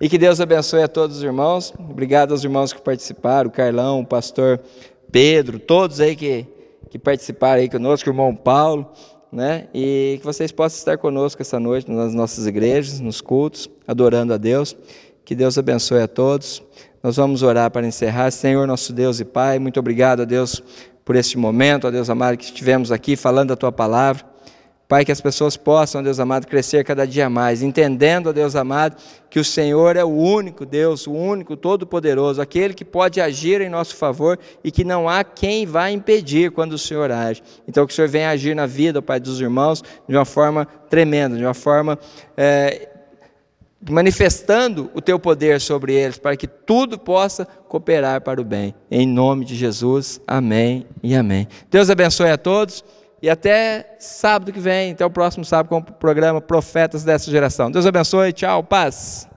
E 0.01 0.09
que 0.09 0.17
Deus 0.17 0.41
abençoe 0.41 0.81
a 0.81 0.87
todos 0.87 1.17
os 1.17 1.23
irmãos. 1.23 1.73
Obrigado 1.77 2.31
aos 2.31 2.43
irmãos 2.43 2.73
que 2.73 2.81
participaram, 2.81 3.49
o 3.49 3.53
Carlão, 3.53 3.99
o 3.99 4.05
pastor 4.05 4.59
Pedro, 5.11 5.59
todos 5.59 5.99
aí 5.99 6.15
que, 6.15 6.47
que 6.89 6.97
participaram 6.97 7.61
aí 7.61 7.69
conosco, 7.69 8.09
o 8.09 8.13
irmão 8.13 8.35
Paulo 8.35 8.91
né? 9.31 9.67
E 9.73 10.17
que 10.19 10.25
vocês 10.25 10.51
possam 10.51 10.77
estar 10.77 10.97
conosco 10.97 11.41
essa 11.41 11.59
noite 11.59 11.89
nas 11.91 12.13
nossas 12.13 12.47
igrejas, 12.47 12.99
nos 12.99 13.21
cultos, 13.21 13.69
adorando 13.87 14.33
a 14.33 14.37
Deus. 14.37 14.75
Que 15.23 15.35
Deus 15.35 15.57
abençoe 15.57 16.01
a 16.01 16.07
todos. 16.07 16.63
Nós 17.01 17.15
vamos 17.15 17.43
orar 17.43 17.69
para 17.71 17.85
encerrar. 17.85 18.31
Senhor, 18.31 18.67
nosso 18.67 18.91
Deus 18.91 19.19
e 19.19 19.25
Pai, 19.25 19.59
muito 19.59 19.79
obrigado 19.79 20.23
a 20.23 20.25
Deus 20.25 20.61
por 21.05 21.15
este 21.15 21.37
momento, 21.37 21.87
a 21.87 21.91
Deus 21.91 22.09
amado, 22.09 22.37
que 22.37 22.45
estivemos 22.45 22.91
aqui 22.91 23.15
falando 23.15 23.51
a 23.51 23.55
tua 23.55 23.71
palavra. 23.71 24.25
Pai, 24.89 25.05
que 25.05 25.11
as 25.11 25.21
pessoas 25.21 25.55
possam, 25.55 26.01
Deus 26.01 26.19
amado, 26.19 26.47
crescer 26.47 26.83
cada 26.83 27.05
dia 27.05 27.29
mais, 27.29 27.61
entendendo, 27.61 28.33
Deus 28.33 28.55
amado, 28.55 28.97
que 29.29 29.39
o 29.39 29.45
Senhor 29.45 29.95
é 29.95 30.03
o 30.03 30.09
único 30.09 30.65
Deus, 30.65 31.05
o 31.05 31.13
único 31.13 31.55
Todo-Poderoso, 31.55 32.41
aquele 32.41 32.73
que 32.73 32.83
pode 32.83 33.21
agir 33.21 33.61
em 33.61 33.69
nosso 33.69 33.95
favor 33.95 34.39
e 34.63 34.71
que 34.71 34.83
não 34.83 35.07
há 35.07 35.23
quem 35.23 35.63
vá 35.63 35.91
impedir 35.91 36.49
quando 36.49 36.73
o 36.73 36.77
Senhor 36.79 37.11
age. 37.11 37.43
Então, 37.67 37.85
que 37.85 37.93
o 37.93 37.95
Senhor 37.95 38.07
venha 38.07 38.31
agir 38.31 38.55
na 38.55 38.65
vida, 38.65 38.99
Pai, 38.99 39.19
dos 39.19 39.39
irmãos, 39.39 39.83
de 40.07 40.15
uma 40.15 40.25
forma 40.25 40.65
tremenda, 40.65 41.37
de 41.37 41.43
uma 41.43 41.53
forma. 41.53 41.99
É, 42.35 42.89
manifestando 43.87 44.89
o 44.95 44.99
teu 44.99 45.19
poder 45.19 45.61
sobre 45.61 45.93
eles, 45.93 46.17
para 46.17 46.35
que 46.35 46.47
tudo 46.47 46.97
possa 46.97 47.45
cooperar 47.45 48.21
para 48.21 48.41
o 48.41 48.43
bem. 48.43 48.73
Em 48.89 49.07
nome 49.07 49.45
de 49.45 49.55
Jesus, 49.55 50.19
amém 50.27 50.85
e 51.03 51.15
amém. 51.15 51.47
Deus 51.69 51.91
abençoe 51.91 52.31
a 52.31 52.37
todos. 52.37 52.83
E 53.21 53.29
até 53.29 53.95
sábado 53.99 54.51
que 54.51 54.59
vem, 54.59 54.91
até 54.91 55.05
o 55.05 55.09
próximo 55.09 55.43
sábado 55.43 55.69
com 55.69 55.77
o 55.77 55.83
programa 55.83 56.39
Profetas 56.39 57.03
dessa 57.03 57.29
Geração. 57.29 57.69
Deus 57.69 57.85
abençoe, 57.85 58.31
tchau, 58.31 58.63
paz. 58.63 59.27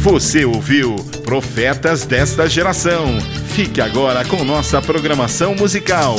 Você 0.00 0.44
ouviu 0.44 0.96
Profetas 1.24 2.06
desta 2.06 2.48
Geração. 2.48 3.20
Fique 3.48 3.80
agora 3.80 4.24
com 4.24 4.42
nossa 4.44 4.80
programação 4.80 5.54
musical. 5.54 6.16